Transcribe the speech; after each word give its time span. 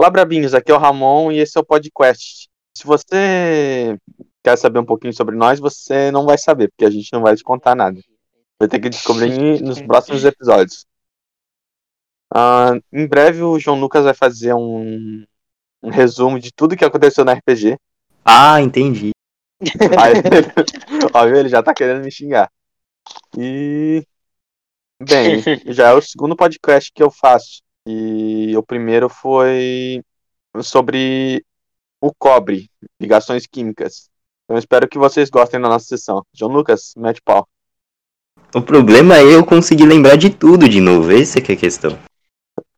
Olá, 0.00 0.10
Brabinhos, 0.10 0.54
aqui 0.54 0.70
é 0.70 0.74
o 0.76 0.78
Ramon 0.78 1.32
e 1.32 1.38
esse 1.38 1.58
é 1.58 1.60
o 1.60 1.64
podcast. 1.64 2.48
Se 2.72 2.86
você 2.86 3.98
quer 4.44 4.56
saber 4.56 4.78
um 4.78 4.84
pouquinho 4.84 5.12
sobre 5.12 5.34
nós, 5.34 5.58
você 5.58 6.12
não 6.12 6.24
vai 6.24 6.38
saber, 6.38 6.68
porque 6.68 6.84
a 6.84 6.90
gente 6.90 7.12
não 7.12 7.20
vai 7.20 7.34
te 7.34 7.42
contar 7.42 7.74
nada. 7.74 8.00
Vai 8.60 8.68
ter 8.68 8.78
que 8.78 8.88
descobrir 8.88 9.60
nos 9.60 9.82
próximos 9.82 10.24
episódios. 10.24 10.86
Uh, 12.32 12.80
em 12.92 13.08
breve 13.08 13.42
o 13.42 13.58
João 13.58 13.80
Lucas 13.80 14.04
vai 14.04 14.14
fazer 14.14 14.54
um, 14.54 15.24
um, 15.82 15.90
resumo 15.90 16.38
de 16.38 16.52
tudo 16.52 16.76
que 16.76 16.84
aconteceu 16.84 17.24
na 17.24 17.32
RPG. 17.32 17.76
Ah, 18.24 18.62
entendi. 18.62 19.10
Aí, 19.98 20.12
ó, 21.12 21.26
ele 21.26 21.48
já 21.48 21.60
tá 21.60 21.74
querendo 21.74 22.04
me 22.04 22.12
xingar. 22.12 22.48
E. 23.36 24.06
Bem, 25.02 25.42
já 25.66 25.88
é 25.88 25.92
o 25.92 26.00
segundo 26.00 26.36
podcast 26.36 26.92
que 26.94 27.02
eu 27.02 27.10
faço. 27.10 27.66
E 27.90 28.54
o 28.54 28.62
primeiro 28.62 29.08
foi 29.08 30.02
sobre 30.60 31.42
o 31.98 32.12
cobre, 32.12 32.68
ligações 33.00 33.46
químicas. 33.46 34.10
Então 34.44 34.58
espero 34.58 34.86
que 34.86 34.98
vocês 34.98 35.30
gostem 35.30 35.58
da 35.58 35.70
nossa 35.70 35.86
sessão. 35.86 36.22
João 36.34 36.52
Lucas, 36.52 36.92
mete 36.98 37.22
pau. 37.22 37.48
O 38.54 38.60
problema 38.60 39.16
é 39.16 39.22
eu 39.22 39.42
conseguir 39.42 39.86
lembrar 39.86 40.16
de 40.16 40.28
tudo 40.28 40.68
de 40.68 40.82
novo, 40.82 41.10
essa 41.10 41.40
que 41.40 41.52
é 41.52 41.54
a 41.54 41.58
questão. 41.58 41.98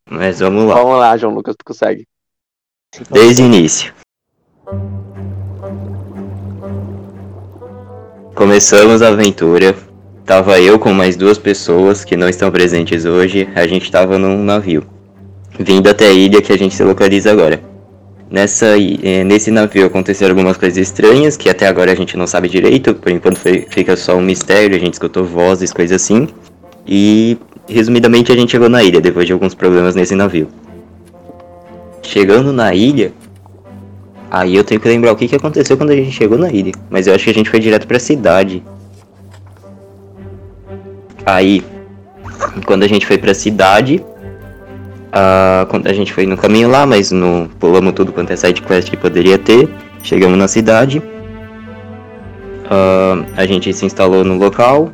Mas 0.09 0.39
vamos 0.39 0.69
lá. 0.69 0.77
Vamos 0.77 0.99
lá, 1.01 1.17
João 1.17 1.35
Lucas, 1.35 1.57
tu 1.59 1.65
consegue. 1.65 2.07
Desde 3.11 3.43
o 3.43 3.47
início. 3.47 3.93
Começamos 8.37 9.03
a 9.03 9.09
aventura. 9.09 9.75
Tava 10.25 10.61
eu 10.61 10.79
com 10.79 10.93
mais 10.93 11.17
duas 11.17 11.37
pessoas 11.37 12.05
que 12.05 12.17
não 12.17 12.29
estão 12.29 12.49
presentes 12.53 13.05
hoje. 13.05 13.49
A 13.57 13.67
gente 13.67 13.91
tava 13.91 14.17
num 14.17 14.45
navio 14.45 15.00
vindo 15.61 15.89
até 15.89 16.07
a 16.07 16.13
ilha 16.13 16.41
que 16.41 16.53
a 16.53 16.59
gente 16.59 16.75
se 16.75 16.83
localiza 16.83 17.31
agora. 17.31 17.61
Nessa, 18.31 18.79
eh, 18.79 19.25
nesse 19.25 19.51
navio 19.51 19.87
aconteceram 19.87 20.33
algumas 20.33 20.57
coisas 20.57 20.79
estranhas 20.79 21.37
que 21.37 21.51
até 21.51 21.67
agora 21.67 21.93
a 21.93 21.95
gente 21.95 22.17
não 22.17 22.27
sabe 22.27 22.49
direito, 22.49 22.95
por 22.95 23.11
enquanto 23.11 23.39
foi, 23.39 23.67
fica 23.69 23.97
só 23.97 24.17
um 24.17 24.23
mistério, 24.23 24.77
a 24.77 24.79
gente 24.79 24.95
escutou 24.95 25.25
vozes, 25.25 25.73
coisas 25.73 26.01
assim. 26.01 26.29
E 26.87 27.37
resumidamente 27.69 28.33
a 28.33 28.37
gente 28.37 28.53
chegou 28.53 28.69
na 28.69 28.83
ilha 28.83 29.01
depois 29.01 29.27
de 29.27 29.33
alguns 29.33 29.55
problemas 29.55 29.95
nesse 29.95 30.15
navio. 30.15 30.49
Chegando 32.03 32.53
na 32.53 32.73
ilha, 32.73 33.13
aí 34.31 34.57
eu 34.57 34.65
tenho 34.65 34.81
que 34.81 34.89
lembrar 34.89 35.13
o 35.13 35.17
que, 35.17 35.29
que 35.29 35.37
aconteceu 35.37 35.77
quando 35.77 35.91
a 35.91 35.97
gente 35.97 36.13
chegou 36.13 36.39
na 36.39 36.51
ilha, 36.51 36.73
mas 36.89 37.07
eu 37.07 37.15
acho 37.15 37.25
que 37.25 37.31
a 37.31 37.35
gente 37.35 37.51
foi 37.51 37.61
direto 37.61 37.87
para 37.87 37.99
a 37.99 38.01
cidade. 38.01 38.63
Aí, 41.27 41.63
quando 42.65 42.85
a 42.85 42.89
gente 42.89 43.07
foi 43.07 43.19
para 43.19 43.33
a 43.33 43.35
cidade, 43.35 44.03
Uh, 45.11 45.67
quando 45.67 45.89
a 45.89 45.93
gente 45.93 46.13
foi 46.13 46.25
no 46.25 46.37
caminho 46.37 46.71
lá, 46.71 46.87
mas 46.87 47.11
não 47.11 47.49
pulamos 47.59 47.93
tudo 47.95 48.13
quanto 48.13 48.33
é 48.33 48.37
side 48.37 48.63
quest 48.63 48.91
que 48.91 48.97
poderia 48.97 49.37
ter. 49.37 49.69
Chegamos 50.03 50.39
na 50.39 50.47
cidade. 50.47 51.03
Uh, 52.67 53.27
a 53.37 53.45
gente 53.45 53.73
se 53.73 53.85
instalou 53.85 54.25
no 54.25 54.39
local 54.39 54.93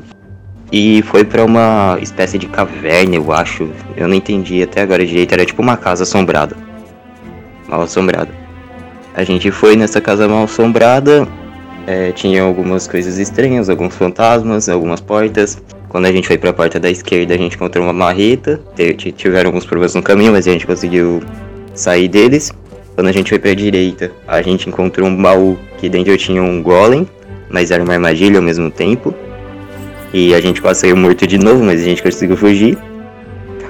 e 0.72 1.03
foi 1.03 1.22
para 1.22 1.44
uma 1.44 1.98
espécie 2.00 2.39
de 2.39 2.47
caverna, 2.47 3.17
eu 3.17 3.31
acho. 3.31 3.69
Eu 3.94 4.09
não 4.09 4.14
entendi 4.14 4.62
até 4.62 4.81
agora 4.81 5.05
direito. 5.05 5.33
Era 5.33 5.44
tipo 5.44 5.61
uma 5.61 5.77
casa 5.77 6.05
assombrada. 6.05 6.56
Mal 7.69 7.83
assombrada. 7.83 8.31
A 9.14 9.22
gente 9.22 9.50
foi 9.50 9.77
nessa 9.77 10.00
casa 10.00 10.27
mal 10.27 10.44
assombrada. 10.44 11.28
É, 11.87 12.11
tinha 12.12 12.42
algumas 12.42 12.89
coisas 12.89 13.19
estranhas, 13.19 13.69
alguns 13.69 13.94
fantasmas, 13.94 14.69
algumas 14.69 15.00
portas. 15.00 15.62
Quando 15.97 16.05
a 16.05 16.12
gente 16.12 16.28
foi 16.28 16.36
para 16.36 16.50
a 16.50 16.52
porta 16.52 16.78
da 16.78 16.91
esquerda, 16.91 17.33
a 17.33 17.39
gente 17.39 17.56
encontrou 17.56 17.83
uma 17.83 17.92
marreta. 17.94 18.61
Tiveram 19.16 19.48
alguns 19.48 19.64
problemas 19.64 19.94
no 19.94 20.03
caminho, 20.03 20.30
mas 20.30 20.47
a 20.47 20.53
gente 20.53 20.66
conseguiu 20.66 21.22
sair 21.75 22.06
deles. 22.06 22.53
Quando 22.94 23.06
a 23.06 23.12
gente 23.12 23.30
foi 23.30 23.38
para 23.38 23.53
a 23.53 23.55
direita, 23.55 24.12
a 24.28 24.42
gente 24.42 24.69
encontrou 24.69 25.08
um 25.08 25.22
baú 25.22 25.58
que 25.78 25.88
dentro 25.88 26.14
tinha 26.19 26.42
um 26.42 26.62
golem, 26.62 27.08
mas 27.48 27.70
era 27.70 27.83
uma 27.83 27.94
armadilha 27.94 28.36
ao 28.36 28.42
mesmo 28.42 28.70
tempo. 28.70 29.14
E 30.12 30.34
a 30.34 30.41
gente 30.43 30.60
quase 30.60 30.81
saiu 30.81 30.98
morto 30.98 31.26
de 31.26 31.38
novo, 31.38 31.65
mas 31.65 31.81
a 31.81 31.84
gente 31.84 32.03
conseguiu 32.03 32.37
fugir. 32.37 32.76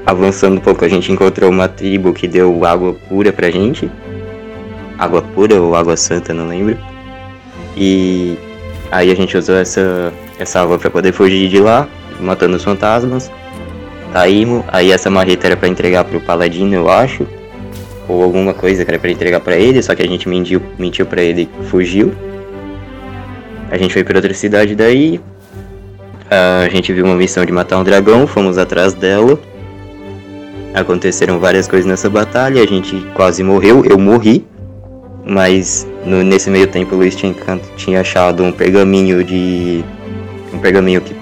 Avançando 0.04 0.56
um 0.56 0.60
pouco, 0.60 0.84
a 0.84 0.88
gente 0.88 1.12
encontrou 1.12 1.48
uma 1.48 1.68
tribo 1.68 2.12
que 2.12 2.26
deu 2.26 2.64
água 2.64 2.96
pura 3.08 3.32
pra 3.32 3.52
gente. 3.52 3.88
Água 4.98 5.22
pura 5.22 5.62
ou 5.62 5.76
água 5.76 5.96
santa, 5.96 6.34
não 6.34 6.48
lembro. 6.48 6.76
E 7.76 8.36
aí 8.90 9.12
a 9.12 9.14
gente 9.14 9.36
usou 9.36 9.54
essa, 9.54 10.12
essa 10.40 10.60
água 10.60 10.76
para 10.76 10.90
poder 10.90 11.12
fugir 11.12 11.48
de 11.48 11.60
lá 11.60 11.88
matando 12.20 12.56
os 12.56 12.64
fantasmas. 12.64 13.30
Saímos, 14.12 14.64
aí 14.68 14.92
essa 14.92 15.10
marreta 15.10 15.46
era 15.46 15.56
para 15.56 15.68
entregar 15.68 16.04
pro 16.04 16.20
Paladino, 16.20 16.74
eu 16.74 16.88
acho. 16.88 17.26
Ou 18.08 18.22
alguma 18.22 18.54
coisa 18.54 18.84
que 18.84 18.90
era 18.90 18.98
para 18.98 19.10
entregar 19.10 19.40
para 19.40 19.56
ele, 19.56 19.82
só 19.82 19.94
que 19.94 20.02
a 20.02 20.06
gente 20.06 20.28
mentiu, 20.28 20.62
mentiu 20.78 21.04
para 21.04 21.22
ele 21.22 21.48
fugiu. 21.70 22.14
A 23.70 23.76
gente 23.76 23.92
foi 23.92 24.04
para 24.04 24.16
outra 24.16 24.32
cidade 24.32 24.74
daí. 24.74 25.20
A 26.30 26.68
gente 26.68 26.92
viu 26.92 27.04
uma 27.04 27.14
missão 27.14 27.44
de 27.44 27.52
matar 27.52 27.78
um 27.78 27.84
dragão, 27.84 28.26
fomos 28.26 28.58
atrás 28.58 28.94
dela. 28.94 29.38
Aconteceram 30.72 31.38
várias 31.38 31.66
coisas 31.66 31.86
nessa 31.86 32.08
batalha, 32.08 32.62
a 32.62 32.66
gente 32.66 32.96
quase 33.14 33.42
morreu, 33.42 33.84
eu 33.84 33.98
morri. 33.98 34.44
Mas 35.24 35.86
no, 36.04 36.22
nesse 36.22 36.48
meio 36.48 36.68
tempo 36.68 36.94
o 36.94 36.98
Luiz 36.98 37.16
tinha, 37.16 37.34
tinha 37.76 38.00
achado 38.00 38.44
um 38.44 38.52
pergaminho 38.52 39.24
de. 39.24 39.84
Um 40.54 40.58
pergaminho 40.58 41.00
que 41.00 41.15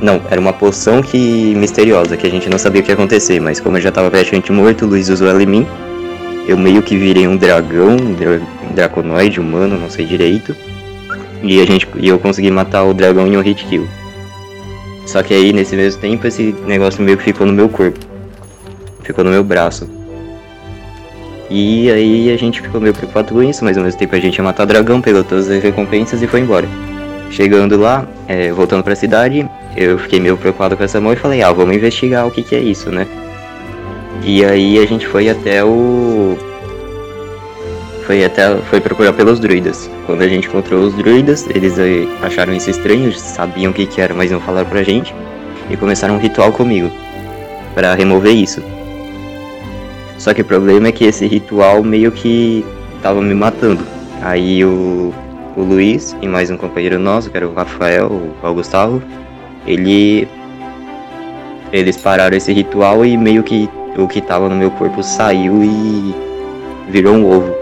não, 0.00 0.20
era 0.30 0.40
uma 0.40 0.52
poção 0.52 1.02
que 1.02 1.54
misteriosa, 1.54 2.16
que 2.16 2.26
a 2.26 2.30
gente 2.30 2.48
não 2.48 2.58
sabia 2.58 2.80
o 2.80 2.84
que 2.84 2.90
ia 2.90 2.94
acontecer, 2.94 3.40
mas 3.40 3.60
como 3.60 3.76
eu 3.76 3.80
já 3.80 3.92
tava 3.92 4.10
praticamente 4.10 4.50
morto, 4.52 4.84
o 4.84 4.88
Luiz 4.88 5.08
usou 5.08 5.28
ela 5.28 5.42
em 5.42 5.46
mim. 5.46 5.66
Eu 6.46 6.58
meio 6.58 6.82
que 6.82 6.96
virei 6.96 7.26
um 7.26 7.36
dragão, 7.36 7.96
um 7.96 8.74
draconoide 8.74 9.40
humano, 9.40 9.78
não 9.78 9.88
sei 9.88 10.04
direito. 10.04 10.54
E 11.42 11.60
a 11.60 11.64
gente 11.64 11.88
e 11.96 12.08
eu 12.08 12.18
consegui 12.18 12.50
matar 12.50 12.84
o 12.84 12.92
dragão 12.92 13.26
em 13.26 13.36
um 13.36 13.40
hit 13.40 13.64
kill. 13.66 13.88
Só 15.06 15.22
que 15.22 15.32
aí 15.32 15.52
nesse 15.52 15.76
mesmo 15.76 16.00
tempo 16.00 16.26
esse 16.26 16.54
negócio 16.66 17.02
meio 17.02 17.16
que 17.16 17.24
ficou 17.24 17.46
no 17.46 17.52
meu 17.52 17.68
corpo. 17.68 17.98
Ficou 19.02 19.24
no 19.24 19.30
meu 19.30 19.44
braço. 19.44 19.88
E 21.50 21.90
aí 21.90 22.32
a 22.32 22.36
gente 22.36 22.60
ficou 22.60 22.80
meio 22.80 22.94
preocupado 22.94 23.32
com 23.32 23.42
isso, 23.42 23.64
mas 23.64 23.76
ao 23.76 23.84
mesmo 23.84 23.98
tempo 23.98 24.14
a 24.16 24.18
gente 24.18 24.36
ia 24.36 24.44
matar 24.44 24.64
o 24.64 24.66
dragão, 24.66 25.00
pegou 25.00 25.22
todas 25.22 25.48
as 25.48 25.62
recompensas 25.62 26.20
e 26.22 26.26
foi 26.26 26.40
embora. 26.40 26.66
Chegando 27.30 27.76
lá, 27.76 28.06
é, 28.26 28.50
voltando 28.50 28.82
pra 28.82 28.96
cidade, 28.96 29.48
eu 29.76 29.98
fiquei 29.98 30.20
meio 30.20 30.36
preocupado 30.36 30.76
com 30.76 30.84
essa 30.84 31.00
mão 31.00 31.12
e 31.12 31.16
falei, 31.16 31.42
ah, 31.42 31.52
vamos 31.52 31.76
investigar 31.76 32.26
o 32.26 32.30
que, 32.30 32.42
que 32.42 32.54
é 32.54 32.60
isso, 32.60 32.90
né? 32.90 33.06
E 34.22 34.44
aí 34.44 34.78
a 34.78 34.86
gente 34.86 35.06
foi 35.06 35.28
até 35.28 35.64
o. 35.64 36.38
Foi 38.06 38.24
até. 38.24 38.56
Foi 38.70 38.80
procurar 38.80 39.12
pelos 39.12 39.38
druidas. 39.38 39.90
Quando 40.06 40.22
a 40.22 40.28
gente 40.28 40.48
encontrou 40.48 40.82
os 40.82 40.94
druidas, 40.94 41.46
eles 41.50 41.74
acharam 42.22 42.54
isso 42.54 42.70
estranho, 42.70 43.12
sabiam 43.12 43.70
o 43.70 43.74
que, 43.74 43.86
que 43.86 44.00
era, 44.00 44.14
mas 44.14 44.30
não 44.30 44.40
falaram 44.40 44.68
pra 44.68 44.82
gente. 44.82 45.14
E 45.68 45.76
começaram 45.76 46.14
um 46.14 46.18
ritual 46.18 46.52
comigo. 46.52 46.90
para 47.74 47.94
remover 47.94 48.32
isso. 48.32 48.62
Só 50.16 50.32
que 50.32 50.40
o 50.40 50.44
problema 50.44 50.88
é 50.88 50.92
que 50.92 51.04
esse 51.04 51.26
ritual 51.26 51.82
meio 51.82 52.10
que 52.12 52.64
tava 53.02 53.20
me 53.20 53.34
matando. 53.34 53.84
Aí 54.22 54.64
o, 54.64 55.12
o 55.54 55.62
Luiz 55.62 56.16
e 56.22 56.28
mais 56.28 56.50
um 56.50 56.56
companheiro 56.56 56.98
nosso, 56.98 57.30
que 57.30 57.36
era 57.36 57.46
o 57.46 57.52
Rafael, 57.52 58.06
o 58.42 58.54
Gustavo, 58.54 59.02
ele 59.66 60.28
eles 61.72 61.96
pararam 61.96 62.36
esse 62.36 62.52
ritual 62.52 63.04
e 63.04 63.16
meio 63.16 63.42
que 63.42 63.68
o 63.96 64.06
que 64.06 64.20
tava 64.20 64.48
no 64.48 64.54
meu 64.54 64.70
corpo 64.70 65.02
saiu 65.02 65.62
e 65.62 66.14
virou 66.88 67.14
um 67.14 67.30
ovo. 67.30 67.54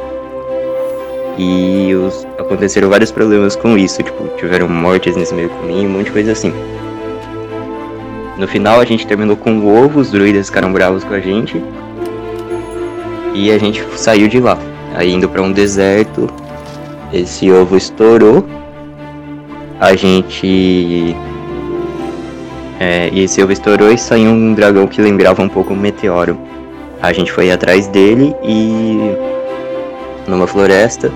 E 1.39 1.95
os, 1.95 2.27
aconteceram 2.39 2.91
vários 2.91 3.11
problemas 3.11 3.57
com 3.57 3.77
isso, 3.79 4.03
tipo, 4.03 4.29
tiveram 4.37 4.69
mortes 4.69 5.17
nesse 5.17 5.35
meio 5.35 5.49
caminho, 5.49 5.89
um 5.89 5.93
monte 5.93 6.07
de 6.07 6.13
coisa 6.13 6.33
assim. 6.33 6.53
No 8.39 8.47
final 8.47 8.81
a 8.81 8.85
gente 8.85 9.07
terminou 9.07 9.37
com 9.37 9.59
o 9.59 9.85
ovo, 9.85 10.01
os 10.01 10.11
druidas 10.11 10.49
ficaram 10.49 10.73
bravos 10.73 11.05
com 11.05 11.15
a 11.15 11.21
gente. 11.21 11.63
E 13.35 13.51
a 13.51 13.59
gente 13.59 13.83
saiu 13.97 14.29
de 14.29 14.41
lá. 14.41 14.59
Aí 14.95 15.11
indo 15.11 15.29
para 15.29 15.41
um 15.41 15.53
deserto, 15.53 16.29
esse 17.13 17.51
ovo 17.51 17.77
estourou. 17.77 18.45
A 19.81 19.95
gente 19.95 21.17
é, 22.85 23.09
e 23.13 23.25
ovo 23.41 23.53
estourou 23.53 23.93
e 23.93 23.97
saiu 23.97 24.31
um 24.31 24.55
dragão 24.55 24.89
que 24.89 25.01
lembrava 25.01 25.41
um 25.41 25.49
pouco 25.49 25.73
um 25.73 25.77
meteoro. 25.77 26.37
A 27.01 27.13
gente 27.13 27.31
foi 27.31 27.53
atrás 27.53 27.87
dele 27.87 28.35
e. 28.43 29.15
numa 30.27 30.49
floresta. 30.49 31.13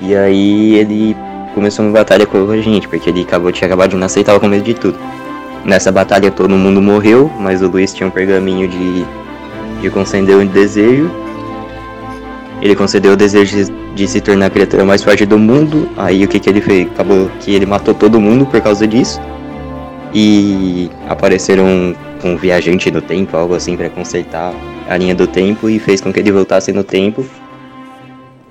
E 0.00 0.12
aí 0.12 0.74
ele 0.74 1.16
começou 1.54 1.84
uma 1.84 1.92
batalha 1.92 2.26
com 2.26 2.50
a 2.50 2.56
gente, 2.56 2.88
porque 2.88 3.10
ele 3.10 3.22
acabou, 3.22 3.52
tinha 3.52 3.66
acabado 3.66 3.90
de 3.90 3.96
nascer 3.96 4.20
e 4.20 4.24
tava 4.24 4.40
com 4.40 4.48
medo 4.48 4.64
de 4.64 4.74
tudo. 4.74 4.98
Nessa 5.64 5.92
batalha 5.92 6.32
todo 6.32 6.50
mundo 6.56 6.82
morreu, 6.82 7.30
mas 7.38 7.62
o 7.62 7.68
Luiz 7.68 7.94
tinha 7.94 8.08
um 8.08 8.10
pergaminho 8.10 8.66
de, 8.66 9.06
de 9.82 9.88
conceder 9.88 10.36
um 10.36 10.44
desejo. 10.44 11.08
Ele 12.60 12.74
concedeu 12.74 13.12
o 13.12 13.16
desejo 13.16 13.56
de, 13.56 13.72
de 13.94 14.08
se 14.08 14.20
tornar 14.20 14.46
a 14.46 14.50
criatura 14.50 14.84
mais 14.84 15.00
forte 15.00 15.24
do 15.24 15.38
mundo. 15.38 15.88
Aí 15.96 16.24
o 16.24 16.28
que, 16.28 16.40
que 16.40 16.50
ele 16.50 16.60
fez? 16.60 16.88
Acabou 16.88 17.30
que 17.38 17.54
ele 17.54 17.66
matou 17.66 17.94
todo 17.94 18.20
mundo 18.20 18.44
por 18.46 18.60
causa 18.60 18.84
disso 18.84 19.20
e 20.14 20.88
apareceram 21.08 21.94
tipo 22.24 22.28
um 22.28 22.36
viajante 22.36 22.90
no 22.90 23.02
tempo, 23.02 23.36
algo 23.36 23.54
assim, 23.54 23.76
para 23.76 23.90
consertar 23.90 24.54
a 24.88 24.96
linha 24.96 25.14
do 25.14 25.26
tempo 25.26 25.68
e 25.68 25.78
fez 25.78 26.00
com 26.00 26.12
que 26.12 26.20
ele 26.20 26.32
voltasse 26.32 26.72
no 26.72 26.82
tempo 26.82 27.24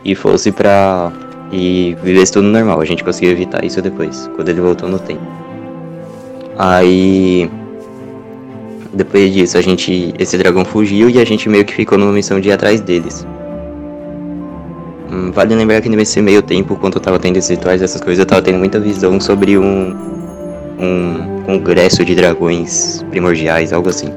e 0.06 0.14
fosse 0.14 0.52
pra. 0.52 1.12
e 1.52 1.98
vivesse 2.04 2.32
tudo 2.32 2.48
normal. 2.48 2.80
A 2.80 2.86
gente 2.86 3.04
conseguiu 3.04 3.32
evitar 3.32 3.66
isso 3.66 3.82
depois, 3.82 4.30
quando 4.36 4.50
ele 4.50 4.62
voltou 4.62 4.88
no 4.88 5.00
tempo. 5.00 5.26
Aí. 6.58 7.50
Depois 8.94 9.34
disso, 9.34 9.58
a 9.58 9.62
gente. 9.62 10.14
Esse 10.20 10.38
dragão 10.38 10.64
fugiu 10.64 11.10
e 11.10 11.20
a 11.20 11.26
gente 11.26 11.50
meio 11.50 11.66
que 11.66 11.74
ficou 11.74 11.98
numa 11.98 12.12
missão 12.12 12.40
de 12.40 12.50
ir 12.50 12.52
atrás 12.52 12.80
deles. 12.80 13.26
Hum, 15.12 15.32
vale 15.32 15.56
lembrar 15.56 15.82
que 15.82 15.90
nesse 15.90 16.22
meio 16.22 16.42
tempo, 16.42 16.76
quando 16.76 16.96
eu 16.96 17.02
tava 17.02 17.18
tendo 17.18 17.38
esses 17.38 17.50
rituais, 17.50 17.82
essas 17.82 18.02
coisas, 18.02 18.20
eu 18.20 18.26
tava 18.26 18.42
tendo 18.42 18.60
muita 18.60 18.80
visão 18.80 19.20
sobre 19.20 19.58
um. 19.58 20.14
Um 20.84 21.44
congresso 21.44 22.04
de 22.04 22.16
dragões 22.16 23.04
primordiais, 23.10 23.72
algo 23.72 23.90
assim. 23.90 24.10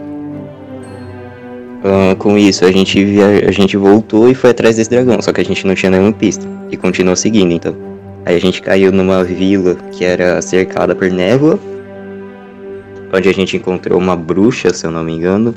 Uh, 1.83 2.17
com 2.19 2.37
isso, 2.37 2.65
a 2.65 2.73
gente, 2.73 3.05
via, 3.05 3.49
a 3.49 3.53
gente 3.53 3.77
voltou 3.77 4.29
e 4.29 4.35
foi 4.35 4.51
atrás 4.51 4.77
desse 4.77 4.91
dragão, 4.91 5.21
só 5.23 5.33
que 5.33 5.41
a 5.41 5.45
gente 5.45 5.67
não 5.67 5.75
tinha 5.75 5.91
nenhuma 5.91 6.13
pista 6.13 6.47
e 6.71 6.77
continuou 6.77 7.15
seguindo, 7.15 7.53
então. 7.53 7.77
Aí 8.25 8.35
a 8.35 8.41
gente 8.41 8.61
caiu 8.61 8.91
numa 8.91 9.23
vila 9.23 9.77
que 9.93 10.05
era 10.05 10.43
cercada 10.43 10.97
por 10.97 11.09
névoa, 11.09 11.61
onde 13.13 13.29
a 13.29 13.33
gente 13.33 13.57
encontrou 13.57 13.99
uma 13.99 14.17
bruxa, 14.17 14.75
se 14.75 14.85
eu 14.85 14.91
não 14.91 15.05
me 15.05 15.13
engano. 15.13 15.55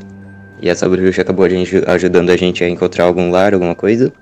E 0.62 0.70
essa 0.70 0.88
bruxa 0.88 1.22
acabou 1.22 1.46
a 1.46 1.50
gente, 1.50 1.82
ajudando 1.88 2.30
a 2.30 2.38
gente 2.38 2.64
a 2.64 2.70
encontrar 2.70 3.06
algum 3.06 3.32
lar, 3.32 3.54
alguma 3.54 3.74
coisa, 3.74 4.14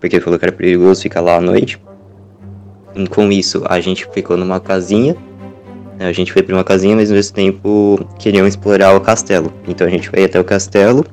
porque 0.00 0.20
falou 0.20 0.38
que 0.38 0.44
era 0.46 0.52
perigoso 0.52 1.02
ficar 1.02 1.20
lá 1.20 1.36
à 1.36 1.40
noite. 1.40 1.78
E 2.94 3.06
com 3.08 3.30
isso, 3.30 3.62
a 3.68 3.80
gente 3.80 4.06
ficou 4.12 4.36
numa 4.36 4.60
casinha. 4.60 5.16
A 5.98 6.12
gente 6.12 6.32
foi 6.32 6.42
para 6.42 6.54
uma 6.54 6.64
casinha, 6.64 6.96
mas 6.96 7.10
ao 7.10 7.16
mesmo 7.16 7.34
tempo 7.34 8.04
queriam 8.18 8.46
explorar 8.46 8.94
o 8.96 9.00
castelo. 9.00 9.52
Então 9.66 9.86
a 9.86 9.90
gente 9.90 10.08
foi 10.08 10.24
até 10.24 10.40
o 10.40 10.44
castelo 10.44 11.04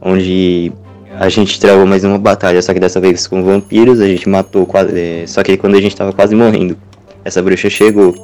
onde 0.00 0.72
a 1.18 1.28
gente 1.28 1.58
travou 1.58 1.86
mais 1.86 2.04
uma 2.04 2.18
batalha, 2.18 2.60
só 2.60 2.74
que 2.74 2.80
dessa 2.80 3.00
vez 3.00 3.26
com 3.26 3.42
vampiros, 3.42 4.00
a 4.00 4.06
gente 4.06 4.28
matou 4.28 4.66
quase. 4.66 4.98
É, 4.98 5.26
só 5.26 5.42
que 5.42 5.56
quando 5.56 5.76
a 5.76 5.80
gente 5.80 5.96
tava 5.96 6.12
quase 6.12 6.34
morrendo, 6.34 6.76
essa 7.24 7.42
bruxa 7.42 7.70
chegou 7.70 8.14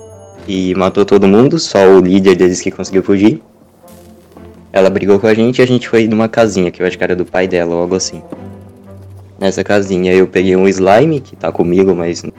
e 0.46 0.74
matou 0.74 1.04
todo 1.04 1.26
mundo, 1.26 1.58
só 1.58 1.78
o 1.88 2.00
líder 2.00 2.36
deles 2.36 2.60
que 2.60 2.70
conseguiu 2.70 3.02
fugir. 3.02 3.40
Ela 4.72 4.90
brigou 4.90 5.18
com 5.18 5.26
a 5.26 5.34
gente 5.34 5.58
e 5.58 5.62
a 5.62 5.66
gente 5.66 5.88
foi 5.88 6.06
numa 6.06 6.28
casinha, 6.28 6.70
que 6.70 6.82
eu 6.82 6.86
acho 6.86 6.98
que 6.98 7.02
era 7.02 7.16
do 7.16 7.24
pai 7.24 7.48
dela 7.48 7.74
ou 7.74 7.82
algo 7.82 7.94
assim. 7.94 8.22
Nessa 9.38 9.64
casinha 9.64 10.12
eu 10.12 10.26
peguei 10.26 10.54
um 10.54 10.68
slime, 10.68 11.20
que 11.20 11.34
tá 11.34 11.50
comigo, 11.50 11.94
mas 11.94 12.22
não 12.22 12.32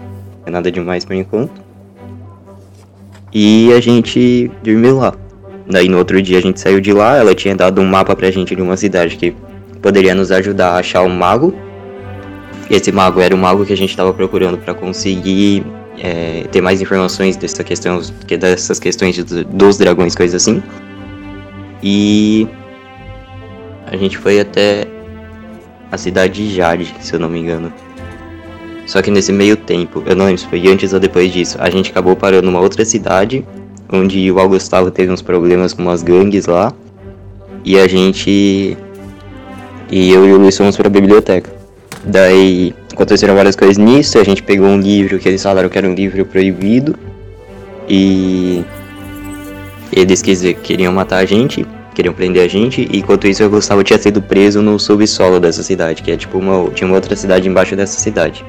é 0.46 0.52
nada 0.52 0.72
demais 0.72 1.04
por 1.04 1.16
enquanto. 1.16 1.61
E 3.34 3.72
a 3.74 3.80
gente 3.80 4.52
dormiu 4.64 4.98
lá. 4.98 5.14
Daí 5.70 5.88
no 5.88 5.98
outro 5.98 6.22
dia 6.22 6.38
a 6.38 6.42
gente 6.42 6.60
saiu 6.60 6.82
de 6.82 6.92
lá, 6.92 7.18
ela 7.18 7.34
tinha 7.34 7.56
dado 7.56 7.80
um 7.80 7.86
mapa 7.86 8.16
pra 8.16 8.30
gente 8.30 8.56
de 8.56 8.62
uma 8.62 8.76
cidade 8.76 9.16
que 9.16 9.34
poderia 9.82 10.14
nos 10.14 10.32
ajudar 10.32 10.72
a 10.72 10.80
achar 10.80 11.02
um 11.04 11.10
mago. 11.10 11.54
Esse 12.70 12.92
mago 12.92 13.20
era 13.22 13.34
o 13.34 13.38
mago 13.38 13.66
que 13.66 13.74
a 13.74 13.78
gente 13.78 13.90
estava 13.90 14.14
procurando 14.14 14.58
para 14.58 14.74
conseguir 14.74 15.64
é, 16.00 16.46
ter 16.52 16.62
mais 16.62 16.82
informações 16.82 17.38
dessa 17.38 17.64
questão, 17.64 18.02
dessas 18.28 18.80
questões 18.80 19.16
de, 19.16 19.44
dos 19.44 19.78
dragões, 19.78 20.16
coisas 20.16 20.42
assim. 20.42 20.62
E 21.84 22.48
a 23.88 23.96
gente 23.98 24.18
foi 24.18 24.40
até 24.40 24.88
a 25.92 25.98
cidade 25.98 26.48
de 26.48 26.56
Jade, 26.56 26.94
se 27.00 27.14
eu 27.14 27.20
não 27.20 27.30
me 27.30 27.40
engano. 27.40 27.72
Só 28.92 29.02
que 29.02 29.10
nesse 29.10 29.32
meio 29.32 29.56
tempo, 29.56 30.04
eu 30.06 30.18
não 30.18 30.26
lembro 30.26 30.42
se 30.42 30.48
foi 30.48 30.68
antes 30.68 30.92
ou 30.92 31.00
depois 31.00 31.32
disso, 31.32 31.56
a 31.62 31.70
gente 31.70 31.92
acabou 31.92 32.14
parando 32.14 32.48
numa 32.48 32.60
outra 32.60 32.84
cidade 32.84 33.42
onde 33.90 34.30
o 34.30 34.38
Augustavo 34.38 34.92
teve 34.92 35.10
uns 35.10 35.22
problemas 35.22 35.72
com 35.72 35.82
umas 35.82 36.04
gangues 36.04 36.46
lá. 36.46 36.74
E 37.64 37.80
a 37.80 37.88
gente. 37.88 38.78
E 39.90 40.12
eu 40.12 40.28
e 40.28 40.34
o 40.34 40.38
Luiz 40.38 40.58
fomos 40.58 40.76
pra 40.76 40.90
biblioteca. 40.90 41.50
Daí 42.04 42.76
aconteceram 42.92 43.34
várias 43.34 43.56
coisas 43.56 43.78
nisso, 43.78 44.20
a 44.20 44.26
gente 44.26 44.44
pegou 44.44 44.68
um 44.68 44.82
livro 44.82 45.18
que 45.20 45.30
eles 45.30 45.42
falaram 45.42 45.70
que 45.70 45.78
era 45.78 45.88
um 45.88 45.94
livro 45.94 46.26
proibido. 46.26 46.94
E 47.88 48.62
eles 49.94 50.22
queriam 50.22 50.92
matar 50.92 51.20
a 51.20 51.26
gente, 51.26 51.66
queriam 51.96 52.14
prender 52.14 52.44
a 52.44 52.48
gente, 52.50 52.90
e 52.92 52.98
enquanto 52.98 53.26
isso 53.26 53.42
o 53.42 53.50
Gustavo 53.50 53.86
tinha 53.86 53.98
sido 53.98 54.22
preso 54.22 54.62
no 54.62 54.78
subsolo 54.78 55.40
dessa 55.40 55.64
cidade, 55.64 56.04
que 56.04 56.12
é 56.12 56.18
tipo 56.18 56.38
uma. 56.38 56.70
tinha 56.72 56.86
uma 56.86 56.96
outra 56.96 57.16
cidade 57.16 57.48
embaixo 57.48 57.74
dessa 57.74 57.98
cidade. 57.98 58.44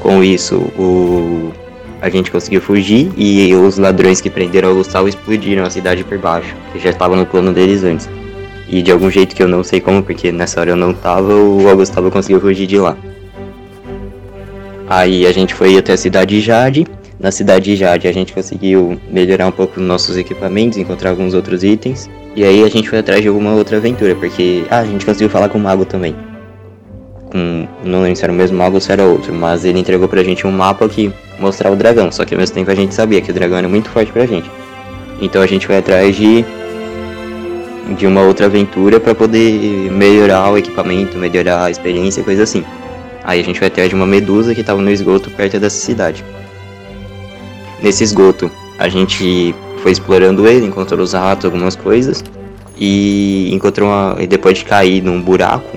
Com 0.00 0.22
isso, 0.22 0.56
o 0.78 1.52
a 2.00 2.08
gente 2.08 2.30
conseguiu 2.30 2.60
fugir 2.60 3.10
e 3.16 3.54
os 3.54 3.76
ladrões 3.76 4.20
que 4.20 4.30
prenderam 4.30 4.72
o 4.72 4.76
Gustavo 4.76 5.08
explodiram 5.08 5.64
a 5.64 5.70
cidade 5.70 6.04
por 6.04 6.16
baixo, 6.18 6.54
que 6.72 6.78
já 6.78 6.90
estava 6.90 7.16
no 7.16 7.26
plano 7.26 7.52
deles 7.52 7.82
antes. 7.82 8.08
E 8.68 8.82
de 8.82 8.92
algum 8.92 9.10
jeito 9.10 9.34
que 9.34 9.42
eu 9.42 9.48
não 9.48 9.64
sei 9.64 9.80
como, 9.80 10.02
porque 10.02 10.30
nessa 10.30 10.60
hora 10.60 10.70
eu 10.70 10.76
não 10.76 10.94
tava, 10.94 11.34
o 11.34 11.76
Gustavo 11.76 12.10
conseguiu 12.10 12.40
fugir 12.40 12.66
de 12.66 12.78
lá. 12.78 12.96
Aí 14.88 15.26
a 15.26 15.32
gente 15.32 15.54
foi 15.54 15.76
até 15.76 15.94
a 15.94 15.96
cidade 15.96 16.36
de 16.36 16.40
Jade. 16.40 16.86
Na 17.18 17.32
cidade 17.32 17.64
de 17.64 17.76
Jade 17.76 18.06
a 18.06 18.12
gente 18.12 18.32
conseguiu 18.32 18.98
melhorar 19.10 19.46
um 19.48 19.52
pouco 19.52 19.80
nossos 19.80 20.16
equipamentos, 20.16 20.78
encontrar 20.78 21.10
alguns 21.10 21.34
outros 21.34 21.64
itens. 21.64 22.08
E 22.36 22.44
aí 22.44 22.62
a 22.62 22.68
gente 22.68 22.88
foi 22.88 22.98
atrás 22.98 23.22
de 23.22 23.28
alguma 23.28 23.54
outra 23.54 23.78
aventura, 23.78 24.14
porque 24.14 24.64
ah, 24.70 24.78
a 24.78 24.84
gente 24.84 25.04
conseguiu 25.04 25.28
falar 25.28 25.48
com 25.48 25.58
o 25.58 25.60
mago 25.60 25.84
também 25.84 26.14
com. 27.30 27.66
Não 27.84 28.02
lembro 28.02 28.16
se 28.16 28.24
era 28.24 28.32
o 28.32 28.36
mesmo 28.36 28.58
mago 28.58 28.74
ou 28.74 28.80
se 28.80 28.90
era 28.90 29.04
outro, 29.04 29.32
mas 29.32 29.64
ele 29.64 29.78
entregou 29.78 30.08
pra 30.08 30.22
gente 30.22 30.46
um 30.46 30.50
mapa 30.50 30.88
que 30.88 31.12
mostrava 31.38 31.74
o 31.74 31.78
dragão, 31.78 32.10
só 32.10 32.24
que 32.24 32.34
ao 32.34 32.40
mesmo 32.40 32.54
tempo 32.54 32.70
a 32.70 32.74
gente 32.74 32.94
sabia 32.94 33.20
que 33.20 33.30
o 33.30 33.34
dragão 33.34 33.58
era 33.58 33.68
muito 33.68 33.88
forte 33.90 34.10
pra 34.12 34.26
gente. 34.26 34.50
Então 35.20 35.42
a 35.42 35.46
gente 35.46 35.66
foi 35.66 35.78
atrás 35.78 36.16
de. 36.16 36.44
de 37.96 38.06
uma 38.06 38.22
outra 38.22 38.46
aventura 38.46 39.00
para 39.00 39.14
poder 39.14 39.90
melhorar 39.90 40.50
o 40.50 40.58
equipamento, 40.58 41.18
melhorar 41.18 41.64
a 41.64 41.70
experiência, 41.70 42.22
coisa 42.22 42.42
assim. 42.42 42.64
Aí 43.24 43.40
a 43.40 43.44
gente 43.44 43.58
foi 43.58 43.68
atrás 43.68 43.88
de 43.88 43.94
uma 43.94 44.06
medusa 44.06 44.54
que 44.54 44.64
tava 44.64 44.80
no 44.80 44.90
esgoto 44.90 45.30
perto 45.30 45.58
dessa 45.58 45.76
cidade. 45.76 46.24
Nesse 47.82 48.02
esgoto, 48.02 48.50
a 48.78 48.88
gente 48.88 49.54
foi 49.82 49.92
explorando 49.92 50.46
ele, 50.46 50.66
encontrou 50.66 51.00
os 51.00 51.12
ratos, 51.12 51.44
algumas 51.44 51.76
coisas. 51.76 52.24
E 52.76 53.52
encontrou 53.52 53.88
uma. 53.88 54.16
E 54.20 54.26
depois 54.26 54.58
de 54.58 54.64
cair 54.64 55.02
num 55.02 55.20
buraco, 55.20 55.76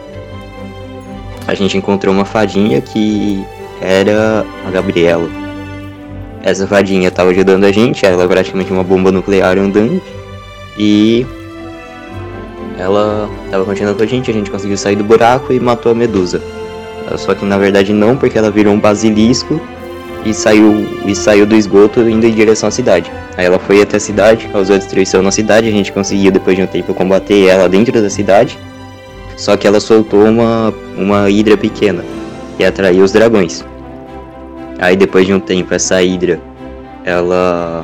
a 1.51 1.53
gente 1.53 1.77
encontrou 1.77 2.15
uma 2.15 2.23
fadinha 2.23 2.79
que 2.79 3.45
era 3.81 4.45
a 4.65 4.71
Gabriela. 4.71 5.29
Essa 6.41 6.65
fadinha 6.65 7.09
estava 7.09 7.29
ajudando 7.31 7.65
a 7.65 7.71
gente, 7.73 8.05
ela 8.05 8.23
é 8.23 8.27
praticamente 8.27 8.71
uma 8.71 8.85
bomba 8.85 9.11
nuclear 9.11 9.57
andante. 9.57 10.01
E 10.77 11.25
ela 12.79 13.29
estava 13.43 13.65
continuando 13.65 13.97
com 13.97 14.03
a 14.03 14.07
gente, 14.07 14.31
a 14.31 14.33
gente 14.33 14.49
conseguiu 14.49 14.77
sair 14.77 14.95
do 14.95 15.03
buraco 15.03 15.51
e 15.51 15.59
matou 15.59 15.91
a 15.91 15.95
medusa. 15.95 16.41
Só 17.17 17.35
que 17.35 17.43
na 17.43 17.57
verdade 17.57 17.91
não, 17.91 18.15
porque 18.15 18.37
ela 18.37 18.49
virou 18.49 18.73
um 18.73 18.79
basilisco 18.79 19.59
e 20.23 20.33
saiu, 20.33 20.87
e 21.05 21.13
saiu 21.13 21.45
do 21.45 21.55
esgoto 21.55 21.99
indo 21.99 22.25
em 22.25 22.31
direção 22.31 22.69
à 22.69 22.71
cidade. 22.71 23.11
Aí 23.35 23.45
ela 23.45 23.59
foi 23.59 23.81
até 23.81 23.97
a 23.97 23.99
cidade, 23.99 24.47
causou 24.47 24.77
destruição 24.77 25.21
na 25.21 25.31
cidade, 25.31 25.67
a 25.67 25.71
gente 25.71 25.91
conseguiu 25.91 26.31
depois 26.31 26.55
de 26.55 26.63
um 26.63 26.67
tempo 26.67 26.93
combater 26.93 27.47
ela 27.47 27.67
dentro 27.67 28.01
da 28.01 28.09
cidade. 28.09 28.57
Só 29.41 29.57
que 29.57 29.65
ela 29.65 29.79
soltou 29.79 30.23
uma, 30.23 30.71
uma 30.95 31.27
hidra 31.27 31.57
pequena 31.57 32.05
e 32.59 32.63
atraiu 32.63 33.03
os 33.03 33.11
dragões. 33.11 33.65
Aí 34.77 34.95
depois 34.95 35.25
de 35.25 35.33
um 35.33 35.39
tempo 35.39 35.73
essa 35.73 35.99
hidra 36.03 36.39
ela 37.03 37.83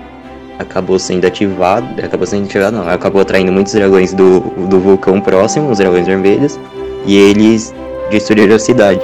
acabou 0.60 1.00
sendo 1.00 1.26
ativada, 1.26 2.06
acabou 2.06 2.28
sendo 2.28 2.46
ativada 2.46 2.78
não, 2.78 2.88
acabou 2.88 3.24
atraindo 3.24 3.52
muitos 3.52 3.74
dragões 3.74 4.14
do, 4.14 4.42
do 4.70 4.80
vulcão 4.80 5.20
próximo, 5.20 5.72
os 5.72 5.80
dragões 5.80 6.06
vermelhos, 6.06 6.60
e 7.08 7.18
eles 7.18 7.74
destruíram 8.12 8.56
a 8.56 8.60
cidade. 8.60 9.02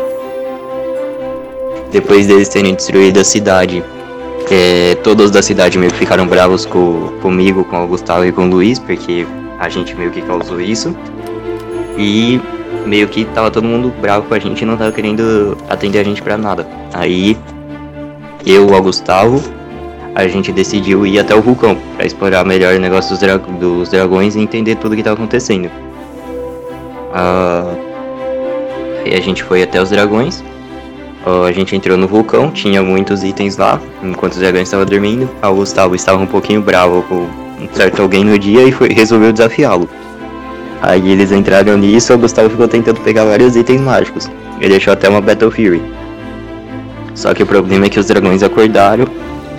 Depois 1.91 2.27
deles 2.27 2.49
terem 2.49 2.75
destruído 2.75 3.19
a 3.19 3.23
cidade, 3.23 3.83
é, 4.51 4.93
todos 5.01 5.31
da 5.31 5.41
cidade 5.41 5.79
meio 5.79 5.91
que 5.91 5.97
ficaram 5.97 6.27
bravos 6.27 6.67
com, 6.67 7.13
comigo, 7.19 7.63
com 7.63 7.83
o 7.83 7.87
Gustavo 7.87 8.23
e 8.25 8.31
com 8.31 8.43
o 8.43 8.47
Luiz, 8.47 8.77
porque 8.77 9.25
a 9.59 9.69
gente 9.69 9.95
meio 9.95 10.11
que 10.11 10.21
causou 10.21 10.61
isso. 10.61 10.95
E 11.97 12.41
meio 12.85 13.07
que 13.07 13.25
tava 13.25 13.51
todo 13.51 13.65
mundo 13.65 13.93
bravo 14.01 14.27
com 14.27 14.33
a 14.33 14.39
gente 14.39 14.61
e 14.61 14.65
não 14.65 14.77
tava 14.77 14.91
querendo 14.91 15.57
atender 15.69 15.99
a 15.99 16.03
gente 16.03 16.21
pra 16.21 16.37
nada. 16.37 16.67
Aí 16.93 17.37
eu, 18.45 18.67
o 18.67 18.81
Gustavo, 18.81 19.41
a 20.15 20.27
gente 20.27 20.51
decidiu 20.51 21.05
ir 21.05 21.19
até 21.19 21.33
o 21.33 21.41
vulcão 21.41 21.77
para 21.95 22.05
explorar 22.05 22.45
melhor 22.45 22.75
o 22.75 22.79
negócio 22.79 23.11
dos, 23.11 23.19
dra 23.19 23.37
dos, 23.37 23.89
dragões 23.89 24.35
e 24.35 24.39
entender 24.39 24.75
tudo 24.75 24.95
que 24.95 25.03
tava 25.03 25.15
acontecendo. 25.15 25.69
Uh, 27.13 27.77
aí 29.05 29.15
a 29.15 29.21
gente 29.21 29.43
foi 29.43 29.63
até 29.63 29.81
os 29.81 29.89
dragões. 29.89 30.43
Uh, 31.25 31.43
a 31.47 31.51
gente 31.51 31.75
entrou 31.75 31.97
no 31.97 32.07
vulcão, 32.07 32.51
tinha 32.51 32.83
muitos 32.83 33.23
itens 33.23 33.55
lá, 33.55 33.79
enquanto 34.03 34.33
os 34.33 34.39
dragões 34.39 34.63
estavam 34.63 34.85
dormindo. 34.85 35.29
O 35.41 35.53
Gustavo 35.53 35.95
estava 35.95 36.21
um 36.21 36.27
pouquinho 36.27 36.61
bravo 36.61 37.01
com 37.03 37.27
um 37.63 37.69
certo 37.71 38.01
alguém 38.01 38.25
no 38.25 38.37
dia 38.37 38.63
e 38.63 38.71
foi, 38.71 38.89
resolveu 38.89 39.31
desafiá-lo. 39.31 39.82
Aí 40.83 41.11
eles 41.11 41.31
entraram 41.31 41.77
nisso, 41.77 42.13
o 42.13 42.17
Gustavo 42.17 42.49
ficou 42.49 42.67
tentando 42.67 42.99
pegar 42.99 43.23
vários 43.23 43.55
itens 43.55 43.79
mágicos. 43.79 44.29
Ele 44.59 44.71
deixou 44.71 44.91
até 44.91 45.07
uma 45.07 45.21
Battle 45.21 45.49
Fury. 45.49 45.81
Só 47.15 47.33
que 47.33 47.41
o 47.41 47.45
problema 47.45 47.85
é 47.85 47.89
que 47.89 47.97
os 47.97 48.07
dragões 48.07 48.43
acordaram 48.43 49.07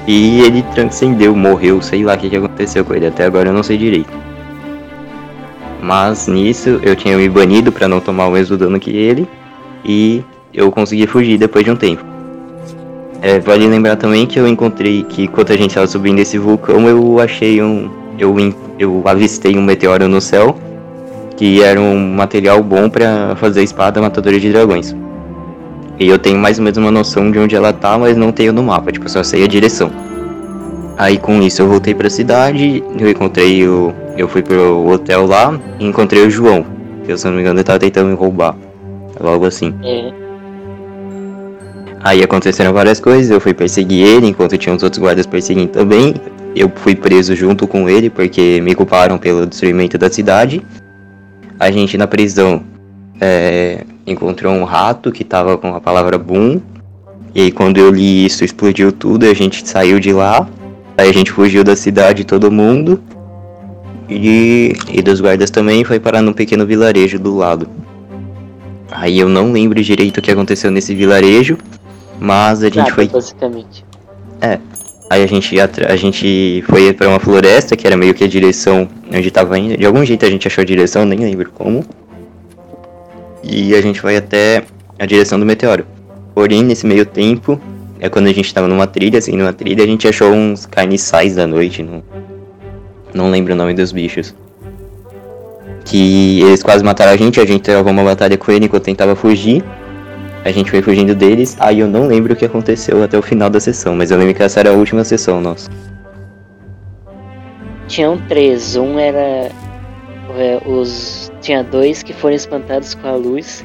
e 0.07 0.43
ele 0.43 0.62
transcendeu, 0.75 1.35
morreu, 1.35 1.81
sei 1.81 2.04
lá 2.04 2.12
o 2.12 2.19
que, 2.19 2.28
que 2.28 2.37
aconteceu 2.37 2.85
com 2.85 2.93
ele, 2.93 3.07
até 3.07 3.25
agora 3.25 3.49
eu 3.49 3.54
não 3.54 3.62
sei 3.62 3.78
direito. 3.78 4.12
Mas 5.81 6.28
nisso 6.28 6.78
eu 6.83 6.95
tinha 6.95 7.16
me 7.16 7.26
banido 7.26 7.73
para 7.73 7.88
não 7.88 8.00
tomar 8.00 8.26
o 8.26 8.33
mesmo 8.33 8.59
dano 8.59 8.78
que 8.78 8.95
ele 8.95 9.26
e 9.83 10.23
eu 10.52 10.71
consegui 10.71 11.07
fugir 11.07 11.38
depois 11.38 11.64
de 11.64 11.71
um 11.71 11.76
tempo. 11.76 12.04
É, 13.23 13.38
vale 13.40 13.66
lembrar 13.66 13.97
também 13.97 14.26
que 14.26 14.38
eu 14.38 14.47
encontrei 14.47 15.02
que 15.04 15.23
enquanto 15.23 15.54
a 15.54 15.57
gente 15.57 15.71
estava 15.71 15.87
subindo 15.87 16.19
esse 16.19 16.37
vulcão 16.37 16.87
eu 16.87 17.19
achei 17.19 17.62
um. 17.62 17.90
Eu, 18.19 18.37
eu 18.78 19.02
avistei 19.07 19.57
um 19.57 19.62
meteoro 19.62 20.07
no 20.07 20.21
céu 20.21 20.54
que 21.37 21.62
era 21.62 21.81
um 21.81 22.14
material 22.14 22.62
bom 22.62 22.88
para 22.88 23.35
fazer 23.37 23.62
espada 23.62 24.00
matadora 24.00 24.38
de 24.38 24.53
dragões. 24.53 24.95
E 25.99 26.09
eu 26.09 26.19
tenho 26.19 26.38
mais 26.38 26.59
ou 26.59 26.64
menos 26.64 26.76
uma 26.76 26.91
noção 26.91 27.31
de 27.31 27.38
onde 27.38 27.55
ela 27.55 27.73
tá, 27.73 27.97
mas 27.99 28.17
não 28.17 28.33
tenho 28.33 28.53
no 28.53 28.62
mapa, 28.62 28.91
tipo, 28.91 29.09
só 29.09 29.23
sei 29.23 29.45
a 29.45 29.47
direção. 29.47 29.91
Aí 30.97 31.19
com 31.19 31.43
isso 31.43 31.62
eu 31.62 31.69
voltei 31.69 31.95
pra 31.95 32.09
cidade, 32.09 32.83
eu 32.99 33.11
encontrei 33.11 33.67
o. 33.67 33.93
Eu 34.17 34.29
fui 34.29 34.43
pro 34.43 34.87
hotel 34.88 35.26
lá 35.26 35.59
e 35.81 35.87
encontrei 35.87 36.25
o 36.25 36.31
João. 36.31 36.64
Que 37.05 37.17
se 37.17 37.26
não 37.26 37.35
me 37.35 37.41
engano 37.41 37.59
ele 37.59 37.64
tava 37.64 37.81
tentando 37.81 38.11
me 38.11 38.14
roubar. 38.14 38.57
Logo 39.21 39.45
assim. 39.45 39.75
É. 39.83 40.12
Aí 42.00 42.23
aconteceram 42.23 42.73
várias 42.73 43.00
coisas, 43.00 43.31
eu 43.31 43.41
fui 43.41 43.55
perseguir 43.55 44.07
ele, 44.07 44.29
enquanto 44.29 44.59
tinha 44.59 44.75
uns 44.75 44.83
outros 44.83 45.00
guardas 45.00 45.26
perseguindo 45.26 45.69
também. 45.69 46.14
Eu 46.55 46.71
fui 46.75 46.95
preso 46.95 47.35
junto 47.35 47.67
com 47.67 47.88
ele 47.88 48.09
porque 48.09 48.61
me 48.61 48.75
culparam 48.75 49.19
pelo 49.19 49.47
destruimento 49.47 49.99
da 49.99 50.09
cidade. 50.09 50.62
A 51.58 51.70
gente 51.70 51.96
na 51.96 52.06
prisão 52.06 52.62
é, 53.20 53.84
encontrou 54.06 54.52
um 54.52 54.64
rato 54.64 55.12
que 55.12 55.25
tava 55.25 55.56
com 55.56 55.75
a 55.75 55.80
palavra 55.80 56.18
boom. 56.18 56.61
E 57.34 57.42
aí 57.42 57.52
quando 57.52 57.78
eu 57.78 57.90
li 57.90 58.26
isso 58.26 58.44
explodiu 58.44 58.92
tudo, 58.92 59.26
a 59.26 59.34
gente 59.34 59.66
saiu 59.68 59.99
de 59.99 60.12
lá. 60.12 60.49
Aí 60.96 61.08
a 61.08 61.12
gente 61.12 61.32
fugiu 61.32 61.64
da 61.64 61.75
cidade 61.75 62.25
todo 62.25 62.50
mundo. 62.50 63.02
E, 64.08 64.73
e 64.92 65.02
dos 65.02 65.20
guardas 65.20 65.50
também 65.50 65.82
foi 65.84 65.99
parar 65.99 66.20
num 66.20 66.32
pequeno 66.32 66.66
vilarejo 66.66 67.18
do 67.18 67.34
lado. 67.37 67.68
Aí 68.90 69.18
eu 69.18 69.28
não 69.28 69.50
lembro 69.50 69.82
direito 69.82 70.18
o 70.18 70.23
que 70.23 70.30
aconteceu 70.30 70.70
nesse 70.70 70.94
vilarejo, 70.94 71.58
mas 72.20 72.62
a 72.62 72.66
gente 72.66 72.76
Nada, 72.76 72.94
foi. 72.94 73.08
Basicamente. 73.08 73.84
É. 74.40 74.58
Aí 75.11 75.23
a 75.23 75.26
gente, 75.26 75.56
a 75.61 75.96
gente 75.96 76.64
foi 76.66 76.92
para 76.92 77.08
uma 77.08 77.20
floresta, 77.20 77.76
que 77.76 77.87
era 77.87 77.96
meio 77.96 78.14
que 78.14 78.25
a 78.25 78.28
direção 78.28 78.88
onde 79.12 79.30
tava 79.30 79.58
indo. 79.58 79.76
De 79.76 79.84
algum 79.84 80.04
jeito 80.04 80.25
a 80.25 80.30
gente 80.30 80.46
achou 80.49 80.62
a 80.62 80.64
direção, 80.64 81.04
nem 81.04 81.18
lembro 81.18 81.50
como. 81.52 81.84
E 83.42 83.75
a 83.75 83.80
gente 83.82 84.00
foi 84.00 84.16
até 84.16 84.64
a 84.99 85.04
direção 85.04 85.38
do 85.38 85.44
meteoro. 85.44 85.87
Porém, 86.34 86.64
nesse 86.64 86.87
meio 86.87 87.04
tempo, 87.04 87.61
é 88.00 88.08
quando 88.08 88.26
a 88.26 88.32
gente 88.32 88.52
tava 88.52 88.66
numa 88.66 88.87
trilha, 88.87 89.18
assim, 89.18 89.37
numa 89.37 89.52
trilha, 89.52 89.84
a 89.84 89.87
gente 89.87 90.08
achou 90.08 90.32
uns 90.32 90.66
carniçais 90.66 91.37
da 91.37 91.46
noite, 91.46 91.82
não, 91.82 92.02
não 93.12 93.30
lembro 93.30 93.52
o 93.52 93.56
nome 93.56 93.75
dos 93.75 93.92
bichos. 93.92 94.34
Que 95.84 96.40
eles 96.40 96.62
quase 96.62 96.82
mataram 96.82 97.12
a 97.12 97.16
gente, 97.16 97.38
a 97.38 97.44
gente 97.44 97.62
travou 97.62 97.92
uma 97.92 98.02
batalha 98.02 98.37
com 98.38 98.50
ele 98.50 98.64
enquanto 98.64 98.84
tentava 98.84 99.14
fugir. 99.14 99.62
A 100.44 100.50
gente 100.50 100.70
foi 100.70 100.82
fugindo 100.82 101.14
deles, 101.14 101.56
aí 101.58 101.80
eu 101.80 101.88
não 101.88 102.06
lembro 102.06 102.34
o 102.34 102.36
que 102.36 102.44
aconteceu 102.44 103.02
até 103.02 103.16
o 103.16 103.22
final 103.22 103.48
da 103.48 103.58
sessão, 103.58 103.96
mas 103.96 104.10
eu 104.10 104.18
lembro 104.18 104.34
que 104.34 104.42
essa 104.42 104.60
era 104.60 104.70
a 104.70 104.74
última 104.74 105.02
sessão 105.02 105.40
nossa. 105.40 105.70
Tinham 107.88 108.18
três, 108.28 108.76
um 108.76 108.98
era 108.98 109.50
é, 110.36 110.60
os 110.66 111.32
tinha 111.40 111.64
dois 111.64 112.02
que 112.02 112.12
foram 112.12 112.36
espantados 112.36 112.94
com 112.94 113.08
a 113.08 113.14
luz 113.14 113.64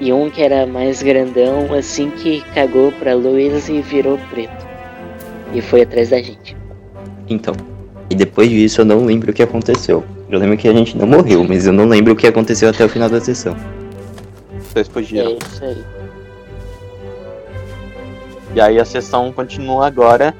e 0.00 0.12
um 0.12 0.30
que 0.30 0.40
era 0.40 0.66
mais 0.66 1.02
grandão, 1.02 1.74
assim 1.74 2.10
que 2.10 2.42
cagou 2.54 2.92
pra 2.92 3.12
luz 3.14 3.68
e 3.68 3.82
virou 3.82 4.16
preto. 4.30 4.66
E 5.52 5.60
foi 5.60 5.82
atrás 5.82 6.10
da 6.10 6.22
gente. 6.22 6.56
Então, 7.28 7.54
e 8.08 8.14
depois 8.14 8.48
disso 8.48 8.82
eu 8.82 8.84
não 8.84 9.04
lembro 9.04 9.32
o 9.32 9.34
que 9.34 9.42
aconteceu. 9.42 10.04
Eu 10.28 10.38
lembro 10.38 10.56
que 10.56 10.68
a 10.68 10.72
gente 10.72 10.96
não 10.96 11.08
morreu, 11.08 11.42
mas 11.42 11.66
eu 11.66 11.72
não 11.72 11.86
lembro 11.86 12.12
o 12.12 12.16
que 12.16 12.28
aconteceu 12.28 12.68
até 12.68 12.84
o 12.84 12.88
final 12.88 13.10
da 13.10 13.20
sessão. 13.20 13.56
Vocês 14.60 14.86
fugiram. 14.86 15.32
É 15.32 15.34
isso 15.34 15.64
aí. 15.64 15.99
E 18.54 18.60
aí 18.60 18.80
a 18.80 18.84
sessão 18.84 19.32
continua 19.32 19.86
agora. 19.86 20.34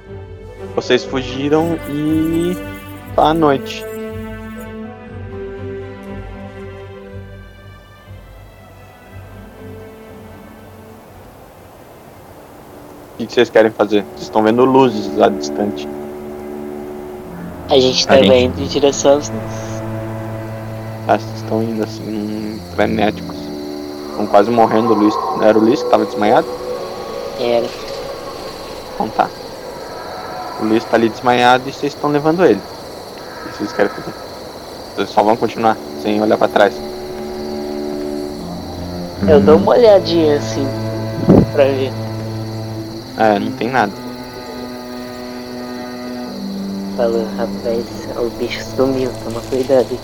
Vocês 0.74 1.04
fugiram 1.04 1.78
e 1.88 2.56
tá 3.14 3.26
à 3.26 3.34
noite. 3.34 3.84
O 13.18 13.26
que 13.26 13.34
vocês 13.34 13.50
querem 13.50 13.70
fazer? 13.70 14.02
Vocês 14.02 14.22
estão 14.22 14.42
vendo 14.42 14.64
luzes 14.64 15.14
lá 15.16 15.28
distante. 15.28 15.86
A 17.68 17.78
gente 17.78 18.06
tá 18.06 18.16
gente... 18.16 18.34
indo 18.34 18.60
em 18.60 18.66
direção 18.66 19.12
aos. 19.14 19.30
Ah, 21.06 21.18
vocês 21.18 21.36
estão 21.36 21.62
indo 21.62 21.84
assim, 21.84 22.60
frenéticos. 22.74 23.36
Estão 24.10 24.26
quase 24.26 24.50
morrendo. 24.50 24.92
O 24.92 24.96
Luiz, 24.96 25.14
era 25.42 25.56
o 25.56 25.60
Luiz 25.60 25.82
que 25.82 25.90
tava 25.90 26.06
desmaiado? 26.06 26.48
Era. 27.38 27.89
Tá. 29.08 29.28
O 30.60 30.64
Luiz 30.64 30.84
tá 30.84 30.96
ali 30.96 31.08
desmaiado 31.08 31.68
e 31.68 31.72
vocês 31.72 31.94
estão 31.94 32.10
levando 32.10 32.44
ele. 32.44 32.60
O 32.60 33.48
que 33.48 33.58
vocês 33.58 33.72
querem 33.72 33.90
fazer? 33.90 34.12
Vocês 34.94 35.10
só 35.10 35.22
vão 35.22 35.36
continuar, 35.36 35.76
sem 36.02 36.20
olhar 36.20 36.36
pra 36.36 36.48
trás. 36.48 36.74
Eu 39.26 39.40
dou 39.40 39.56
uma 39.56 39.72
olhadinha 39.72 40.36
assim, 40.36 40.66
pra 41.52 41.64
ver. 41.64 41.92
É, 43.18 43.38
não 43.38 43.52
tem 43.52 43.68
nada. 43.68 43.92
Falou, 46.96 47.26
rapaz, 47.36 47.84
o 48.16 48.30
bicho 48.38 48.62
sumiu, 48.76 49.10
toma 49.24 49.40
cuidado. 49.48 49.98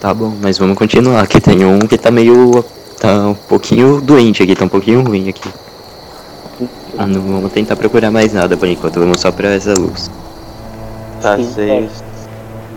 Tá 0.00 0.12
bom, 0.12 0.32
mas 0.42 0.58
vamos 0.58 0.76
continuar. 0.76 1.22
Aqui 1.22 1.40
tem 1.40 1.64
um 1.64 1.78
que 1.78 1.96
tá 1.96 2.10
meio. 2.10 2.64
tá 3.00 3.28
um 3.28 3.34
pouquinho 3.34 4.00
doente 4.00 4.42
aqui, 4.42 4.54
tá 4.54 4.64
um 4.64 4.68
pouquinho 4.68 5.02
ruim 5.02 5.28
aqui. 5.28 5.48
Ah, 6.98 7.06
não 7.06 7.20
vamos 7.20 7.52
tentar 7.52 7.76
procurar 7.76 8.10
mais 8.10 8.32
nada 8.32 8.56
por 8.56 8.68
enquanto, 8.68 9.00
vamos 9.00 9.20
só 9.20 9.32
pra 9.32 9.48
essa 9.48 9.74
luz. 9.74 10.10
Tá, 11.20 11.36
vocês 11.36 12.04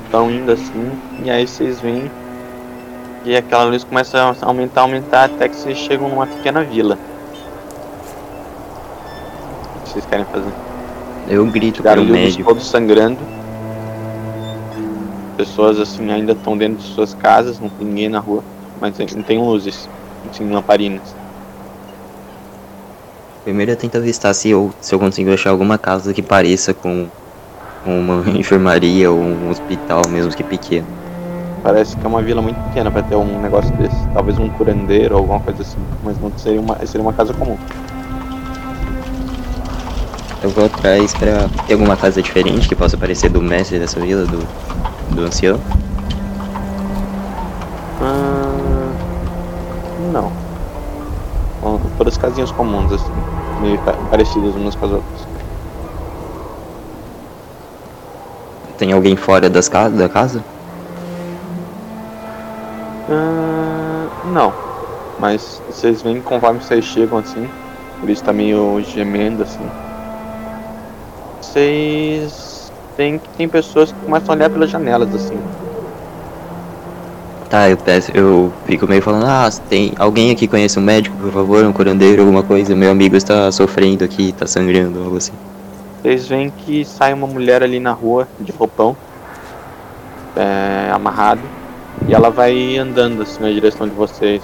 estão 0.06 0.32
indo 0.32 0.52
assim, 0.52 0.92
e 1.24 1.30
aí 1.30 1.48
vocês 1.48 1.80
veem 1.80 2.10
e 3.26 3.36
aquela 3.36 3.66
luz 3.66 3.84
começa 3.84 4.18
a 4.20 4.46
aumentar, 4.46 4.82
aumentar 4.82 5.26
até 5.26 5.50
que 5.50 5.56
vocês 5.56 5.78
chegam 5.78 6.08
numa 6.08 6.26
pequena 6.26 6.64
vila 6.64 6.98
vocês 9.98 10.06
querem 10.06 10.26
fazer? 10.26 10.52
Eu 11.28 11.46
grito 11.48 11.82
para 11.82 12.00
o 12.00 12.06
médico. 12.06 12.44
todos 12.44 12.68
sangrando. 12.68 13.20
Pessoas 15.36 15.80
assim 15.80 16.12
ainda 16.12 16.32
estão 16.32 16.58
dentro 16.58 16.78
de 16.78 16.94
suas 16.94 17.14
casas, 17.14 17.60
não 17.60 17.70
tem 17.70 17.88
ninguém 17.88 18.10
na 18.10 18.20
rua, 18.20 18.44
mas 18.80 18.98
não 19.16 19.24
tem 19.24 19.40
luzes, 19.40 19.88
assim, 20.30 20.50
lamparinas. 20.50 21.16
Primeiro 23.48 23.72
eu 23.72 23.78
tento 23.78 23.96
avistar 23.96 24.36
se 24.36 24.50
eu, 24.50 24.74
se 24.82 24.94
eu 24.94 25.00
consigo 25.00 25.32
achar 25.32 25.52
alguma 25.52 25.78
casa 25.78 26.14
que 26.14 26.22
pareça 26.22 26.74
com 26.74 27.08
uma 27.86 28.22
enfermaria 28.38 29.10
ou 29.10 29.18
um 29.18 29.50
hospital 29.50 30.02
mesmo 30.10 30.36
que 30.36 30.44
pequeno. 30.44 30.86
Parece 31.64 31.96
que 31.96 32.06
é 32.06 32.10
uma 32.10 32.22
vila 32.22 32.42
muito 32.42 32.62
pequena 32.68 32.92
para 32.92 33.04
ter 33.04 33.16
um 33.16 33.42
negócio 33.42 33.74
desse. 33.78 33.96
Talvez 34.14 34.38
um 34.38 34.50
curandeiro 34.50 35.16
ou 35.16 35.22
alguma 35.22 35.40
coisa 35.40 35.62
assim, 35.62 35.78
mas 36.04 36.20
não 36.20 36.30
seria 36.38 36.60
uma, 36.60 36.76
seria 36.86 37.02
uma 37.02 37.14
casa 37.14 37.34
comum. 37.36 37.56
Eu 40.44 40.50
vou 40.50 40.66
atrás 40.66 41.14
pra 41.14 41.48
ter 41.66 41.72
alguma 41.72 41.96
casa 41.96 42.22
diferente 42.22 42.68
que 42.68 42.76
possa 42.76 42.98
parecer 42.98 43.30
do 43.30 43.42
mestre 43.42 43.80
dessa 43.80 43.98
vila, 44.02 44.26
do, 44.26 44.40
do 45.16 45.22
ancião. 45.22 45.58
Todas 51.98 52.18
casinhas 52.18 52.52
comuns, 52.52 52.92
assim, 52.92 53.12
meio 53.62 53.80
parecidas 54.10 54.56
umas 54.56 54.76
com 54.76 54.86
as 54.86 54.92
outras. 54.92 55.28
Tem 58.78 58.92
alguém 58.92 59.16
fora 59.16 59.50
das 59.50 59.68
ca 59.68 59.90
da 59.90 60.08
casa? 60.08 60.44
Ah, 63.10 64.08
não. 64.34 64.54
Mas 65.20 65.62
vocês 65.68 66.02
veem 66.02 66.22
conforme 66.22 66.62
vocês 66.62 66.86
chegam 66.86 67.18
assim, 67.18 67.50
por 68.00 68.10
isso 68.10 68.24
tá 68.24 68.32
meio 68.32 68.80
gemendo 68.84 69.42
assim 69.42 69.68
vocês 71.58 72.72
que 72.96 73.30
tem 73.38 73.50
pessoas 73.50 73.92
que 73.92 74.00
começam 74.06 74.34
a 74.34 74.38
olhar 74.38 74.50
pelas 74.50 74.70
janelas 74.70 75.14
assim. 75.14 75.42
Tá, 77.50 77.70
eu 77.70 77.78
peço, 77.78 78.12
eu 78.14 78.52
fico 78.66 78.86
meio 78.86 79.02
falando, 79.02 79.26
ah, 79.26 79.50
tem 79.70 79.94
alguém 79.98 80.32
aqui 80.32 80.50
conhece 80.50 80.78
um 80.78 80.82
médico, 80.82 81.16
por 81.16 81.32
favor, 81.32 81.64
um 81.64 81.72
curandeiro, 81.72 82.22
alguma 82.22 82.44
coisa, 82.44 82.76
meu 82.76 82.92
amigo 82.92 83.16
está 83.16 83.50
sofrendo 83.54 84.04
aqui, 84.04 84.30
está 84.30 84.46
sangrando, 84.46 85.02
algo 85.02 85.16
assim. 85.16 85.32
Vocês 86.02 86.28
veem 86.28 86.50
que 86.50 86.84
sai 86.84 87.14
uma 87.14 87.26
mulher 87.26 87.64
ali 87.64 87.80
na 87.80 87.94
rua, 87.94 88.28
de 88.38 88.52
roupão, 88.52 88.98
é, 90.36 90.92
amarrado, 90.92 91.42
e 92.06 92.14
ela 92.14 92.30
vai 92.30 92.78
andando 92.78 93.22
assim 93.22 93.42
na 93.42 93.50
direção 93.50 93.88
de 93.88 93.96
vocês. 93.96 94.44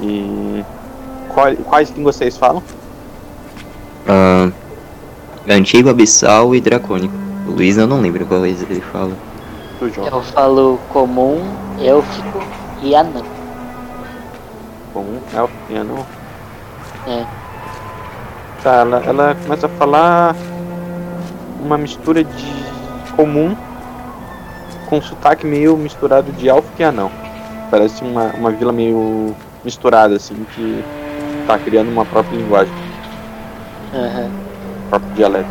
E 0.00 0.64
qual, 1.28 1.54
quais 1.56 1.90
línguas 1.90 2.14
vocês 2.14 2.36
falam? 2.36 2.62
Uh, 4.06 4.52
Antigo, 5.48 5.90
Abissal 5.90 6.54
e 6.54 6.60
Dracônico. 6.60 7.14
O 7.46 7.50
Luiz 7.50 7.76
eu 7.76 7.88
não 7.88 8.00
lembro 8.00 8.24
qual 8.24 8.46
ele 8.46 8.80
fala. 8.92 9.12
Tu, 9.78 9.90
João. 9.90 10.08
Eu 10.08 10.22
falo 10.22 10.78
comum, 10.92 11.40
élfico 11.80 12.42
e 12.82 12.94
anão. 12.96 13.24
Comum, 14.92 15.20
elfo 15.34 15.54
e 15.70 15.76
anão. 15.76 16.06
É. 17.06 17.24
Tá, 18.62 18.74
ela, 18.80 19.02
ela 19.06 19.36
começa 19.42 19.66
a 19.66 19.68
falar 19.70 20.34
uma 21.60 21.78
mistura 21.78 22.24
de 22.24 22.54
comum 23.14 23.56
com 24.88 25.00
sotaque 25.00 25.46
meio 25.46 25.76
misturado 25.76 26.32
de 26.32 26.48
elfo 26.48 26.70
e 26.78 26.84
anão. 26.84 27.10
Parece 27.70 28.02
uma, 28.02 28.32
uma 28.34 28.50
vila 28.50 28.72
meio 28.72 29.34
misturada, 29.64 30.16
assim, 30.16 30.46
que 30.54 30.84
tá 31.46 31.58
criando 31.58 31.90
uma 31.90 32.04
própria 32.04 32.36
linguagem, 32.36 32.72
Aham. 33.94 34.26
um 34.26 34.88
próprio 34.88 35.12
dialeto. 35.12 35.50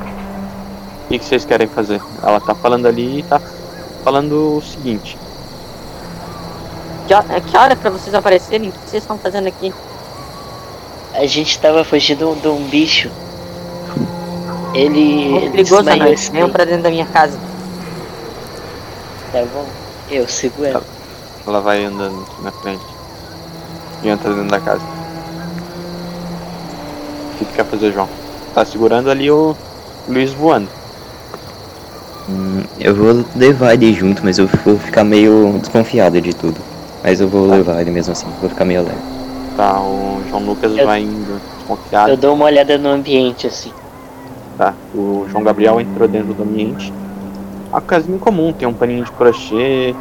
O 1.05 1.07
que, 1.07 1.19
que 1.19 1.25
vocês 1.25 1.46
querem 1.46 1.67
fazer? 1.67 2.01
Ela 2.22 2.41
tá 2.41 2.53
falando 2.55 2.88
ali 2.88 3.19
e 3.19 3.24
tá 3.24 3.39
falando 4.07 4.55
o 4.59 4.61
seguinte. 4.61 5.17
Que, 7.07 7.13
hora- 7.13 7.41
que 7.41 7.57
hora 7.57 7.75
pra 7.75 7.89
vocês 7.89 8.15
aparecerem? 8.15 8.69
O 8.69 8.71
que 8.71 8.89
vocês 8.89 9.03
estão 9.03 9.17
fazendo 9.17 9.47
aqui? 9.47 9.73
A 11.13 11.25
gente 11.25 11.59
tava 11.59 11.83
fugindo 11.83 12.33
de 12.41 12.47
um 12.47 12.69
bicho. 12.69 13.11
Ele. 14.73 15.35
Ele 15.35 15.49
perigoso 15.49 15.83
noite. 15.83 16.13
esse 16.13 16.31
Venham 16.31 16.47
daí. 16.47 16.53
pra 16.55 16.63
dentro 16.63 16.83
da 16.83 16.89
minha 16.89 17.05
casa. 17.07 17.37
Tá 19.33 19.43
bom. 19.53 19.65
Eu 20.09 20.25
sigo 20.25 20.63
ela. 20.63 20.81
Ela 21.45 21.59
vai 21.59 21.83
andando 21.83 22.25
na 22.41 22.51
frente 22.53 22.85
e 24.03 24.07
entra 24.07 24.33
dentro 24.33 24.47
da 24.49 24.61
casa. 24.61 24.83
O 27.33 27.37
que 27.39 27.43
tu 27.45 27.53
quer 27.53 27.65
fazer, 27.65 27.91
João? 27.91 28.07
Tá 28.55 28.63
segurando 28.63 29.11
ali 29.11 29.29
o 29.29 29.53
Luiz 30.07 30.31
voando. 30.31 30.69
Hum, 32.29 32.62
eu 32.79 32.93
vou 32.93 33.25
levar 33.36 33.74
ele 33.74 33.93
junto, 33.93 34.24
mas 34.24 34.38
eu 34.38 34.48
vou 34.48 34.77
ficar 34.77 35.03
meio 35.03 35.57
desconfiado 35.60 36.19
de 36.19 36.34
tudo. 36.36 36.60
Mas 37.03 37.22
eu 37.22 37.27
vou 37.29 37.48
Tá. 37.48 37.55
levar 37.55 37.81
ele 37.81 37.91
mesmo 37.91 38.12
assim, 38.12 38.27
vou 38.41 38.50
ficar 38.50 38.65
meio 38.65 38.81
leve. 38.84 38.98
Tá, 39.55 39.79
o 39.81 40.19
João 40.29 40.46
Lucas 40.46 40.75
Eu- 40.77 40.86
vai 40.86 41.01
indo 41.01 41.39
desconfiado. 41.57 42.10
Eu 42.10 42.17
dou 42.17 42.36
uma 42.36 42.46
olhada 42.46 42.77
no 42.77 42.89
ambiente 42.89 43.48
assim. 43.48 43.72
Tá, 44.57 44.74
o 44.93 45.25
João 45.29 45.43
Gabriel 45.43 45.79
entrou 45.79 46.07
dentro 46.07 46.34
do 46.34 46.43
ambiente. 46.43 46.91
A 47.72 47.79
casinha 47.79 48.17
comum, 48.19 48.51
tem 48.51 48.67
um 48.67 48.74
paninho 48.74 49.03
de 49.05 49.12
crochê, 49.12 49.93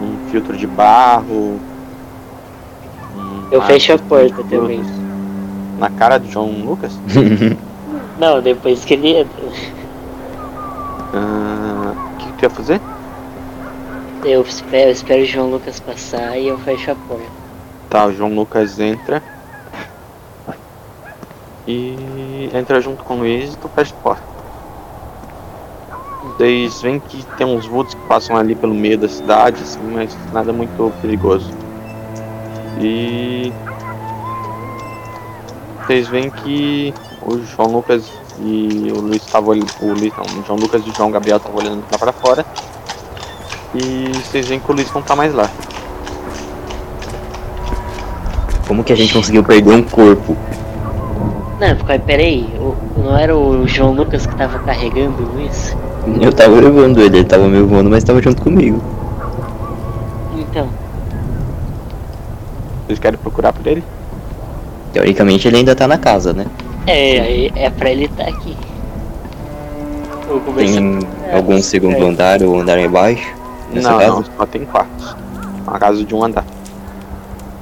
um 0.00 0.30
filtro 0.30 0.56
de 0.56 0.66
barro. 0.66 1.58
um 3.14 3.48
Eu 3.50 3.60
fecho 3.62 3.92
a 3.92 3.98
porta 3.98 4.42
também. 4.44 4.80
Na 5.78 5.90
cara 5.90 6.18
do 6.18 6.28
João 6.28 6.50
Lucas? 6.64 6.92
Não, 8.18 8.40
depois 8.40 8.84
que 8.84 8.94
ele 8.94 9.08
entra. 9.16 9.42
Ah, 11.14 11.92
O 11.94 12.18
que, 12.18 12.26
que 12.26 12.32
tu 12.38 12.42
ia 12.44 12.50
fazer? 12.50 12.80
Eu 14.24 14.42
espero, 14.42 14.88
eu 14.88 14.92
espero 14.92 15.22
o 15.22 15.26
João 15.26 15.50
Lucas 15.50 15.78
passar 15.80 16.38
e 16.38 16.48
eu 16.48 16.58
fecho 16.58 16.90
a 16.90 16.94
porta. 16.94 17.24
Tá, 17.88 18.06
o 18.06 18.12
João 18.12 18.34
Lucas 18.34 18.78
entra. 18.80 19.22
E 21.68 22.48
entra 22.54 22.80
junto 22.80 23.04
com 23.04 23.14
o 23.14 23.18
Luiz 23.18 23.54
e 23.54 23.56
tu 23.56 23.68
fecha 23.68 23.94
a 23.94 24.02
porta. 24.02 24.36
Vocês 26.36 26.82
veem 26.82 27.00
que 27.00 27.24
tem 27.36 27.46
uns 27.46 27.66
vultos 27.66 27.94
que 27.94 28.00
passam 28.06 28.36
ali 28.36 28.54
pelo 28.54 28.74
meio 28.74 28.98
da 28.98 29.08
cidade, 29.08 29.62
assim, 29.62 29.80
mas 29.92 30.16
nada 30.32 30.52
muito 30.52 30.92
perigoso. 31.00 31.50
E 32.80 33.52
vocês 35.86 36.08
veem 36.08 36.30
que 36.30 36.92
o 37.22 37.38
João 37.38 37.72
Lucas 37.72 38.10
e 38.40 38.92
o 38.94 39.00
Luiz 39.00 39.22
estavam 39.22 39.50
olhando. 39.50 39.70
O 39.80 39.92
Luiz 39.92 40.12
não, 40.16 40.40
o 40.40 40.44
João 40.44 40.58
Lucas 40.58 40.82
e 40.86 40.90
o 40.90 40.94
João 40.94 41.10
Gabriel 41.10 41.36
estavam 41.38 41.58
olhando 41.58 41.84
lá 41.90 41.98
pra 41.98 42.12
fora. 42.12 42.44
E 43.74 44.10
vocês 44.14 44.46
veem 44.48 44.60
que 44.60 44.70
o 44.70 44.74
Luiz 44.74 44.92
não 44.92 45.02
tá 45.02 45.16
mais 45.16 45.34
lá. 45.34 45.50
Como 48.66 48.82
que 48.82 48.92
a 48.92 48.96
gente 48.96 49.12
conseguiu 49.12 49.44
perder 49.44 49.74
um 49.74 49.82
corpo? 49.82 50.36
Não, 51.60 51.76
porque, 51.76 51.98
peraí, 52.00 52.52
não 52.96 53.16
era 53.16 53.36
o 53.36 53.66
João 53.66 53.92
Lucas 53.92 54.26
que 54.26 54.34
tava 54.34 54.58
carregando 54.58 55.22
o 55.22 55.36
Luiz? 55.36 55.76
Eu 56.20 56.32
tava 56.32 56.60
levando 56.60 57.00
ele, 57.00 57.18
ele 57.18 57.24
tava 57.24 57.48
meio 57.48 57.66
voando, 57.66 57.88
mas 57.88 58.04
tava 58.04 58.20
junto 58.20 58.42
comigo. 58.42 58.82
Então, 60.36 60.68
Vocês 62.86 62.98
querem 62.98 63.18
procurar 63.18 63.52
por 63.52 63.66
ele? 63.66 63.82
Teoricamente 64.92 65.48
ele 65.48 65.58
ainda 65.58 65.74
tá 65.74 65.88
na 65.88 65.98
casa, 65.98 66.32
né? 66.32 66.46
É, 66.86 67.46
é, 67.46 67.52
é 67.64 67.70
pra 67.70 67.90
ele 67.90 68.04
estar 68.06 68.24
aqui. 68.28 68.56
Eu 70.28 70.40
comecei 70.40 70.74
Tem 70.74 70.98
É, 71.24 71.36
algum 71.36 71.60
segundo 71.62 71.96
é. 71.96 72.00
andar 72.08 72.42
ou 72.42 72.60
andar 72.60 72.78
embaixo? 72.78 73.32
Nessa 73.72 73.90
não, 73.90 73.98
casa? 73.98 74.10
não, 74.10 74.24
só 74.36 74.46
tem 74.46 74.64
quartos. 74.64 75.16
Uma 75.66 75.78
casa 75.78 76.04
de 76.04 76.14
um 76.14 76.22
andar. 76.24 76.44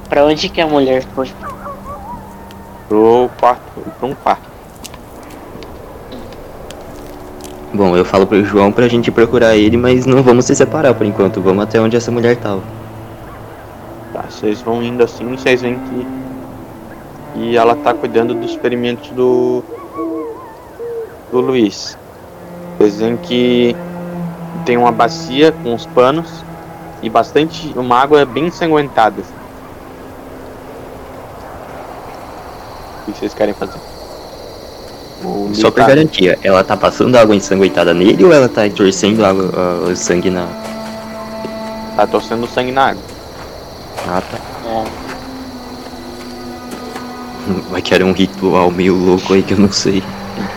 Pra 0.09 0.25
onde 0.25 0.49
que 0.49 0.61
a 0.61 0.67
mulher 0.67 1.03
foi? 1.15 1.29
Pro 2.87 3.29
quarto, 3.39 3.81
pra 3.99 4.07
um 4.07 4.13
quarto. 4.15 4.45
Bom, 7.73 7.95
eu 7.97 8.05
falo 8.05 8.25
pro 8.25 8.43
João 8.45 8.71
pra 8.71 8.87
gente 8.87 9.11
procurar 9.11 9.55
ele, 9.57 9.75
mas 9.75 10.05
não 10.05 10.23
vamos 10.23 10.45
se 10.45 10.55
separar 10.55 10.93
por 10.93 11.05
enquanto. 11.05 11.41
Vamos 11.41 11.63
até 11.63 11.79
onde 11.81 11.97
essa 11.97 12.09
mulher 12.11 12.37
tava. 12.37 12.61
Tá, 14.13 14.23
vocês 14.29 14.61
vão 14.61 14.81
indo 14.81 15.03
assim 15.03 15.33
e 15.33 15.37
vocês 15.37 15.61
veem 15.61 15.75
que. 15.77 16.07
E 17.35 17.57
ela 17.57 17.75
tá 17.75 17.93
cuidando 17.93 18.33
dos 18.33 18.55
ferimentos 18.55 19.09
do. 19.09 19.63
do 21.31 21.41
Luiz. 21.41 21.97
Veem 22.79 23.17
que 23.17 23.75
tem 24.65 24.77
uma 24.77 24.91
bacia 24.91 25.51
com 25.51 25.73
os 25.73 25.85
panos 25.85 26.43
e 27.01 27.09
bastante. 27.09 27.73
uma 27.75 27.97
água 27.99 28.25
bem 28.25 28.47
ensanguentada. 28.47 29.21
O 33.07 33.11
que 33.11 33.19
vocês 33.19 33.33
querem 33.33 33.53
fazer? 33.53 33.79
O 35.23 35.45
Luiz 35.47 35.59
Só 35.59 35.71
tá- 35.71 35.87
garantia, 35.87 36.37
ela 36.43 36.63
tá 36.63 36.75
passando 36.75 37.15
água 37.15 37.35
ensanguentada 37.35 37.93
nele 37.93 38.23
ou 38.23 38.33
ela 38.33 38.49
tá 38.49 38.67
torcendo 38.69 39.23
água, 39.25 39.49
ah, 39.55 39.89
o 39.89 39.95
sangue 39.95 40.29
na. 40.29 40.47
tá 41.95 42.05
torcendo 42.07 42.47
sangue 42.47 42.71
na 42.71 42.89
água. 42.89 43.03
Ah, 44.07 44.21
tá. 44.21 44.37
É, 44.67 45.04
Vai 47.69 47.81
que 47.81 47.93
era 47.93 48.05
um 48.05 48.11
ritual 48.11 48.71
meio 48.71 48.95
louco 48.95 49.33
aí 49.33 49.43
que 49.43 49.53
eu 49.53 49.59
não 49.59 49.71
sei. 49.71 50.03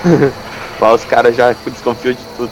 Lá 0.81 0.95
os 0.95 1.05
caras 1.05 1.37
já 1.37 1.55
desconfiam 1.67 2.15
de 2.15 2.21
tudo. 2.37 2.51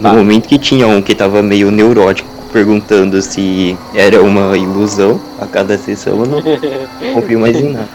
No 0.00 0.08
Tá. 0.10 0.14
momento 0.14 0.48
que 0.48 0.58
tinha 0.58 0.86
um 0.86 1.00
que 1.02 1.14
tava 1.14 1.42
meio 1.42 1.70
neurótico 1.70 2.28
perguntando 2.52 3.20
se 3.20 3.76
era 3.94 4.22
uma 4.22 4.56
ilusão 4.56 5.20
a 5.40 5.46
cada 5.46 5.76
sessão, 5.76 6.20
eu 6.20 6.26
não 6.26 6.42
confio 7.14 7.40
mais 7.40 7.56
em 7.56 7.72
nada. 7.72 7.88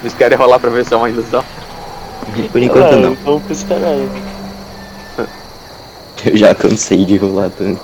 Vocês 0.00 0.14
querem 0.14 0.36
rolar 0.38 0.58
pra 0.58 0.70
ver 0.70 0.84
se 0.84 0.94
é 0.94 0.96
uma 0.96 1.08
ilusão? 1.10 1.44
Por 2.52 2.62
enquanto 2.62 2.92
Ah, 2.92 2.96
não. 2.96 3.14
Vamos 3.24 3.42
pros 3.42 3.62
caralho. 3.64 4.08
Eu 6.24 6.36
já 6.36 6.54
cansei 6.54 7.04
de 7.04 7.16
rolar 7.16 7.50
tanto. 7.56 7.80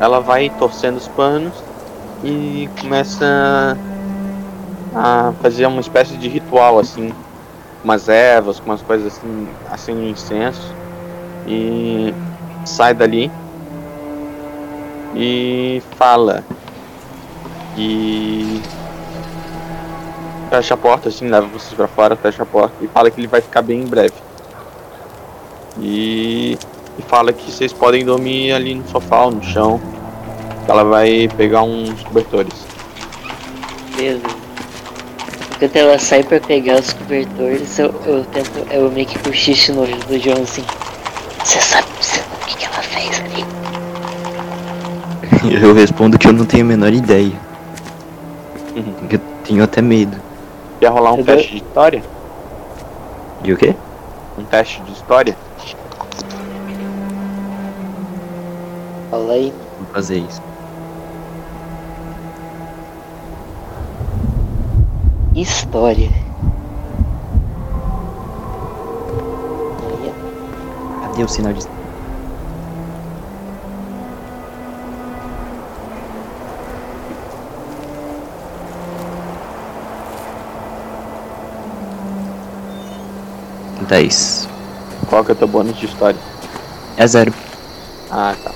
Ela 0.00 0.18
vai 0.18 0.48
torcendo 0.58 0.96
os 0.96 1.06
panos 1.06 1.52
e 2.24 2.68
começa 2.80 3.76
a 4.96 5.32
fazer 5.42 5.66
uma 5.66 5.80
espécie 5.80 6.16
de 6.16 6.26
ritual 6.26 6.78
assim, 6.78 7.12
umas 7.84 8.08
ervas, 8.08 8.58
umas 8.60 8.80
coisas 8.80 9.08
assim, 9.08 9.48
assim 9.70 9.92
um 9.92 10.08
incenso 10.08 10.74
e 11.46 12.14
sai 12.64 12.94
dali 12.94 13.30
e 15.14 15.82
fala 15.96 16.42
e 17.76 18.62
fecha 20.48 20.74
a 20.74 20.76
porta 20.78 21.10
assim, 21.10 21.28
leva 21.28 21.46
vocês 21.46 21.74
pra 21.74 21.86
fora, 21.86 22.16
fecha 22.16 22.42
a 22.42 22.46
porta 22.46 22.74
e 22.80 22.88
fala 22.88 23.10
que 23.10 23.20
ele 23.20 23.28
vai 23.28 23.42
ficar 23.42 23.60
bem 23.60 23.82
em 23.82 23.86
breve. 23.86 24.14
E 25.78 26.58
e 27.00 27.02
fala 27.02 27.32
que 27.32 27.50
vocês 27.50 27.72
podem 27.72 28.04
dormir 28.04 28.52
ali 28.52 28.74
no 28.74 28.86
sofá 28.86 29.24
ou 29.24 29.30
no 29.30 29.42
chão. 29.42 29.80
Ela 30.70 30.84
vai 30.84 31.28
pegar 31.36 31.64
uns 31.64 32.00
cobertores. 32.04 32.64
Beleza. 33.96 34.22
Enquanto 35.56 35.74
ela 35.74 35.98
sai 35.98 36.22
pra 36.22 36.38
pegar 36.38 36.78
os 36.78 36.92
cobertores, 36.92 37.76
eu, 37.76 37.92
eu 38.06 38.24
tento. 38.26 38.72
Eu 38.72 38.88
meio 38.88 39.04
que 39.04 39.18
cochicho 39.18 39.72
no 39.72 39.80
ouvido 39.80 40.06
do 40.06 40.16
João 40.16 40.40
assim. 40.44 40.62
Você 41.42 41.60
sabe, 41.60 41.88
sabe 42.00 42.24
o 42.40 42.46
que, 42.46 42.56
que 42.56 42.64
ela 42.66 42.82
fez 42.82 43.18
ali? 43.18 43.44
Eu 45.60 45.74
respondo 45.74 46.16
que 46.16 46.28
eu 46.28 46.32
não 46.32 46.44
tenho 46.44 46.64
a 46.64 46.68
menor 46.68 46.92
ideia. 46.92 47.32
Uhum. 48.76 48.94
Eu 49.10 49.20
tenho 49.44 49.64
até 49.64 49.82
medo. 49.82 50.16
Quer 50.78 50.88
rolar 50.88 51.14
um 51.14 51.18
Eu 51.18 51.24
teste 51.24 51.50
de 51.50 51.56
história? 51.56 52.04
De 53.42 53.52
o 53.52 53.56
quê? 53.56 53.74
Um 54.38 54.44
teste 54.44 54.80
de 54.82 54.92
história? 54.92 55.36
Fala 59.10 59.32
aí. 59.32 59.52
Vou 59.78 59.88
fazer 59.92 60.18
isso. 60.18 60.49
História. 65.34 66.10
Cadê 71.02 71.22
o 71.22 71.28
sinal 71.28 71.52
de. 71.52 71.64
Dez. 83.88 84.48
Qual 85.08 85.24
que 85.24 85.30
é 85.30 85.34
o 85.34 85.36
teu 85.36 85.48
bônus 85.48 85.76
de 85.78 85.86
história? 85.86 86.18
É 86.96 87.06
zero. 87.06 87.32
Ah, 88.10 88.34
tá. 88.42 88.52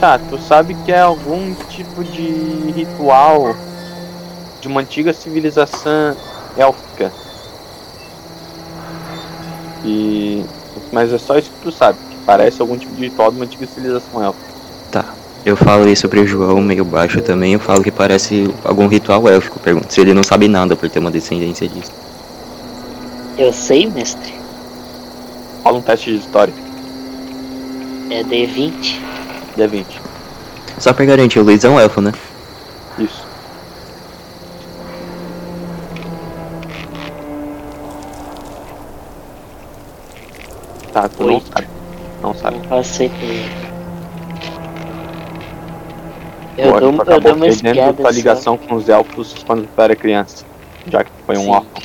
Tá, 0.00 0.18
tu 0.18 0.38
sabe 0.38 0.74
que 0.84 0.92
é 0.92 1.00
algum 1.00 1.54
tipo 1.68 2.04
de 2.04 2.72
ritual 2.74 3.54
de 4.64 4.68
uma 4.68 4.80
antiga 4.80 5.12
civilização 5.12 6.16
élfica. 6.56 7.12
E. 9.84 10.42
Mas 10.90 11.12
é 11.12 11.18
só 11.18 11.36
isso 11.36 11.50
que 11.50 11.60
tu 11.62 11.70
sabe, 11.70 11.98
que 12.10 12.16
parece 12.24 12.62
algum 12.62 12.78
tipo 12.78 12.94
de 12.94 13.02
ritual 13.02 13.30
de 13.30 13.36
uma 13.36 13.44
antiga 13.44 13.66
civilização 13.66 14.24
élfica. 14.24 14.46
Tá. 14.90 15.04
Eu 15.44 15.54
falo 15.54 15.86
isso 15.86 16.08
pro 16.08 16.26
João 16.26 16.62
meio 16.62 16.84
baixo 16.84 17.20
também. 17.20 17.52
Eu 17.52 17.60
falo 17.60 17.82
que 17.82 17.90
parece 17.90 18.50
algum 18.64 18.86
ritual 18.86 19.28
élfico. 19.28 19.60
Pergunto 19.60 19.92
se 19.92 20.00
ele 20.00 20.14
não 20.14 20.22
sabe 20.22 20.48
nada 20.48 20.74
por 20.74 20.88
ter 20.88 20.98
uma 20.98 21.10
descendência 21.10 21.68
disso. 21.68 21.92
Eu 23.36 23.52
sei, 23.52 23.86
mestre. 23.86 24.34
Rola 25.62 25.78
um 25.78 25.82
teste 25.82 26.12
de 26.12 26.16
história. 26.16 26.54
É 28.08 28.22
D20. 28.22 28.98
D20. 29.58 29.84
Só 30.78 30.94
pra 30.94 31.04
garantir, 31.04 31.38
o 31.38 31.42
Luiz 31.42 31.62
é 31.62 31.68
um 31.68 31.78
elfo, 31.78 32.00
né? 32.00 32.12
Tá, 40.94 41.08
tu 41.08 41.24
não 41.24 41.34
Oito. 41.34 41.48
sabe. 41.52 41.66
Não 42.22 42.34
sabe. 42.34 42.56
Não 42.58 42.64
passei 42.66 43.08
por 43.08 43.24
ele. 43.24 43.50
Eu 46.56 46.78
dou, 46.78 47.04
tu 47.04 47.10
eu 47.10 47.20
dou 47.20 47.34
uma 47.34 47.48
espiada. 47.48 47.92
tua 47.94 48.12
só. 48.12 48.16
ligação 48.16 48.56
com 48.56 48.76
os 48.76 48.88
elfos 48.88 49.42
quando 49.44 49.66
tu 49.66 49.82
era 49.82 49.96
criança. 49.96 50.46
Já 50.86 51.02
que 51.02 51.10
tu 51.10 51.24
foi 51.26 51.36
um 51.36 51.50
órfão. 51.50 51.82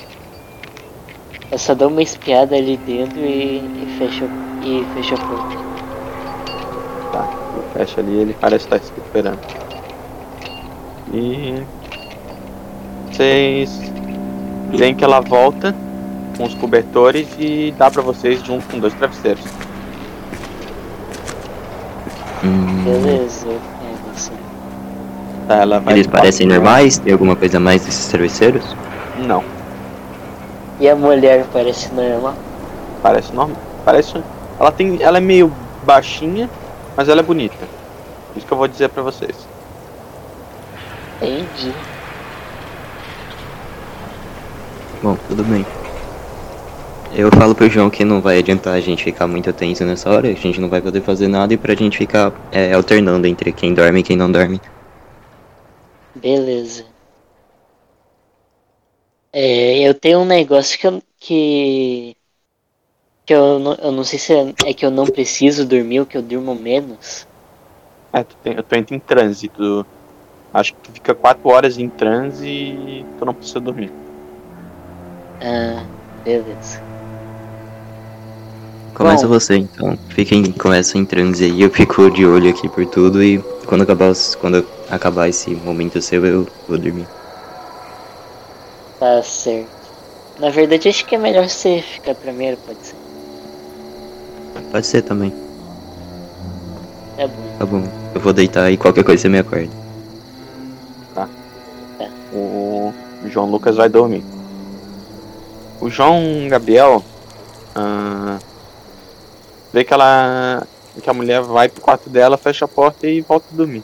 Eu 1.51 1.57
só 1.57 1.73
dou 1.73 1.87
uma 1.87 2.03
espiada 2.03 2.55
ali 2.55 2.77
dentro 2.77 3.17
e, 3.19 3.57
e 3.57 3.95
fecho 3.97 4.25
e 4.63 4.85
fecho 4.93 5.15
a 5.15 5.17
porta. 5.17 5.57
Tá, 7.11 7.27
fecha 7.73 8.01
ali 8.01 8.15
ele 8.15 8.35
parece 8.39 8.65
estar 8.65 8.79
se 8.79 8.91
recuperando. 8.95 9.39
E. 11.11 11.63
Vocês 13.11 13.81
veem 14.69 14.93
que 14.93 15.03
ela 15.03 15.19
volta 15.19 15.75
com 16.39 16.45
os 16.45 16.53
cobertores 16.55 17.27
e 17.37 17.73
dá 17.77 17.91
pra 17.91 18.01
vocês 18.01 18.41
junto 18.41 18.65
com 18.69 18.79
dois 18.79 18.93
travesseiros. 18.93 19.43
Hum, 22.41 22.83
Beleza. 22.85 23.47
Tá, 25.49 25.55
ela 25.57 25.79
vai 25.81 25.95
eles 25.95 26.07
parecem 26.07 26.47
quatro- 26.47 26.63
normais? 26.63 26.97
Tem 26.97 27.11
alguma 27.11 27.35
coisa 27.35 27.57
a 27.57 27.59
mais 27.59 27.83
desses 27.83 28.07
travesseiros? 28.07 28.63
Não, 29.27 29.43
E 30.79 30.87
a 30.87 30.95
mulher 30.95 31.45
parece 31.51 31.93
normal? 31.93 32.35
parece 33.03 33.33
normal. 33.35 33.57
Parece. 33.83 34.23
Ela 34.57 34.71
tem. 34.71 35.01
Ela 35.01 35.17
é 35.17 35.21
meio 35.21 35.51
baixinha, 35.83 36.49
mas 36.95 37.09
ela 37.09 37.19
é 37.19 37.23
bonita. 37.23 37.57
Isso 38.35 38.45
que 38.45 38.51
eu 38.53 38.57
vou 38.57 38.67
dizer 38.67 38.87
pra 38.89 39.03
vocês. 39.03 39.35
Entendi. 41.21 41.73
Bom, 45.03 45.17
tudo 45.27 45.43
bem. 45.43 45.65
Eu 47.11 47.29
falo 47.31 47.55
pro 47.55 47.69
João 47.69 47.89
que 47.89 48.05
não 48.05 48.21
vai 48.21 48.37
adiantar 48.37 48.75
a 48.75 48.79
gente 48.79 49.03
ficar 49.03 49.27
muito 49.27 49.51
tenso 49.51 49.83
nessa 49.83 50.09
hora, 50.09 50.29
a 50.29 50.33
gente 50.33 50.61
não 50.61 50.69
vai 50.69 50.79
poder 50.79 51.01
fazer 51.01 51.27
nada 51.27 51.53
e 51.53 51.57
pra 51.57 51.73
gente 51.73 51.97
ficar 51.97 52.31
é, 52.51 52.71
alternando 52.73 53.25
entre 53.25 53.51
quem 53.51 53.73
dorme 53.73 53.99
e 53.99 54.03
quem 54.03 54.15
não 54.15 54.31
dorme. 54.31 54.61
Beleza. 56.15 56.85
É, 59.33 59.79
eu 59.79 59.93
tenho 59.93 60.19
um 60.19 60.25
negócio 60.25 60.77
que 60.77 60.87
eu, 60.87 61.03
que, 61.19 62.15
que 63.25 63.33
eu, 63.33 63.59
não, 63.59 63.73
eu 63.75 63.91
não 63.91 64.03
sei 64.03 64.19
se 64.19 64.33
é, 64.33 64.53
é 64.65 64.73
que 64.73 64.85
eu 64.85 64.91
não 64.91 65.05
preciso 65.05 65.65
dormir 65.65 66.01
ou 66.01 66.05
que 66.05 66.17
eu 66.17 66.21
durmo 66.21 66.53
menos. 66.53 67.27
É, 68.13 68.23
tu, 68.23 68.35
tem, 68.43 68.55
tu 68.55 68.75
entra 68.75 68.95
em 68.95 68.99
transe. 68.99 69.47
Tu, 69.49 69.85
acho 70.53 70.73
que 70.73 70.79
tu 70.81 70.91
fica 70.91 71.15
4 71.15 71.47
horas 71.49 71.77
em 71.77 71.89
transe 71.89 72.47
e 72.47 73.05
tu 73.17 73.25
não 73.25 73.33
precisa 73.33 73.59
dormir. 73.59 73.91
Ah, 75.41 75.85
beleza. 76.23 76.88
Começa 78.99 79.25
Bom. 79.25 79.33
você 79.33 79.55
então. 79.55 79.97
Fiquem, 80.09 80.51
começa 80.51 80.97
em 80.97 81.05
transe 81.05 81.45
aí, 81.45 81.61
eu 81.61 81.69
fico 81.69 82.11
de 82.11 82.25
olho 82.25 82.49
aqui 82.49 82.67
por 82.67 82.85
tudo 82.85 83.23
e 83.23 83.39
quando 83.65 83.83
acabar, 83.83 84.09
os- 84.09 84.35
quando 84.35 84.65
acabar 84.89 85.29
esse 85.29 85.51
momento 85.51 86.01
seu 86.01 86.25
eu 86.25 86.45
vou 86.67 86.77
dormir. 86.77 87.07
Tá 88.99 89.23
certo. 89.23 89.69
Na 90.37 90.49
verdade, 90.49 90.89
acho 90.89 91.05
que 91.05 91.15
é 91.15 91.17
melhor 91.17 91.47
você 91.47 91.81
ficar 91.81 92.13
primeiro, 92.13 92.57
pode 92.57 92.79
ser. 92.83 92.95
Pode 94.69 94.85
ser 94.85 95.01
também, 95.01 95.33
Tá 97.15 97.25
bom. 97.27 97.33
tá 97.59 97.65
bom. 97.65 97.83
Eu 98.13 98.19
vou 98.19 98.33
deitar 98.33 98.69
e 98.69 98.75
qualquer 98.75 99.05
coisa 99.05 99.21
você 99.21 99.29
me 99.29 99.39
acorda. 99.39 99.69
O 102.33 102.93
João 103.27 103.49
Lucas 103.49 103.75
vai 103.77 103.89
dormir. 103.89 104.23
O 105.81 105.89
João 105.89 106.47
Gabriel 106.49 107.03
ah, 107.75 108.37
vê 109.73 109.83
que 109.83 109.93
ela. 109.93 110.63
que 111.01 111.09
a 111.09 111.13
mulher 111.13 111.41
vai 111.41 111.69
pro 111.69 111.81
quarto 111.81 112.09
dela, 112.09 112.37
fecha 112.37 112.65
a 112.65 112.67
porta 112.67 113.07
e 113.07 113.21
volta 113.21 113.47
a 113.51 113.55
dormir. 113.55 113.83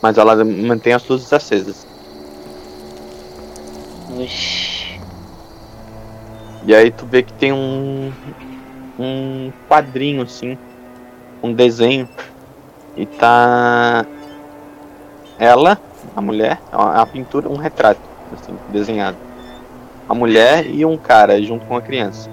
Mas 0.00 0.18
ela 0.18 0.44
mantém 0.44 0.92
as 0.92 1.06
luzes 1.06 1.32
acesas. 1.32 1.86
Oxi. 4.16 5.00
E 6.66 6.74
aí 6.74 6.90
tu 6.90 7.06
vê 7.06 7.22
que 7.22 7.32
tem 7.32 7.52
um. 7.52 8.12
um 8.98 9.52
quadrinho 9.68 10.22
assim. 10.22 10.58
Um 11.42 11.52
desenho. 11.52 12.08
E 12.96 13.06
tá. 13.06 14.04
Ela, 15.38 15.80
a 16.16 16.20
mulher, 16.20 16.60
uma 16.72 17.06
pintura, 17.06 17.48
um 17.48 17.56
retrato, 17.56 18.00
assim, 18.32 18.58
desenhado. 18.70 19.16
A 20.08 20.14
mulher 20.14 20.66
e 20.66 20.84
um 20.84 20.96
cara 20.96 21.40
junto 21.40 21.64
com 21.66 21.76
a 21.76 21.80
criança. 21.80 22.28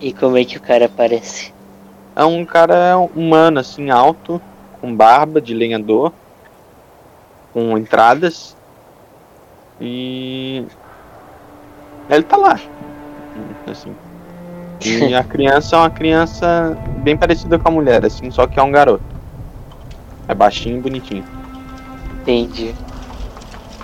E 0.00 0.14
como 0.14 0.38
é 0.38 0.44
que 0.44 0.56
o 0.56 0.60
cara 0.60 0.86
aparece? 0.86 1.52
É 2.16 2.24
um 2.24 2.44
cara 2.44 2.96
humano, 3.14 3.60
assim, 3.60 3.90
alto, 3.90 4.40
com 4.80 4.94
barba 4.94 5.40
de 5.40 5.52
lenhador, 5.52 6.12
com 7.52 7.76
entradas. 7.76 8.56
E. 9.78 10.64
Ele 12.08 12.22
tá 12.22 12.36
lá. 12.36 12.58
Assim. 13.66 13.94
E 14.82 15.12
a 15.14 15.22
criança 15.22 15.76
é 15.76 15.78
uma 15.78 15.90
criança 15.90 16.76
bem 16.98 17.16
parecida 17.16 17.58
com 17.58 17.68
a 17.68 17.72
mulher, 17.72 18.04
assim, 18.04 18.30
só 18.30 18.46
que 18.46 18.58
é 18.58 18.62
um 18.62 18.70
garoto. 18.70 19.04
É 20.26 20.34
baixinho 20.34 20.78
e 20.78 20.80
bonitinho. 20.80 21.24
Entendi. 22.22 22.74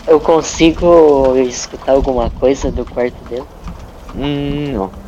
Eu 0.07 0.19
consigo 0.21 1.37
escutar 1.37 1.93
alguma 1.93 2.31
coisa 2.31 2.71
do 2.71 2.85
quarto 2.85 3.23
dele? 3.29 3.45
Hum, 4.15 4.73
não. 4.73 5.06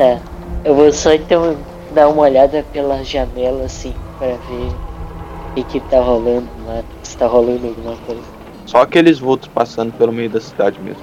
Tá. 0.00 0.18
Eu 0.64 0.74
vou 0.74 0.90
só 0.90 1.12
então 1.12 1.58
dar 1.94 2.08
uma 2.08 2.22
olhada 2.22 2.64
pela 2.72 3.04
janela 3.04 3.66
assim 3.66 3.92
pra 4.18 4.28
ver 4.28 4.72
o 4.72 5.54
que, 5.54 5.62
que 5.64 5.80
tá 5.90 6.00
rolando 6.00 6.48
lá, 6.66 6.82
se 7.02 7.18
tá 7.18 7.26
rolando 7.26 7.66
alguma 7.66 7.94
coisa. 8.06 8.22
Só 8.64 8.78
aqueles 8.78 9.18
vultos 9.18 9.46
passando 9.48 9.92
pelo 9.92 10.10
meio 10.10 10.30
da 10.30 10.40
cidade 10.40 10.80
mesmo. 10.80 11.02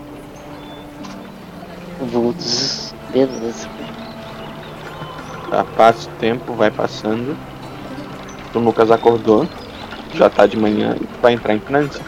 Vultos. 2.12 2.92
Beleza. 3.12 3.68
Tá, 5.52 5.64
passa 5.76 6.10
o 6.10 6.14
tempo, 6.14 6.54
vai 6.54 6.72
passando. 6.72 7.38
O 8.56 8.58
Lucas 8.58 8.90
acordou. 8.90 9.46
Já 10.16 10.28
tá 10.28 10.48
de 10.48 10.58
manhã 10.58 10.96
e 11.00 11.22
vai 11.22 11.34
entrar 11.34 11.54
em 11.54 11.60
transe. 11.60 12.02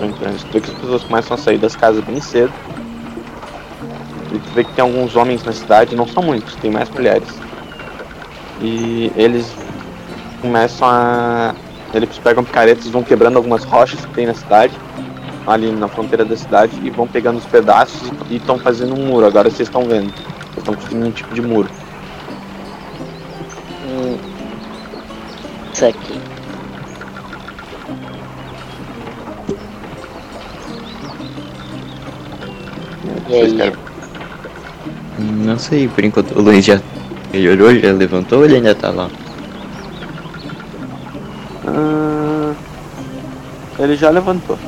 Tá, 0.00 0.06
tu 0.06 0.52
vê 0.52 0.60
que 0.60 0.70
as 0.70 0.78
pessoas 0.78 1.04
começam 1.04 1.34
a 1.34 1.38
sair 1.38 1.58
das 1.58 1.76
casas 1.76 2.02
bem 2.02 2.20
cedo. 2.20 2.52
E 4.32 4.38
tu 4.38 4.50
vê 4.54 4.64
que 4.64 4.72
tem 4.72 4.82
alguns 4.82 5.14
homens 5.14 5.44
na 5.44 5.52
cidade, 5.52 5.94
não 5.94 6.06
são 6.06 6.22
muitos, 6.22 6.56
tem 6.56 6.70
mais 6.70 6.88
mulheres. 6.88 7.28
E 8.62 9.12
eles 9.14 9.52
começam 10.40 10.88
a. 10.88 11.54
Eles 11.92 12.16
pegam 12.18 12.44
picaretas 12.44 12.86
vão 12.86 13.02
quebrando 13.02 13.36
algumas 13.36 13.64
rochas 13.64 14.04
que 14.04 14.14
tem 14.14 14.26
na 14.26 14.34
cidade, 14.34 14.72
ali 15.46 15.70
na 15.72 15.88
fronteira 15.88 16.24
da 16.24 16.36
cidade, 16.36 16.72
e 16.82 16.88
vão 16.88 17.06
pegando 17.06 17.38
os 17.38 17.46
pedaços 17.46 18.10
e 18.30 18.36
estão 18.36 18.58
fazendo 18.58 18.94
um 18.94 19.06
muro. 19.06 19.26
Agora 19.26 19.50
vocês 19.50 19.68
estão 19.68 19.82
vendo. 19.82 20.12
Estão 20.56 20.74
construindo 20.74 21.08
um 21.08 21.10
tipo 21.10 21.34
de 21.34 21.42
muro. 21.42 21.68
Hum. 23.86 24.16
Isso 25.72 25.84
aqui. 25.84 26.29
Vocês 33.30 33.52
querem- 33.52 33.72
Não 35.18 35.58
sei, 35.58 35.88
por 35.88 36.04
enquanto 36.04 36.32
o 36.36 36.42
Luiz 36.42 36.64
já 36.64 36.80
melhorou, 37.32 37.74
já 37.78 37.92
levantou 37.92 38.38
ou 38.40 38.44
ele 38.44 38.56
ainda 38.56 38.74
tá 38.74 38.90
lá? 38.90 39.08
Ah, 41.66 42.52
ele 43.78 43.96
já 43.96 44.10
levantou. 44.10 44.58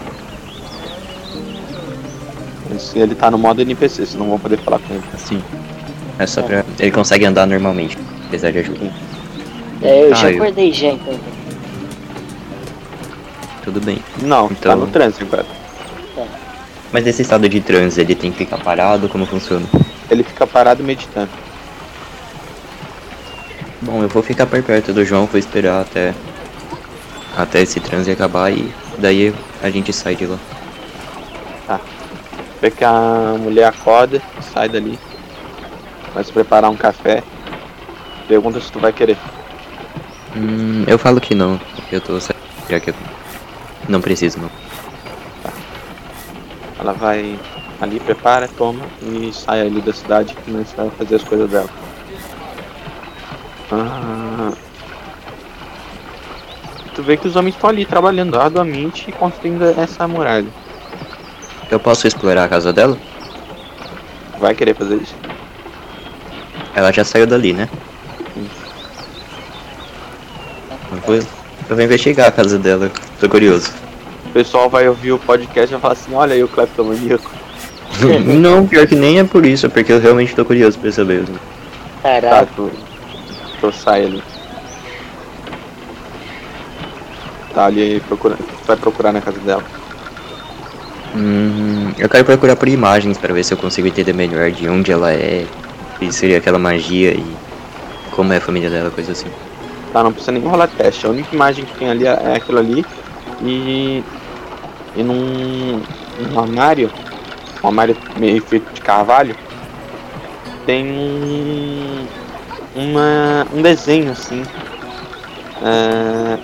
Esse- 2.75 2.99
Ele 2.99 3.15
tá 3.15 3.31
no 3.31 3.39
modo 3.39 3.61
NPC, 3.61 3.97
vocês 4.07 4.15
não 4.15 4.29
vão 4.29 4.39
poder 4.39 4.59
falar 4.59 4.79
com 4.79 4.95
ele. 4.95 5.03
Assim. 5.15 5.43
É 6.19 6.27
só 6.27 6.43
pra. 6.43 6.65
Ele 6.79 6.91
consegue 6.91 7.25
andar 7.25 7.47
normalmente, 7.47 7.99
apesar 8.27 8.51
de 8.51 8.59
ajuda. 8.59 8.91
É, 9.83 10.05
eu 10.07 10.13
Ah, 10.13 10.17
já 10.17 10.31
eu- 10.31 10.43
acordei 10.43 10.73
já, 10.73 10.89
então. 10.89 11.19
Tudo 13.65 13.81
bem. 13.81 13.99
Não, 14.23 14.49
tá 14.49 14.55
Então- 14.59 14.77
no 14.77 14.87
trânsito 14.87 15.25
agora. 15.25 15.47
Mas 16.93 17.05
nesse 17.05 17.23
estado 17.23 17.49
de 17.49 17.61
transe, 17.61 18.01
ele 18.01 18.15
tem 18.15 18.31
que 18.31 18.39
ficar 18.39 18.59
parado? 18.59 19.09
Como 19.09 19.25
funciona? 19.25 19.67
Ele 20.11 20.23
fica 20.23 20.47
parado 20.47 20.85
meditando. 20.85 21.31
Bom, 23.81 24.03
eu 24.03 24.09
vou 24.09 24.23
ficar 24.23 24.47
por 24.47 24.63
perto 24.63 24.93
do 24.93 25.05
João, 25.05 25.27
vou 25.27 25.39
esperar 25.39 25.81
até. 25.81 26.15
Até 27.37 27.63
esse 27.63 27.81
transe 27.81 28.11
acabar 28.11 28.53
e 28.53 28.71
daí 28.99 29.35
a 29.63 29.71
gente 29.71 29.91
sai 29.93 30.15
de 30.15 30.27
lá. 30.27 30.39
Vê 32.63 32.71
que 32.71 32.85
a 32.85 33.35
mulher 33.41 33.65
acorda, 33.65 34.23
sai 34.41 34.69
dali. 34.69 34.97
Vai 36.15 36.23
se 36.23 36.31
preparar 36.33 36.71
um 36.71 36.77
café. 36.77 37.21
Pergunta 38.29 38.61
se 38.61 38.71
tu 38.71 38.79
vai 38.79 38.93
querer. 38.93 39.17
Hum, 40.37 40.85
eu 40.87 40.97
falo 40.97 41.21
que 41.21 41.35
não, 41.35 41.61
eu 41.91 42.01
tô 42.01 42.21
já 42.21 42.79
que 42.79 42.91
eu 42.91 42.95
não 43.89 44.01
preciso 44.01 44.39
não. 44.39 44.62
Ela 46.83 46.95
vai 46.95 47.39
ali, 47.81 48.01
prepara, 48.01 48.49
toma 48.49 48.85
e 49.01 49.33
sai 49.33 49.61
ali 49.61 49.81
da 49.81 49.93
cidade 49.93 50.33
e 50.33 50.51
começa 50.51 50.83
a 50.83 50.91
fazer 50.91 51.15
as 51.15 51.23
coisas 51.23 51.49
dela. 51.49 51.71
Ah, 53.71 54.53
tu 56.93 57.05
vê 57.05 57.17
que 57.17 57.29
os 57.29 57.37
homens 57.37 57.55
estão 57.55 57.71
ali 57.71 57.87
trabalhando 57.87 58.37
arduamente 58.37 59.09
e 59.09 59.13
construindo 59.13 59.63
essa 59.79 60.09
muralha. 60.09 60.49
Eu 61.71 61.79
posso 61.79 62.09
explorar 62.09 62.47
a 62.47 62.49
casa 62.49 62.73
dela? 62.73 62.99
Vai 64.41 64.53
querer 64.53 64.75
fazer 64.75 64.97
isso? 64.97 65.15
Ela 66.75 66.91
já 66.91 67.05
saiu 67.05 67.29
dali, 67.29 67.53
né? 67.53 67.69
Sim. 68.35 68.51
Eu 70.91 70.99
vou, 70.99 71.15
eu 71.15 71.77
vou 71.77 71.81
investigar 71.81 72.27
a 72.27 72.33
casa 72.33 72.59
dela, 72.59 72.91
tô 73.21 73.29
curioso. 73.29 73.82
O 74.33 74.41
pessoal 74.43 74.71
vai 74.71 74.89
ouvir 74.89 75.13
o 75.13 75.19
podcast 75.19 75.69
e 75.71 75.73
vai 75.73 75.81
falar 75.83 75.93
assim, 75.93 76.15
olha 76.15 76.33
aí 76.33 76.43
o 76.43 76.49
cleptomaníaco. 76.49 77.31
não, 78.27 78.67
pior 78.67 78.87
que 78.87 78.97
nem 78.97 79.19
é 79.19 79.25
por 79.25 79.45
isso, 79.45 79.67
é 79.67 79.69
porque 79.69 79.93
eu 79.93 80.01
realmente 80.01 80.35
tô 80.35 80.43
curioso 80.43 80.79
pra 80.79 80.91
saber. 80.91 81.27
Tá, 81.27 81.33
Caraca, 82.03 82.49
tu, 82.57 82.71
tu 83.61 83.71
sai 83.71 84.07
ali. 84.07 84.23
Tá 87.53 87.67
ali 87.67 88.01
procurando. 88.09 88.43
Vai 88.65 88.77
procurar 88.79 89.13
na 89.13 89.21
casa 89.21 89.39
dela. 89.41 89.63
Hum, 91.15 91.93
eu 91.99 92.09
quero 92.09 92.25
procurar 92.25 92.57
por 92.57 92.69
imagens 92.69 93.19
pra 93.19 93.35
ver 93.35 93.45
se 93.45 93.53
eu 93.53 93.59
consigo 93.59 93.87
entender 93.87 94.15
melhor 94.15 94.51
de 94.51 94.67
onde 94.67 94.91
ela 94.91 95.13
é, 95.13 95.45
que 95.99 96.11
seria 96.11 96.39
aquela 96.39 96.59
magia 96.59 97.13
e 97.13 97.37
como 98.13 98.33
é 98.33 98.39
a 98.39 98.41
família 98.41 98.71
dela, 98.71 98.91
coisa 98.91 99.13
assim. 99.13 99.29
Tá, 99.93 100.03
não 100.03 100.11
precisa 100.11 100.33
nem 100.33 100.43
rolar 100.43 100.69
teste. 100.69 101.05
A 101.05 101.11
única 101.11 101.35
imagem 101.35 101.67
que 101.67 101.79
tem 101.79 101.91
ali 101.91 102.07
é 102.07 102.37
aquilo 102.37 102.59
ali. 102.59 102.87
E. 103.43 104.03
E 104.95 105.03
num, 105.03 105.83
num 106.19 106.39
armário, 106.39 106.91
um 107.63 107.67
armário 107.69 107.97
meio 108.17 108.43
feito 108.43 108.73
de 108.73 108.81
carvalho, 108.81 109.37
tem 110.67 110.87
um. 110.87 112.07
Uma, 112.75 113.47
um 113.53 113.61
desenho 113.61 114.13
assim. 114.13 114.43
é, 115.63 116.39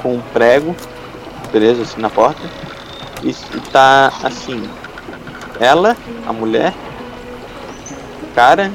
com 0.00 0.14
um 0.14 0.20
prego 0.32 0.74
preso 1.50 1.82
assim 1.82 2.00
na 2.00 2.10
porta. 2.10 2.42
E, 3.22 3.30
e 3.30 3.60
tá 3.72 4.12
assim. 4.22 4.68
Ela, 5.60 5.96
a 6.26 6.32
mulher, 6.32 6.74
o 8.22 8.34
cara 8.34 8.70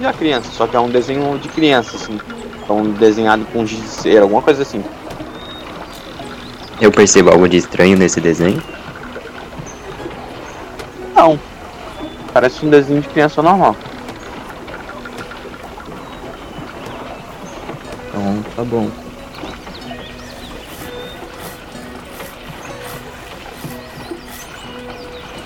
e 0.00 0.06
a 0.06 0.12
criança. 0.12 0.50
Só 0.52 0.66
que 0.66 0.76
é 0.76 0.80
um 0.80 0.90
desenho 0.90 1.38
de 1.38 1.48
criança, 1.48 1.96
assim. 1.96 2.20
Então 2.62 2.82
desenhado 2.92 3.44
com 3.52 3.66
giz 3.66 3.80
de 3.80 3.88
cera, 3.88 4.22
alguma 4.22 4.42
coisa 4.42 4.62
assim. 4.62 4.82
Eu 6.80 6.90
percebo 6.90 7.30
algo 7.30 7.48
de 7.48 7.56
estranho 7.56 7.96
nesse 7.96 8.20
desenho. 8.20 8.62
Não. 11.14 11.38
Parece 12.32 12.66
um 12.66 12.70
desenho 12.70 13.00
de 13.00 13.08
criança 13.08 13.40
normal. 13.40 13.76
Então, 18.08 18.44
tá 18.56 18.64
bom. 18.64 18.90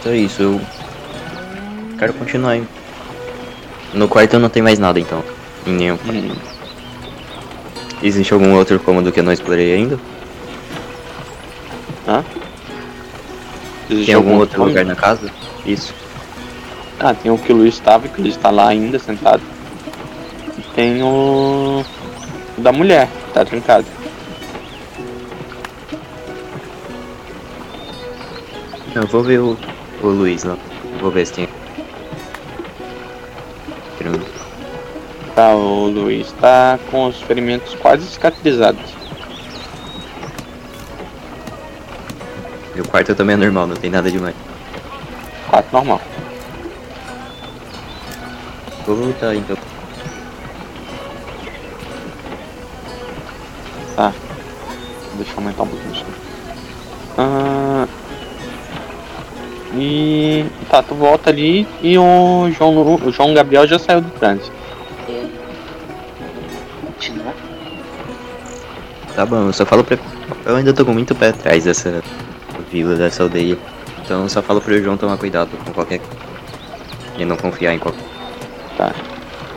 Então 0.01 0.13
é 0.13 0.17
isso, 0.17 0.43
eu 0.43 0.61
quero 1.99 2.15
continuar 2.15 2.53
aí. 2.53 2.67
No 3.93 4.09
quarto 4.09 4.39
não 4.39 4.49
tem 4.49 4.63
mais 4.63 4.79
nada 4.79 4.99
então. 4.99 5.23
Em 5.67 5.73
nenhum. 5.73 5.99
Hum. 6.07 6.35
Existe 8.03 8.33
algum 8.33 8.55
outro 8.55 8.79
cômodo 8.81 9.13
que 9.13 9.21
eu 9.21 9.25
não 9.25 9.33
explorei 9.33 9.75
ainda? 9.75 9.99
Existe 13.91 14.07
Tem 14.07 14.15
algum 14.15 14.37
outro 14.37 14.57
cômodo? 14.57 14.71
lugar 14.71 14.85
na 14.85 14.95
casa? 14.95 15.31
Isso. 15.65 15.95
Ah, 17.01 17.15
tem 17.15 17.31
o 17.31 17.39
que 17.39 17.53
o 17.53 17.57
Luiz 17.57 17.75
estava, 17.75 18.09
que 18.09 18.21
ele 18.21 18.29
está 18.31 18.51
lá 18.51 18.69
ainda 18.69 18.99
sentado. 18.99 19.43
E 20.59 20.63
tem 20.75 21.03
o. 21.03 21.85
o 22.57 22.61
da 22.61 22.73
mulher, 22.73 23.09
que 23.27 23.33
tá 23.33 23.45
trancado. 23.45 23.87
Eu 28.95 29.07
vou 29.07 29.23
ver 29.23 29.39
o, 29.39 29.57
o 30.03 30.07
Luiz 30.09 30.45
lá. 30.45 30.57
Vou 31.01 31.11
ver 31.11 31.27
se 31.27 31.33
tem. 31.35 31.49
Tá, 35.35 35.55
o 35.55 35.87
Luiz 35.87 36.33
tá 36.41 36.79
com 36.91 37.07
os 37.07 37.21
ferimentos 37.23 37.75
quase 37.77 38.05
cicatrizados. 38.07 38.98
Quarto 42.91 43.15
também 43.15 43.35
é 43.35 43.37
normal, 43.37 43.67
não 43.67 43.77
tem 43.77 43.91
nada 43.91 44.11
demais. 44.11 44.35
Quatro 45.49 45.71
normal. 45.73 46.01
Vou 48.87 48.97
voltar 48.97 49.35
então. 49.35 49.57
Deixa 55.19 55.33
eu 55.33 55.39
aumentar 55.39 55.65
um 55.65 55.67
pouquinho 55.67 55.93
isso. 55.93 56.05
Ah, 57.19 57.89
e. 59.75 60.47
Tá, 60.71 60.83
tu 60.83 60.95
volta 60.95 61.31
ali 61.31 61.67
e 61.83 61.99
o 61.99 62.49
João, 62.57 62.95
o 62.95 63.11
João 63.11 63.35
Gabriel 63.35 63.67
já 63.67 63.79
saiu 63.79 64.01
do 64.01 64.11
trânsito. 64.11 64.53
Tá 69.17 69.27
bom, 69.27 69.49
eu 69.49 69.53
só 69.53 69.67
falo 69.67 69.83
pra. 69.83 69.99
Eu 70.47 70.57
ainda 70.57 70.73
tô 70.73 70.85
com 70.85 70.93
muito 70.93 71.15
pé 71.17 71.31
atrás 71.31 71.65
dessa 71.65 72.01
vila, 72.71 72.95
dessa 72.97 73.23
aldeia. 73.23 73.59
Então 74.05 74.29
só 74.29 74.41
falo 74.43 74.61
pro 74.61 74.81
João 74.83 74.97
tomar 74.97 75.17
cuidado 75.19 75.51
com 75.65 75.73
qualquer. 75.73 76.01
E 77.19 77.25
não 77.25 77.37
confiar 77.37 77.75
em 77.75 77.79
qualquer. 77.79 78.05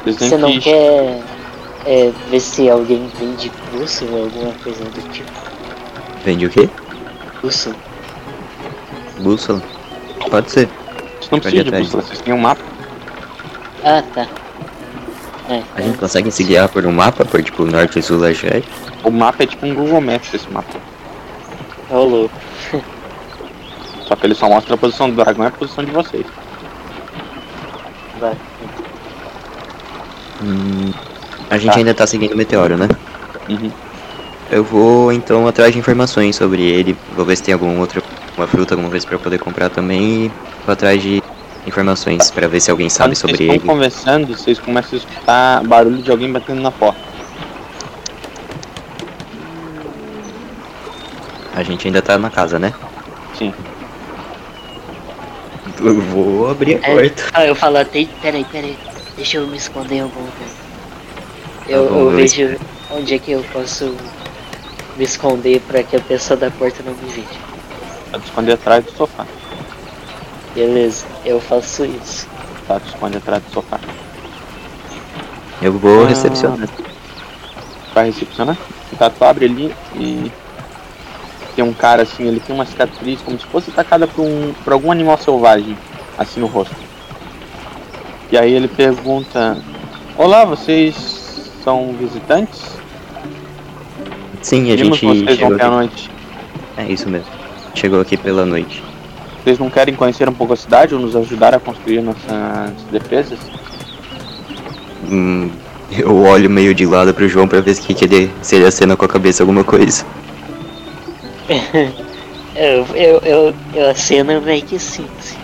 Têm 0.03 0.13
Você 0.13 0.37
não 0.37 0.49
que- 0.51 0.61
quer 0.61 1.21
é, 1.85 2.11
ver 2.29 2.39
se 2.39 2.69
alguém 2.69 3.07
vende 3.19 3.51
bússola 3.71 4.11
ou 4.17 4.23
alguma 4.23 4.53
coisa 4.63 4.83
do 4.83 5.09
tipo? 5.11 5.29
Vende 6.25 6.45
o 6.47 6.49
quê? 6.49 6.67
Bússola? 7.41 7.75
Bússola? 9.19 9.61
Pode 10.29 10.49
ser. 10.51 10.67
Vocês 11.19 11.29
não 11.31 11.39
precisam 11.39 11.63
de 11.65 11.71
bússola, 11.71 12.03
vocês 12.03 12.21
têm 12.21 12.33
um 12.33 12.39
mapa. 12.39 12.61
Ah, 13.83 14.03
tá. 14.13 14.27
É, 15.49 15.61
A 15.75 15.81
gente 15.81 15.97
consegue 15.97 16.31
se 16.31 16.43
guiar 16.43 16.67
por 16.69 16.85
um 16.85 16.91
mapa, 16.91 17.25
por 17.25 17.43
tipo 17.43 17.65
norte, 17.65 18.01
sul, 18.01 18.17
leste, 18.19 18.47
oeste? 18.47 18.69
O 19.03 19.11
mapa 19.11 19.43
é 19.43 19.47
tipo 19.47 19.65
um 19.65 19.73
Google 19.75 20.01
Maps 20.01 20.33
esse 20.33 20.49
mapa. 20.51 20.79
Ô 21.89 22.03
louco. 22.03 22.35
Só 24.11 24.15
que 24.17 24.25
ele 24.27 24.35
só 24.35 24.49
mostra 24.49 24.75
a 24.75 24.77
posição 24.77 25.09
do 25.09 25.15
dragão 25.15 25.45
e 25.45 25.47
a 25.47 25.51
posição 25.51 25.85
de 25.85 25.91
vocês. 25.91 26.25
Vai. 28.19 28.35
Hum, 30.43 30.91
a 31.49 31.57
gente 31.57 31.71
Tá. 31.71 31.77
ainda 31.77 31.93
tá 31.93 32.05
seguindo 32.05 32.33
o 32.33 32.37
meteoro, 32.37 32.75
né? 32.75 32.89
Uhum. 33.47 33.71
Eu 34.51 34.65
vou 34.65 35.13
então 35.13 35.47
atrás 35.47 35.71
de 35.71 35.79
informações 35.79 36.35
sobre 36.35 36.61
ele. 36.61 36.97
Vou 37.15 37.23
ver 37.25 37.37
se 37.37 37.43
tem 37.43 37.53
algum 37.53 37.79
outro, 37.79 38.03
uma 38.35 38.45
fruta, 38.47 38.73
alguma 38.73 38.89
pra 38.89 39.13
eu 39.13 39.19
poder 39.19 39.37
comprar 39.37 39.69
também. 39.69 40.25
E 40.25 40.31
vou 40.65 40.73
atrás 40.73 41.01
de 41.01 41.23
informações 41.65 42.29
pra 42.31 42.49
ver 42.49 42.59
se 42.59 42.69
alguém 42.69 42.89
sabe 42.89 43.11
Quando 43.11 43.15
sobre 43.17 43.37
vocês 43.37 43.49
ele. 43.49 43.57
estão 43.59 43.73
conversando, 43.75 44.27
vocês 44.37 44.59
começam 44.59 44.91
a 44.91 44.97
escutar 44.97 45.63
barulho 45.63 46.01
de 46.01 46.11
alguém 46.11 46.29
batendo 46.29 46.59
na 46.61 46.69
porta. 46.71 46.99
A 51.55 51.63
gente 51.63 51.87
ainda 51.87 52.01
tá 52.01 52.17
na 52.17 52.29
casa, 52.29 52.59
né? 52.59 52.73
Sim. 53.37 53.53
Eu 55.81 55.99
vou 56.01 56.49
abrir 56.49 56.75
a 56.83 56.87
É, 56.87 56.95
porta. 56.95 57.23
ah, 57.33 57.45
eu 57.45 57.55
falo, 57.55 57.83
tem, 57.85 58.07
peraí, 58.21 58.45
peraí, 58.45 58.77
deixa 59.15 59.37
eu 59.37 59.47
me 59.47 59.57
esconder 59.57 59.95
em 59.95 60.01
algum 60.01 60.19
lugar. 60.19 60.49
Eu, 61.67 61.85
Tá 61.87 61.93
bom, 61.93 61.99
eu 62.01 62.11
vejo 62.11 62.57
onde 62.91 63.15
é 63.15 63.19
que 63.19 63.31
eu 63.31 63.43
posso 63.51 63.95
me 64.97 65.03
esconder 65.03 65.59
pra 65.61 65.81
que 65.83 65.95
a 65.95 65.99
pessoa 66.01 66.37
da 66.37 66.51
porta 66.51 66.83
não 66.83 66.93
me 66.93 67.09
veja. 67.09 67.39
Pode 68.11 68.25
esconder 68.25 68.53
atrás 68.53 68.85
do 68.85 68.91
sofá. 68.91 69.25
Beleza, 70.53 71.05
eu 71.25 71.39
faço 71.39 71.85
isso. 71.85 72.27
Tá, 72.67 72.79
te 72.79 72.89
esconde 72.89 73.17
atrás 73.17 73.41
do 73.43 73.51
sofá. 73.51 73.79
Eu 75.61 75.73
vou 75.73 76.03
Ah. 76.03 76.07
recepcionar. 76.09 76.67
Vai 77.93 78.05
recepcionar? 78.07 78.57
Tá, 78.97 79.09
tu 79.09 79.23
abre 79.23 79.45
ali 79.45 79.73
e. 79.95 80.31
Tem 81.55 81.63
um 81.63 81.73
cara 81.73 82.03
assim, 82.03 82.27
ele 82.27 82.39
tem 82.39 82.55
uma 82.55 82.65
cicatriz 82.65 83.21
como 83.21 83.39
se 83.39 83.45
fosse 83.45 83.69
atacada 83.69 84.07
por, 84.07 84.21
um, 84.21 84.53
por 84.63 84.73
algum 84.73 84.91
animal 84.91 85.17
selvagem, 85.17 85.77
assim 86.17 86.39
no 86.39 86.47
rosto. 86.47 86.75
E 88.31 88.37
aí 88.37 88.53
ele 88.53 88.67
pergunta: 88.67 89.57
Olá, 90.17 90.45
vocês 90.45 91.51
são 91.63 91.93
visitantes? 91.99 92.79
Sim, 94.41 94.71
a 94.71 94.75
Vimos 94.75 94.97
gente 94.97 95.23
vocês 95.23 95.37
chegou 95.37 95.61
à 95.61 95.69
noite. 95.69 96.11
É 96.77 96.85
isso 96.85 97.09
mesmo. 97.09 97.27
Chegou 97.75 97.99
aqui 97.99 98.17
pela 98.17 98.45
noite. 98.45 98.83
Vocês 99.43 99.59
não 99.59 99.69
querem 99.69 99.95
conhecer 99.95 100.29
um 100.29 100.33
pouco 100.33 100.53
a 100.53 100.55
cidade 100.55 100.93
ou 100.93 101.01
nos 101.01 101.15
ajudar 101.15 101.53
a 101.53 101.59
construir 101.59 102.01
nossas 102.01 102.71
defesas? 102.91 103.39
Hum, 105.09 105.49
eu 105.91 106.15
olho 106.23 106.49
meio 106.49 106.73
de 106.73 106.85
lado 106.85 107.13
pro 107.13 107.27
João 107.27 107.47
pra 107.47 107.59
ver 107.59 107.73
se, 107.73 107.83
ele, 108.01 108.31
se 108.41 108.55
ele 108.55 108.65
acena 108.65 108.95
com 108.95 109.03
a 109.03 109.07
cabeça 109.07 109.43
alguma 109.43 109.63
coisa. 109.63 110.05
Eu, 112.53 112.85
eu, 112.93 113.17
eu, 113.19 113.55
eu 113.73 113.89
aceno 113.89 114.41
meio 114.41 114.61
que 114.61 114.77
sim. 114.77 115.07
sim. 115.21 115.37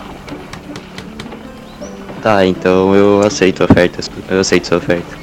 Tá, 2.22 2.44
então 2.44 2.94
eu 2.94 3.22
aceito 3.26 3.62
a 3.62 3.64
oferta. 3.64 4.02
Eu 4.28 4.40
aceito 4.40 4.66
sua 4.66 4.76
oferta. 4.76 5.16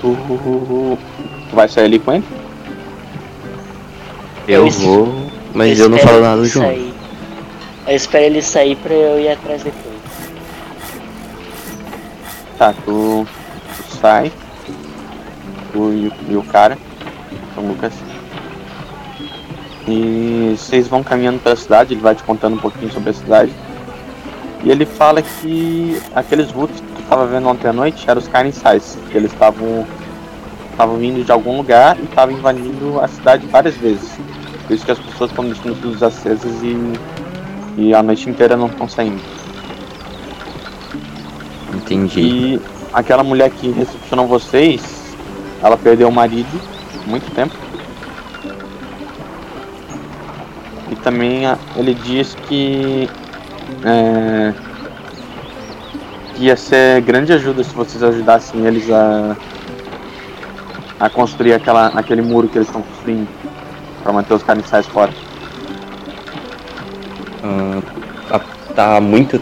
Tu, 0.00 0.16
tu 1.50 1.56
vai 1.56 1.68
sair 1.68 1.84
ali 1.84 1.98
com 1.98 2.12
ele? 2.14 2.24
Eu 4.48 4.66
Eu 4.66 4.70
vou, 4.70 5.30
mas 5.54 5.78
eu 5.78 5.88
não 5.88 5.96
espero 5.96 6.14
falo 6.14 6.24
nada 6.24 6.36
do 6.36 6.42
ele 6.42 6.50
João. 6.50 6.66
sair. 6.66 6.94
Eu 7.86 7.96
espero 7.96 8.24
ele 8.24 8.42
sair 8.42 8.76
pra 8.76 8.92
eu 8.92 9.20
ir 9.20 9.28
atrás 9.30 9.62
depois. 9.62 9.96
Tá, 12.58 12.74
tu, 12.84 13.26
tu 13.90 13.96
sai. 14.00 14.32
E, 15.76 16.08
o- 16.08 16.12
e 16.32 16.36
o 16.36 16.42
cara, 16.42 16.78
o 17.56 17.60
Lucas. 17.60 17.92
E 19.86 20.54
vocês 20.58 20.88
vão 20.88 21.02
caminhando 21.02 21.38
pela 21.40 21.54
cidade, 21.54 21.94
ele 21.94 22.00
vai 22.00 22.14
te 22.14 22.22
contando 22.24 22.54
um 22.56 22.58
pouquinho 22.60 22.90
sobre 22.90 23.10
a 23.10 23.12
cidade. 23.12 23.52
E 24.64 24.70
ele 24.70 24.84
fala 24.84 25.22
que 25.22 26.00
aqueles 26.14 26.50
vultos 26.50 26.80
que 26.80 26.86
tu 26.86 27.02
tava 27.08 27.26
vendo 27.26 27.46
ontem 27.48 27.68
à 27.68 27.72
noite 27.72 28.04
eram 28.08 28.20
os 28.20 28.26
Carniçais, 28.26 28.98
que 29.10 29.16
eles 29.16 29.32
estavam 29.32 29.86
estavam 30.72 30.96
vindo 30.98 31.24
de 31.24 31.32
algum 31.32 31.56
lugar 31.56 31.96
e 31.98 32.02
estavam 32.04 32.36
invadindo 32.36 33.00
a 33.00 33.08
cidade 33.08 33.46
várias 33.46 33.74
vezes. 33.76 34.18
Por 34.66 34.74
isso 34.74 34.84
que 34.84 34.90
as 34.90 34.98
pessoas 34.98 35.30
estão 35.30 35.44
deixando 35.44 35.72
as 35.72 35.80
luzes 35.80 36.02
acesas 36.02 36.52
e, 36.62 36.76
e 37.78 37.94
a 37.94 38.02
noite 38.02 38.28
inteira 38.28 38.56
não 38.58 38.66
estão 38.66 38.86
saindo. 38.88 39.22
Entendi. 41.74 42.20
E 42.20 42.60
aquela 42.92 43.22
mulher 43.22 43.50
que 43.50 43.70
recepcionou 43.70 44.26
vocês, 44.26 45.05
ela 45.62 45.76
perdeu 45.76 46.08
o 46.08 46.12
marido 46.12 46.60
muito 47.06 47.32
tempo. 47.34 47.54
E 50.90 50.96
também 50.96 51.46
a- 51.46 51.58
ele 51.76 51.94
diz 51.94 52.34
que 52.46 53.08
é, 53.84 54.52
ia 56.38 56.56
ser 56.56 57.00
grande 57.02 57.32
ajuda 57.32 57.64
se 57.64 57.74
vocês 57.74 58.02
ajudassem 58.02 58.64
eles 58.66 58.90
a, 58.90 59.36
a 61.00 61.10
construir 61.10 61.54
aquela, 61.54 61.88
aquele 61.88 62.22
muro 62.22 62.48
que 62.48 62.58
eles 62.58 62.68
estão 62.68 62.82
construindo 62.82 63.28
para 64.02 64.12
manter 64.12 64.34
os 64.34 64.42
carniçais 64.42 64.86
fora. 64.86 65.12
Ah, 67.42 67.82
tá- 68.28 68.40
tá 68.74 69.00
muito. 69.00 69.40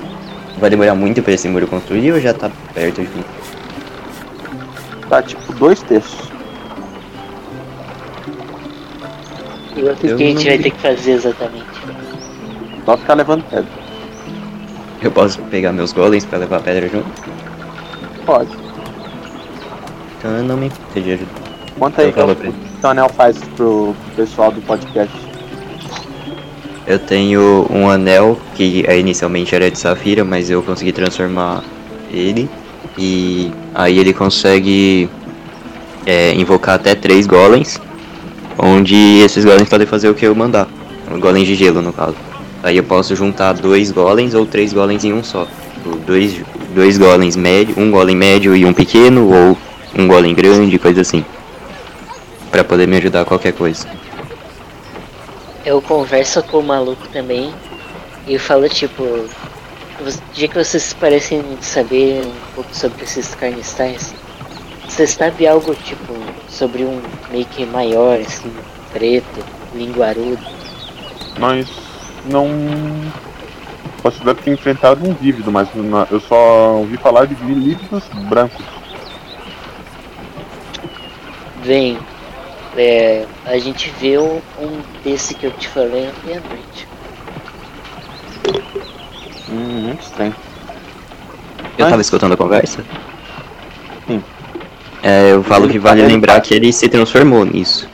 Vai 0.59 0.71
demorar 0.71 0.95
muito 0.95 1.21
pra 1.23 1.33
esse 1.33 1.49
muro 1.49 1.67
construir 1.67 2.13
ou 2.13 2.21
já 2.21 2.33
tá 2.33 2.51
perto 2.73 3.03
de? 3.03 3.25
Tá 5.15 5.23
tipo 5.23 5.53
dois 5.53 5.81
terços. 5.81 6.29
E 9.77 9.83
o 9.85 9.95
que 9.95 10.07
a 10.09 10.17
gente 10.17 10.35
não 10.35 10.45
vai 10.45 10.59
ter 10.59 10.71
que 10.71 10.81
fazer 10.81 11.13
exatamente? 11.13 11.67
Só 12.85 12.97
ficar 12.97 13.15
levando 13.15 13.45
pedra. 13.45 13.71
Eu 15.01 15.13
posso 15.13 15.41
pegar 15.43 15.73
meus 15.73 15.93
golems 15.93 16.25
pra 16.25 16.41
levar 16.41 16.57
a 16.57 16.61
pedra 16.61 16.89
junto? 16.89 17.07
Pode. 18.27 18.51
Então 20.19 20.33
eu 20.33 20.43
não 20.43 20.57
me 20.57 20.73
ajudar. 20.97 21.27
Conta 21.79 22.03
aí 22.03 22.11
falo 22.11 22.33
o 22.33 22.37
que 22.37 22.49
o 22.49 22.87
Anel 22.89 23.09
faz 23.11 23.39
pro 23.55 23.95
pessoal 24.17 24.51
do 24.51 24.61
podcast. 24.63 25.17
Eu 26.89 26.99
tenho 26.99 27.69
um 27.71 27.89
anel 27.89 28.37
que 28.57 28.85
é, 28.89 28.99
inicialmente 28.99 29.55
era 29.55 29.71
de 29.71 29.79
safira, 29.79 30.25
mas 30.25 30.51
eu 30.51 30.61
consegui 30.61 30.93
transformar 30.93 31.63
ele. 32.11 32.51
E 32.97 33.51
aí 33.75 33.99
ele 33.99 34.13
consegue 34.13 35.09
é, 36.07 36.33
invocar 36.35 36.77
até 36.77 36.95
três 36.95 37.27
golems, 37.27 37.81
onde 38.59 38.95
esses 39.21 39.45
golems 39.45 39.69
podem 39.69 39.87
fazer 39.87 40.09
o 40.09 40.15
que 40.15 40.27
eu 40.27 40.35
mandar. 40.35 40.69
Golems 41.19 41.47
de 41.47 41.55
gelo, 41.55 41.83
no 41.83 41.93
caso. 41.93 42.15
Aí 42.63 42.77
eu 42.77 42.85
posso 42.85 43.15
juntar 43.15 43.53
dois 43.53 43.91
golems 43.91 44.35
ou 44.35 44.47
três 44.47 44.73
golems 44.73 45.05
em 45.05 45.13
um 45.13 45.23
só. 45.23 45.47
Dois, 46.07 46.41
dois 46.75 46.97
golems 46.97 47.37
médio, 47.37 47.75
um 47.79 47.91
golem 47.91 48.17
médio 48.17 48.57
e 48.57 48.65
um 48.65 48.73
pequeno, 48.73 49.31
ou 49.31 49.59
um 49.99 50.07
golem 50.09 50.35
grande, 50.35 50.79
coisa 50.79 51.03
assim. 51.03 51.25
Pra 52.51 52.65
poder 52.65 52.87
me 52.89 52.97
ajudar 52.97 53.23
a 53.23 53.25
qualquer 53.25 53.53
coisa. 53.53 53.87
Eu 55.65 55.81
converso 55.83 56.43
com 56.43 56.59
o 56.59 56.63
maluco 56.63 57.07
também 57.09 57.53
e 58.27 58.39
falo 58.39 58.69
tipo, 58.69 59.03
"Vo- 59.03 60.21
já 60.35 60.49
que 60.49 60.55
vocês 60.55 60.93
parecem 60.99 61.43
saber 61.61 62.23
um 62.25 62.33
pouco 62.55 62.75
sobre 62.75 63.03
esses 63.05 63.35
carniçais, 63.35 64.15
você 64.89 65.07
sabe 65.07 65.47
algo 65.47 65.75
tipo 65.75 66.15
sobre 66.49 66.85
um 66.85 67.01
meio 67.31 67.45
que 67.47 67.67
maior, 67.67 68.21
assim, 68.21 68.53
preto, 68.93 69.45
linguarudo? 69.75 70.45
Nós 71.39 71.69
não. 72.27 72.49
Posso 74.03 74.23
deve 74.23 74.43
ter 74.43 74.53
enfrentado 74.53 75.09
um 75.09 75.15
vívido, 75.15 75.51
mas 75.51 75.69
eu 76.11 76.21
só 76.21 76.75
ouvi 76.77 76.97
falar 76.99 77.27
de 77.27 77.35
lívidos 77.35 78.05
brancos. 78.29 78.65
Vem, 81.63 81.99
é, 82.77 83.25
a 83.47 83.57
gente 83.59 83.91
vê 83.99 84.19
um, 84.19 84.43
um 84.61 84.83
desse 85.03 85.35
que 85.35 85.47
eu 85.47 85.51
te 85.53 85.67
falei 85.69 86.07
à 86.09 86.41
noite. 86.41 86.89
Hum, 89.51 89.87
muito 89.87 90.03
estranho. 90.03 90.35
Eu 91.77 91.89
tava 91.89 92.01
escutando 92.01 92.33
a 92.33 92.37
conversa? 92.37 92.85
Sim. 94.09 94.23
É, 95.03 95.33
eu 95.33 95.43
falo 95.43 95.69
que 95.69 95.79
vale 95.79 96.03
lembrar 96.07 96.41
que 96.41 96.55
ele 96.55 96.73
se 96.73 96.89
transformou 96.89 97.45
nisso. 97.45 97.91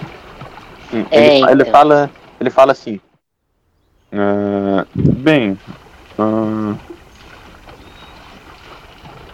Hum, 0.92 1.04
É, 1.10 1.36
ele, 1.36 1.40
fa- 1.40 1.52
ele 1.52 1.62
então. 1.62 1.72
fala. 1.72 2.10
Ele 2.40 2.50
fala 2.50 2.72
assim. 2.72 3.00
É, 4.12 4.86
bem, 4.94 5.58
ah, 6.18 6.74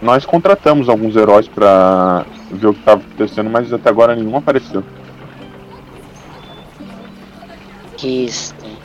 nós 0.01 0.25
contratamos 0.25 0.87
alguns 0.87 1.15
heróis 1.15 1.47
pra 1.47 2.25
ver 2.51 2.67
o 2.67 2.73
que 2.73 2.79
estava 2.79 3.01
acontecendo, 3.01 3.49
mas 3.49 3.73
até 3.73 3.89
agora 3.89 4.15
nenhum 4.15 4.35
apareceu. 4.37 4.83
Que 7.97 8.25
estranho. 8.25 8.77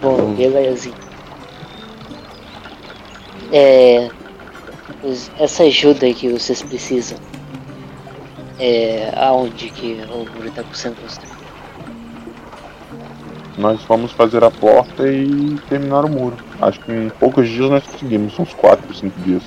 Bom, 0.00 0.34
beleza. 0.34 0.90
É. 3.52 4.10
os- 5.02 5.30
Essa 5.38 5.64
ajuda 5.64 6.12
que 6.12 6.28
vocês 6.28 6.62
precisam. 6.62 7.18
É. 8.58 9.10
Aonde 9.16 9.70
que 9.70 10.02
o 10.10 10.24
muro 10.34 10.48
está 10.48 10.62
sendo 10.72 10.96
construído? 11.00 11.40
Nós 13.56 13.82
vamos 13.84 14.12
fazer 14.12 14.42
a 14.44 14.50
porta 14.50 15.06
e 15.08 15.58
terminar 15.68 16.04
o 16.04 16.08
muro. 16.08 16.36
Acho 16.60 16.80
que 16.80 16.92
em 16.92 17.10
poucos 17.10 17.48
dias 17.48 17.68
nós 17.70 17.86
conseguimos, 17.86 18.38
uns 18.38 18.54
4, 18.54 18.94
5 18.94 19.20
dias. 19.20 19.42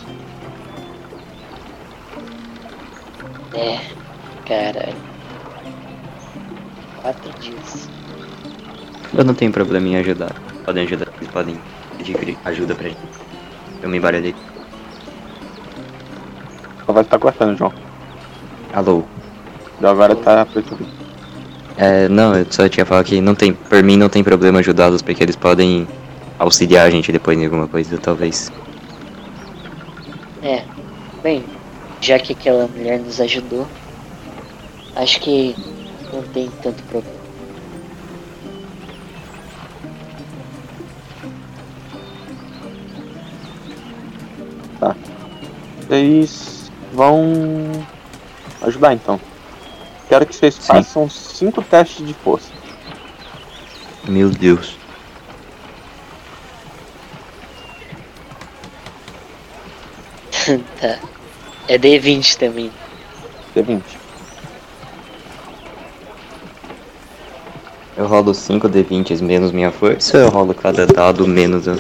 É. 3.54 3.80
Caralho. 4.46 4.98
Quatro 7.02 7.32
dias. 7.40 7.90
Eu 9.16 9.24
não 9.24 9.34
tenho 9.34 9.52
problema 9.52 9.88
em 9.88 9.96
ajudar. 9.98 10.34
Podem 10.66 10.84
ajudar, 10.86 11.08
podem 11.32 11.58
pedir 11.98 12.38
ajuda 12.46 12.76
pra 12.76 12.90
gente. 12.90 13.23
Eu 13.84 13.90
me 13.90 13.98
embaralhei. 13.98 14.34
Só 16.86 16.94
vai 16.94 17.04
estar 17.04 17.20
cortando, 17.20 17.58
João. 17.58 17.74
Alô, 18.72 19.04
E 19.80 19.86
agora 19.86 20.16
tá 20.16 20.46
preto. 20.46 20.78
É, 21.76 22.08
não, 22.08 22.36
eu 22.36 22.46
só 22.50 22.68
tinha 22.70 22.86
falado 22.86 23.06
que 23.06 23.20
não 23.20 23.36
tem, 23.36 23.54
por 23.54 23.84
mim 23.84 23.98
não 23.98 24.08
tem 24.08 24.24
problema 24.24 24.60
ajudá-los, 24.60 25.02
porque 25.02 25.22
eles 25.22 25.36
podem 25.36 25.88
auxiliar 26.40 26.88
a 26.88 26.90
gente 26.90 27.12
depois 27.12 27.38
em 27.38 27.46
alguma 27.46 27.68
coisa, 27.68 27.98
talvez. 27.98 28.52
É, 30.42 30.64
bem, 31.22 31.44
já 32.00 32.18
que 32.20 32.34
aquela 32.34 32.68
mulher 32.68 33.00
nos 33.00 33.20
ajudou, 33.20 33.68
acho 34.96 35.20
que 35.20 35.56
não 36.14 36.22
tem 36.24 36.50
tanto 36.62 36.82
problema. 36.84 37.23
Vocês 45.88 46.72
vão 46.94 47.72
ajudar 48.62 48.94
então. 48.94 49.20
Quero 50.08 50.26
que 50.26 50.36
vocês 50.36 50.56
Sim. 50.56 50.62
façam 50.62 51.10
cinco 51.10 51.62
testes 51.62 52.06
de 52.06 52.14
força. 52.14 52.52
Meu 54.08 54.30
Deus. 54.30 54.78
tá. 60.80 61.00
É 61.66 61.78
D20 61.78 62.36
também. 62.36 62.70
D20. 63.56 63.82
Eu 67.96 68.06
rolo 68.06 68.34
5 68.34 68.68
D20 68.68 69.22
menos 69.22 69.54
minha 69.54 69.72
força 69.72 70.18
ou 70.18 70.24
eu 70.24 70.30
rolo 70.30 70.54
cada 70.54 70.86
dado 70.86 71.26
menos 71.26 71.70
a... 71.70 71.78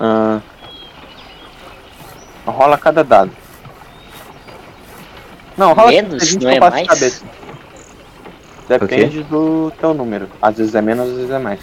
Ah, 0.00 0.40
rola 2.64 2.78
cada 2.78 3.04
dado. 3.04 3.30
Não, 5.56 5.72
rola 5.74 5.90
Menos? 5.90 6.22
D20 6.22 6.42
Não 6.42 6.50
é 6.50 6.60
mais? 6.60 6.88
cabeça. 6.88 7.24
Depende 8.68 9.22
do 9.24 9.70
teu 9.78 9.92
número. 9.92 10.28
Às 10.40 10.56
vezes 10.56 10.74
é 10.74 10.80
menos, 10.80 11.08
às 11.08 11.14
vezes 11.16 11.30
é 11.30 11.38
mais. 11.38 11.60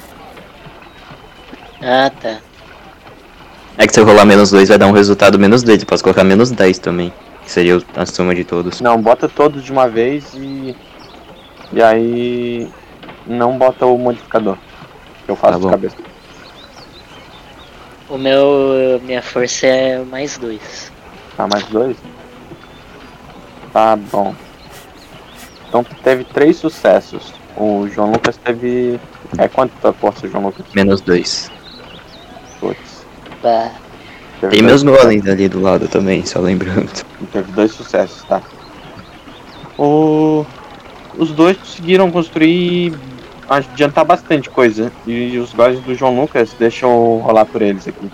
Ah, 1.82 2.12
tá. 2.22 2.38
É 3.78 3.88
que 3.88 3.94
se 3.94 4.00
eu 4.00 4.06
rolar 4.06 4.26
menos 4.26 4.52
2 4.52 4.70
vai 4.70 4.78
dar 4.78 4.86
um 4.88 4.92
resultado 4.92 5.40
menos 5.40 5.64
2, 5.64 5.82
eu 5.82 5.88
posso 5.88 6.04
colocar 6.04 6.24
menos 6.24 6.52
10 6.52 6.78
também. 6.78 7.12
Que 7.44 7.52
seria 7.52 7.82
a 7.96 8.06
soma 8.06 8.36
de 8.36 8.44
todos. 8.44 8.80
Não, 8.82 9.02
bota 9.02 9.28
todos 9.28 9.64
de 9.64 9.72
uma 9.72 9.88
vez 9.90 10.32
e. 10.36 10.76
E 11.74 11.82
aí. 11.82 12.70
Não 13.26 13.58
bota 13.58 13.86
o 13.88 13.98
modificador. 13.98 14.58
Que 15.26 15.32
eu 15.32 15.36
faço 15.36 15.54
Tá 15.54 15.58
de 15.58 15.64
bom. 15.64 15.70
cabeça. 15.72 15.96
O 18.10 18.18
meu. 18.18 19.02
Minha 19.04 19.24
força 19.24 19.66
é 19.66 20.00
mais 20.04 20.38
dois. 20.38 20.91
Tá, 21.42 21.48
mais 21.48 21.66
dois? 21.70 21.98
Tá 23.74 23.96
bom. 23.96 24.36
Então 25.68 25.84
teve 26.04 26.24
três 26.24 26.58
sucessos. 26.58 27.34
O 27.58 27.88
João 27.88 28.12
Lucas 28.12 28.38
teve. 28.38 29.00
É 29.40 29.48
quanto 29.48 29.72
tua 29.82 29.92
força, 29.92 30.28
João 30.28 30.46
Lucas? 30.46 30.68
Menos 30.76 31.02
2. 31.02 31.52
Putz. 32.60 33.06
Bah. 33.42 33.72
Teve 34.40 34.58
Tem 34.58 34.68
dois 34.68 34.84
meus 34.84 35.02
golems 35.02 35.28
ali 35.28 35.50
do 35.50 35.60
lado 35.60 35.88
também, 35.88 36.24
só 36.24 36.40
lembrando. 36.40 36.92
Teve 37.32 37.52
dois 37.54 37.72
sucessos, 37.72 38.24
tá? 38.26 38.40
O... 39.80 40.46
Os 41.18 41.32
dois 41.32 41.58
conseguiram 41.58 42.12
construir. 42.12 42.94
adiantar 43.50 44.06
bastante 44.06 44.48
coisa. 44.48 44.92
E 45.08 45.40
os 45.40 45.54
golems 45.54 45.80
do 45.80 45.96
João 45.96 46.22
Lucas, 46.22 46.54
deixa 46.60 46.86
eu 46.86 47.20
rolar 47.24 47.46
por 47.46 47.64
eles 47.64 47.88
aqui. 47.88 48.12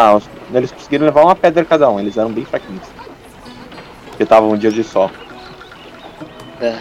Tá, 0.00 0.18
eles 0.54 0.72
conseguiram 0.72 1.04
levar 1.04 1.22
uma 1.24 1.36
pedra 1.36 1.62
cada 1.62 1.90
um, 1.90 2.00
eles 2.00 2.16
eram 2.16 2.32
bem 2.32 2.42
fraquinhos. 2.42 2.86
Porque 4.06 4.24
tava 4.24 4.46
um 4.46 4.56
dia 4.56 4.70
de 4.70 4.82
sol. 4.82 5.10
Bah. 6.58 6.78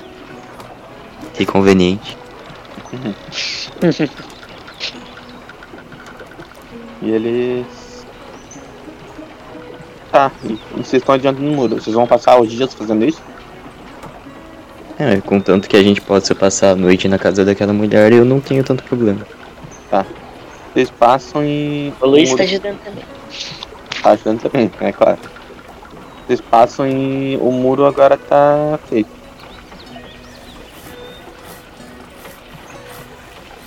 Que 1.34 1.45
conveniente. 1.45 2.17
E 7.01 7.11
eles. 7.11 8.05
Tá, 10.11 10.30
e 10.43 10.59
vocês 10.74 11.01
estão 11.01 11.15
adiantando 11.15 11.45
no 11.45 11.55
muro. 11.55 11.76
Vocês 11.76 11.95
vão 11.95 12.05
passar 12.05 12.38
os 12.41 12.51
dias 12.51 12.74
fazendo 12.74 13.05
isso? 13.05 13.22
É, 14.97 15.22
contanto 15.22 15.70
que 15.70 15.78
a 15.78 15.82
gente 15.82 16.01
possa 16.01 16.36
passar 16.36 16.72
a 16.72 16.76
noite 16.76 17.07
na 17.07 17.17
casa 17.17 17.45
daquela 17.45 17.72
mulher, 17.72 18.11
eu 18.11 18.26
não 18.26 18.41
tenho 18.41 18.65
tanto 18.65 18.84
problema. 18.84 19.26
Vocês 20.74 20.89
passam 20.91 21.43
e. 21.43 21.93
O 21.99 22.07
Luiz 22.07 22.30
muro 22.30 22.38
tá 22.38 22.43
ajudando 22.43 22.80
também. 22.84 23.03
tá 24.01 24.11
ajudando 24.11 24.41
também, 24.41 24.72
é 24.82 24.91
claro. 24.91 25.20
Vocês 26.26 26.41
passam 26.41 26.88
e 26.88 27.38
o 27.41 27.51
muro 27.51 27.86
agora 27.86 28.15
tá 28.17 28.80
feito. 28.88 29.09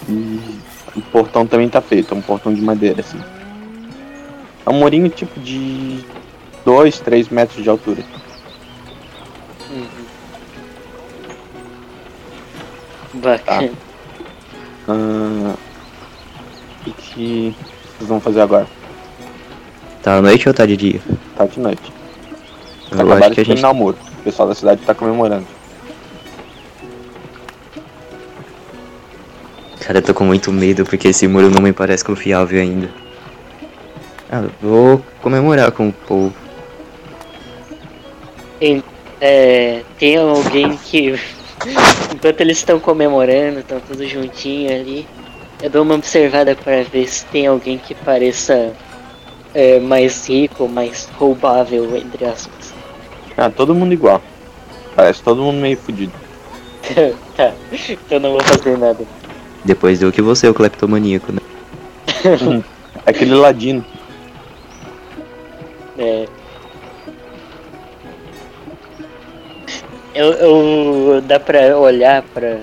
E 0.08 0.58
o 0.94 1.00
portão 1.02 1.46
também 1.46 1.68
tá 1.68 1.80
feito, 1.80 2.14
é 2.14 2.16
um 2.16 2.22
portão 2.22 2.54
de 2.54 2.60
madeira, 2.60 3.00
assim. 3.00 3.20
É 4.64 4.70
um 4.70 4.74
murinho 4.74 5.08
tipo 5.08 5.40
de 5.40 6.04
2, 6.64 7.00
3 7.00 7.28
metros 7.30 7.62
de 7.62 7.68
altura. 7.68 8.04
Uhum. 9.70 9.88
Bacana. 13.14 13.72
Ah, 14.88 15.54
o 16.90 16.92
que, 16.92 17.54
vocês 17.96 18.08
vão 18.08 18.20
fazer 18.20 18.40
agora? 18.40 18.66
Tá 20.02 20.16
à 20.16 20.22
noite 20.22 20.48
ou 20.48 20.54
tá 20.54 20.66
de 20.66 20.76
dia? 20.76 21.00
Tá 21.36 21.46
de 21.46 21.60
noite. 21.60 21.92
Vocês 22.80 22.92
Eu 22.92 22.98
acabaram 22.98 23.26
acho 23.26 23.34
que 23.34 23.40
a 23.40 23.44
de 23.44 23.50
gente. 23.56 23.64
o 23.64 23.74
muro. 23.74 23.96
O 24.18 24.22
pessoal 24.22 24.48
da 24.48 24.54
cidade 24.54 24.82
tá 24.82 24.94
comemorando. 24.94 25.46
Cara, 29.80 29.98
eu 29.98 30.02
tô 30.02 30.14
com 30.14 30.24
muito 30.24 30.52
medo 30.52 30.84
porque 30.84 31.08
esse 31.08 31.26
muro 31.26 31.50
não 31.50 31.60
me 31.60 31.72
parece 31.72 32.04
confiável 32.04 32.60
ainda. 32.60 32.88
Ah, 34.30 34.44
eu 34.44 34.52
vou 34.60 35.04
comemorar 35.20 35.70
com 35.72 35.88
o 35.88 35.92
povo. 35.92 36.34
É, 39.20 39.82
tem 39.98 40.16
alguém 40.16 40.76
que. 40.76 41.14
Enquanto 42.14 42.40
eles 42.40 42.58
estão 42.58 42.80
comemorando, 42.80 43.60
estão 43.60 43.80
todos 43.80 44.08
juntinhos 44.08 44.72
ali. 44.72 45.06
Eu 45.62 45.70
dou 45.70 45.82
uma 45.82 45.94
observada 45.94 46.56
para 46.56 46.82
ver 46.82 47.06
se 47.06 47.24
tem 47.26 47.46
alguém 47.46 47.78
que 47.78 47.94
pareça 47.94 48.72
é, 49.54 49.78
mais 49.78 50.28
rico, 50.28 50.68
mais 50.68 51.08
roubável, 51.16 51.96
entre 51.96 52.24
aspas. 52.24 52.74
Ah, 53.36 53.48
todo 53.48 53.74
mundo 53.74 53.92
igual. 53.92 54.20
Parece 54.96 55.22
todo 55.22 55.40
mundo 55.40 55.60
meio 55.60 55.76
fudido. 55.76 56.12
tá, 57.36 57.52
então 57.88 58.18
não 58.18 58.32
vou 58.32 58.40
fazer 58.42 58.76
nada. 58.76 59.04
Depois 59.64 60.02
eu 60.02 60.10
que 60.10 60.20
vou 60.20 60.34
ser 60.34 60.48
o 60.48 60.54
cleptomaníaco, 60.54 61.32
né? 61.32 61.38
É 62.24 62.62
aquele 63.06 63.34
ladino. 63.34 63.84
É. 65.96 66.26
Eu, 70.14 70.32
eu 70.32 71.20
dá 71.22 71.38
pra 71.38 71.78
olhar 71.78 72.22
pra 72.34 72.58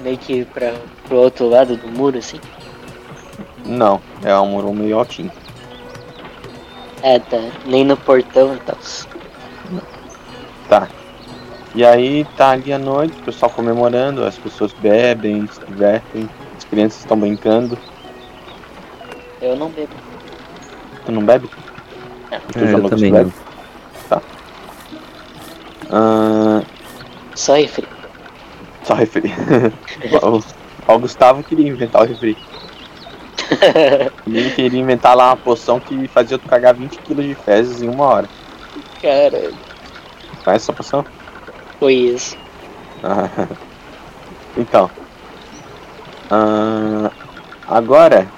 meio 0.00 0.18
que 0.18 0.44
pra, 0.46 0.74
pro 1.06 1.16
outro 1.16 1.48
lado 1.48 1.76
do 1.76 1.88
muro 1.88 2.18
assim? 2.18 2.40
Não, 3.64 4.00
é 4.22 4.36
um 4.38 4.48
muro 4.48 4.72
meio 4.72 4.98
altinho. 4.98 5.30
É, 7.02 7.18
tá. 7.18 7.38
Nem 7.66 7.84
no 7.84 7.96
portão 7.96 8.54
e 8.54 8.58
tal. 8.60 8.76
Tá. 10.68 10.88
E 11.74 11.84
aí 11.84 12.24
tá 12.36 12.50
ali 12.50 12.72
à 12.72 12.78
noite, 12.78 13.18
o 13.20 13.24
pessoal 13.24 13.50
comemorando, 13.50 14.24
as 14.24 14.38
pessoas 14.38 14.72
bebem, 14.74 15.46
se 15.52 15.60
divertem, 15.66 16.28
as 16.56 16.64
crianças 16.64 17.00
estão 17.00 17.18
brincando. 17.18 17.76
Eu 19.42 19.56
não 19.56 19.68
bebo. 19.70 19.92
Tu 21.04 21.12
não 21.12 21.22
bebe? 21.24 21.50
Não. 22.30 22.40
Tu, 22.40 22.58
É, 22.58 22.72
eu 22.74 22.88
também 22.88 23.12
bebe? 23.12 23.32
Tá. 24.08 24.22
Ah, 25.90 26.62
Só 27.34 27.54
refri. 27.54 27.86
só 28.84 28.94
refri. 28.94 29.32
o, 30.86 30.92
o 30.92 30.98
Gustavo 30.98 31.42
queria 31.42 31.68
inventar 31.68 32.02
o 32.02 32.06
refri. 32.06 32.36
Ele 34.26 34.50
queria 34.50 34.80
inventar 34.80 35.16
lá 35.16 35.30
uma 35.30 35.36
poção 35.36 35.78
que 35.78 36.08
fazia 36.08 36.38
tu 36.38 36.48
cagar 36.48 36.74
20 36.74 36.98
kg 36.98 37.22
de 37.22 37.34
fezes 37.34 37.82
em 37.82 37.88
uma 37.88 38.04
hora. 38.04 38.28
Cara, 39.02 39.52
Conhece 40.44 40.64
essa 40.64 40.72
poção? 40.74 41.04
Ah, 43.02 43.28
então. 44.56 44.90
Ah, 46.30 47.10
agora. 47.66 48.28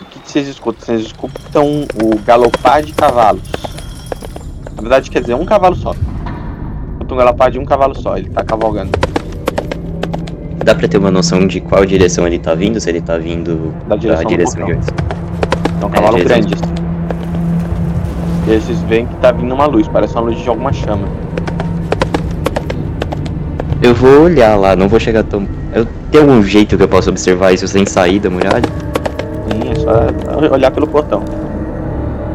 O 0.00 0.04
que, 0.06 0.18
que 0.18 0.30
vocês 0.30 0.48
escutam? 0.48 0.84
Vocês 0.84 1.02
escutam 1.02 1.86
o 2.02 2.18
galopar 2.18 2.82
de 2.82 2.92
cavalos. 2.92 3.48
Na 4.74 4.82
verdade, 4.82 5.10
quer 5.10 5.20
dizer, 5.20 5.34
um 5.34 5.46
cavalo 5.46 5.76
só. 5.76 5.92
Escuta 5.92 7.14
um 7.14 7.16
galopar 7.16 7.50
de 7.52 7.58
um 7.60 7.64
cavalo 7.64 7.94
só, 7.94 8.16
ele 8.16 8.30
tá 8.30 8.42
cavalgando. 8.42 8.90
Dá 10.64 10.74
pra 10.74 10.86
ter 10.86 10.96
uma 10.98 11.10
noção 11.10 11.46
de 11.46 11.60
qual 11.60 11.84
direção 11.84 12.26
ele 12.26 12.38
tá 12.38 12.54
vindo? 12.54 12.80
Se 12.80 12.88
ele 12.88 13.00
tá 13.00 13.18
vindo 13.18 13.74
Da 13.88 13.96
direção 13.96 14.22
da 14.22 14.28
do 14.28 14.28
direção 14.28 14.62
portão. 14.66 14.80
de 14.80 15.82
É 15.82 15.84
um 15.84 15.88
É, 15.88 15.92
cavalo 15.92 16.16
direção. 16.16 16.38
grande, 16.40 16.54
assim. 16.54 16.72
E 18.46 18.60
vocês 18.60 18.80
veem 18.82 19.06
que 19.06 19.14
tá 19.16 19.32
vindo 19.32 19.52
uma 19.54 19.66
luz, 19.66 19.88
parece 19.88 20.14
uma 20.14 20.22
luz 20.22 20.38
de 20.38 20.48
alguma 20.48 20.72
chama. 20.72 21.06
Eu 23.82 23.94
vou 23.94 24.22
olhar 24.22 24.54
lá, 24.56 24.76
não 24.76 24.88
vou 24.88 25.00
chegar 25.00 25.24
tão. 25.24 25.46
Eu 25.74 25.86
tem 26.10 26.20
algum 26.20 26.42
jeito 26.42 26.76
que 26.76 26.82
eu 26.82 26.88
possa 26.88 27.10
observar 27.10 27.52
isso 27.52 27.66
sem 27.66 27.84
sair 27.86 28.20
da 28.20 28.30
muralha? 28.30 28.62
Sim, 29.50 29.70
é 29.70 29.74
só 29.74 30.52
olhar 30.54 30.70
pelo 30.70 30.86
portão. 30.86 31.22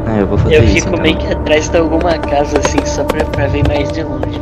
Ah, 0.05 0.17
eu 0.19 0.27
vou 0.27 0.37
fazer 0.37 0.55
Eu 0.55 0.63
isso. 0.63 0.73
fico 0.75 0.89
então. 0.89 1.01
meio 1.01 1.17
que 1.17 1.27
atrás 1.31 1.69
de 1.69 1.77
alguma 1.77 2.17
casa 2.17 2.57
assim, 2.59 2.79
só 2.85 3.03
pra, 3.05 3.23
pra 3.25 3.47
ver 3.47 3.65
mais 3.67 3.91
de 3.91 4.03
longe. 4.03 4.41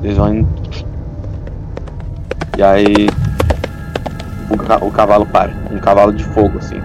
Vocês 0.00 0.16
vão. 0.16 0.46
E 2.58 2.62
aí. 2.62 3.08
O, 4.50 4.86
o 4.86 4.90
cavalo 4.90 5.24
para. 5.24 5.52
Um 5.70 5.78
cavalo 5.78 6.12
de 6.12 6.24
fogo, 6.24 6.58
assim. 6.58 6.80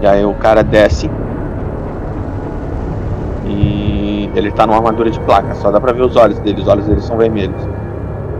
E 0.00 0.06
aí 0.06 0.24
o 0.24 0.34
cara 0.34 0.64
desce. 0.64 1.08
E 3.46 4.28
ele 4.34 4.50
tá 4.50 4.66
numa 4.66 4.78
armadura 4.78 5.08
de 5.10 5.20
placa, 5.20 5.54
só 5.54 5.70
dá 5.70 5.80
pra 5.80 5.92
ver 5.92 6.02
os 6.02 6.16
olhos 6.16 6.38
dele, 6.40 6.60
os 6.60 6.66
olhos 6.66 6.86
dele 6.86 7.00
são 7.00 7.16
vermelhos. 7.16 7.62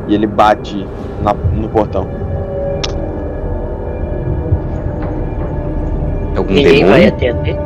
E 0.09 0.15
ele 0.17 0.27
bate 0.27 0.85
na- 1.23 1.33
no 1.35 1.69
portão. 1.69 2.09
Algum 6.37 6.53
Ninguém 6.55 6.85
vai 6.85 7.01
demônio? 7.03 7.09
atender. 7.09 7.57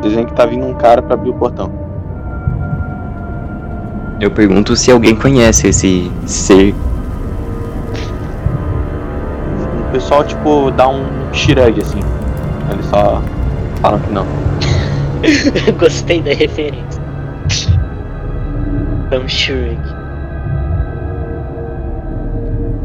Vocês 0.00 0.14
veem 0.14 0.26
que 0.26 0.34
tá 0.34 0.46
vindo 0.46 0.64
um 0.66 0.74
cara 0.74 1.02
pra 1.02 1.14
abrir 1.14 1.30
o 1.30 1.34
portão. 1.34 1.85
Eu 4.20 4.30
pergunto 4.30 4.74
se 4.74 4.90
alguém 4.90 5.14
conhece 5.14 5.68
esse 5.68 6.10
ser. 6.26 6.74
O 9.88 9.92
pessoal, 9.92 10.24
tipo, 10.24 10.70
dá 10.70 10.88
um 10.88 11.04
shirug, 11.32 11.80
assim. 11.80 12.00
Eles 12.72 12.86
só 12.86 13.22
falam 13.80 14.00
que 14.00 14.12
não. 14.12 14.26
Gostei 15.78 16.20
da 16.22 16.32
referência. 16.32 17.02
É 19.10 19.18
um 19.18 19.28
Shrek. 19.28 19.78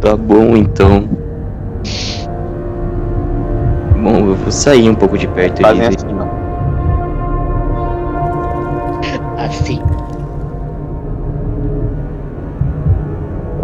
Tá 0.02 0.16
bom, 0.16 0.56
então. 0.56 1.10
Bom, 4.02 4.30
eu 4.30 4.36
vou 4.36 4.52
sair 4.52 4.90
um 4.90 4.96
pouco 4.96 5.18
de 5.18 5.28
perto 5.28 5.62
Fazem. 5.62 6.11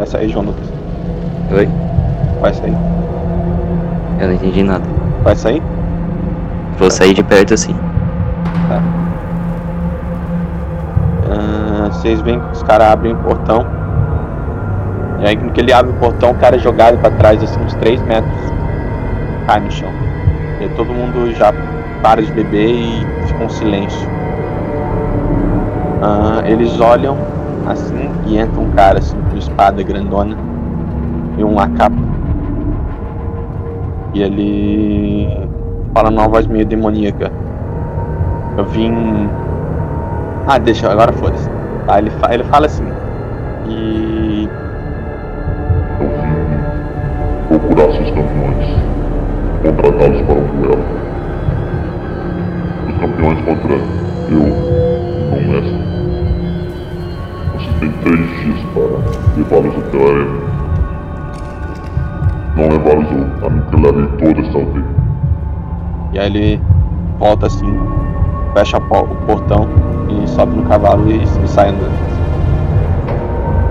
Vai 0.07 0.21
sair, 0.21 0.29
João 0.29 0.45
Lucas. 0.45 0.63
Oi? 1.51 1.69
Vai 2.39 2.53
sair. 2.53 2.77
Eu 4.21 4.27
não 4.27 4.35
entendi 4.35 4.63
nada. 4.63 4.85
Vai 5.21 5.35
sair? 5.35 5.61
Vou 6.79 6.89
sair 6.89 7.13
de 7.13 7.21
perto 7.21 7.53
assim. 7.53 7.75
Ah, 11.29 11.89
vocês 11.91 12.21
veem 12.21 12.39
que 12.39 12.51
os 12.53 12.63
caras 12.63 12.87
abrem 12.87 13.11
o 13.11 13.17
portão. 13.17 13.65
E 15.19 15.27
aí, 15.27 15.35
no 15.35 15.51
que 15.51 15.59
ele 15.59 15.73
abre 15.73 15.91
o 15.91 15.95
portão, 15.95 16.31
o 16.31 16.35
cara 16.35 16.55
é 16.55 16.59
jogado 16.59 16.97
pra 16.99 17.11
trás, 17.11 17.43
assim, 17.43 17.59
uns 17.59 17.75
3 17.75 18.01
metros. 18.03 18.53
Cai 19.45 19.59
no 19.59 19.69
chão. 19.69 19.89
E 20.61 20.69
todo 20.69 20.93
mundo 20.93 21.35
já 21.35 21.53
para 22.01 22.21
de 22.21 22.31
beber 22.31 22.69
e 22.69 23.05
fica 23.25 23.43
um 23.43 23.49
silêncio. 23.49 24.07
Ah, 26.01 26.43
eles 26.45 26.79
olham 26.79 27.17
assim 27.67 28.09
e 28.25 28.37
entra 28.37 28.61
um 28.61 28.71
cara 28.71 28.99
assim 28.99 29.17
com 29.37 29.39
espada 29.39 29.83
grandona 29.83 30.35
e 31.37 31.43
uma 31.43 31.69
capa. 31.69 31.95
E 34.13 34.21
ele 34.23 35.47
fala 35.93 36.09
numa 36.09 36.27
voz 36.27 36.47
meio 36.47 36.65
demoníaca. 36.65 37.31
Eu 38.57 38.65
vim 38.65 39.29
ah, 40.47 40.57
deixa, 40.57 40.91
agora 40.91 41.13
foda-se. 41.13 41.49
Tá, 41.85 41.99
ele, 41.99 42.09
fa- 42.09 42.33
ele 42.33 42.43
fala 42.45 42.65
assim. 42.65 42.85
E. 43.67 44.49
Eu 45.99 46.09
vim 46.09 47.59
procurar 47.59 47.91
seus 47.93 48.09
campeões, 48.09 48.75
contratá-los 49.61 50.21
para 50.21 50.35
um 50.35 50.61
duelo. 50.61 50.83
Os 52.87 52.97
campeões 52.97 53.41
contra 53.45 53.73
eu 53.73 53.81
e 54.29 54.35
o 54.35 55.49
mestre. 55.51 55.96
Tem 57.79 57.91
três 57.91 58.19
dias 58.41 58.59
para 58.73 59.37
levá-los 59.37 59.75
até 59.77 59.97
a 59.97 60.09
arena. 60.09 60.47
Não 62.55 62.69
levá-los, 62.69 63.07
eu 63.11 63.47
aniquilarei 63.47 64.07
toda 64.17 64.47
essa 64.47 64.57
aldeia. 64.57 64.85
E 66.13 66.19
aí 66.19 66.25
ele 66.25 66.61
volta 67.19 67.45
assim, 67.47 67.79
fecha 68.53 68.77
a 68.77 68.99
o 68.99 69.07
portão 69.27 69.67
e 70.09 70.27
sobe 70.27 70.55
no 70.57 70.63
cavalo 70.63 71.11
e, 71.11 71.21
e 71.23 71.47
sai 71.47 71.69
andando. 71.69 71.91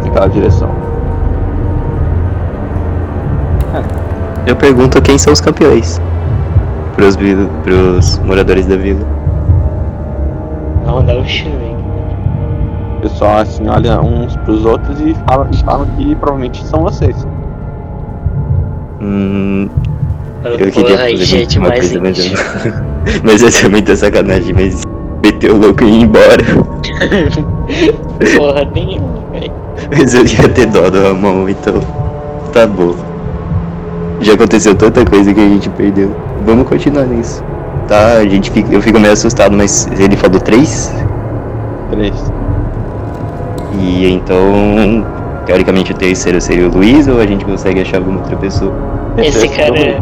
Naquela 0.05 0.29
direção. 0.29 0.71
Eu 4.47 4.55
pergunto 4.55 5.03
quem 5.03 5.19
são 5.19 5.33
os 5.33 5.41
campeões. 5.41 6.01
Pros, 6.95 7.17
vil- 7.17 7.49
pros 7.65 8.19
moradores 8.21 8.67
da 8.67 8.77
vila. 8.77 9.05
Não, 10.87 11.03
não, 11.03 11.25
Shrek. 11.25 11.66
O 13.07 13.09
pessoal 13.09 13.39
assim 13.39 13.69
olha 13.69 14.01
uns 14.01 14.37
pros 14.39 14.65
outros 14.65 15.01
e 15.01 15.15
fala, 15.29 15.49
e 15.53 15.57
falam 15.59 15.87
que 15.97 16.13
provavelmente 16.17 16.65
são 16.67 16.81
vocês. 16.81 17.17
Hum, 19.01 19.69
eu 20.45 20.73
queria 20.73 20.99
fazer 20.99 21.17
gente, 21.19 21.57
uma 21.61 21.69
mais 21.69 21.89
coisa, 21.89 22.01
mas 22.01 22.19
eu... 22.19 22.73
mas 23.23 23.43
eu 23.43 23.63
também 23.63 23.83
tô 23.85 23.95
sacanagem, 23.95 24.53
mas 24.53 24.83
meteu 25.23 25.55
o 25.55 25.59
louco 25.59 25.85
e 25.85 25.87
ir 25.87 26.03
embora. 26.03 26.45
Porra 28.37 28.65
nenhuma, 28.75 29.23
velho. 29.31 29.53
Mas 29.97 30.13
eu 30.13 30.27
ia 30.27 30.49
ter 30.49 30.67
dó 30.67 30.91
do 30.91 31.01
Ramon, 31.01 31.49
então 31.49 31.75
tá 32.53 32.67
bom. 32.67 32.97
Já 34.21 34.35
aconteceu 34.35 34.75
tanta 34.75 35.05
coisa 35.05 35.33
que 35.33 35.41
a 35.41 35.49
gente 35.49 35.71
perdeu. 35.71 36.11
Vamos 36.45 36.69
continuar 36.69 37.05
nisso. 37.05 37.45
Tá, 37.87 38.15
a 38.15 38.25
gente 38.25 38.51
fica, 38.51 38.75
eu 38.75 38.83
fico 38.83 38.99
meio 38.99 39.13
assustado, 39.13 39.57
mas 39.57 39.87
ele 39.97 40.17
falou 40.17 40.41
três? 40.41 40.93
Três. 41.93 42.33
E 43.79 44.13
então, 44.13 45.05
teoricamente 45.45 45.93
o 45.93 45.95
terceiro 45.95 46.41
seria 46.41 46.69
o 46.69 46.73
Luiz 46.73 47.07
ou 47.09 47.21
a 47.21 47.27
gente 47.27 47.45
consegue 47.45 47.81
achar 47.81 47.99
alguma 47.99 48.21
outra 48.21 48.37
pessoa? 48.37 48.73
Esse 49.19 49.47
é 49.47 49.49
cara. 49.49 49.99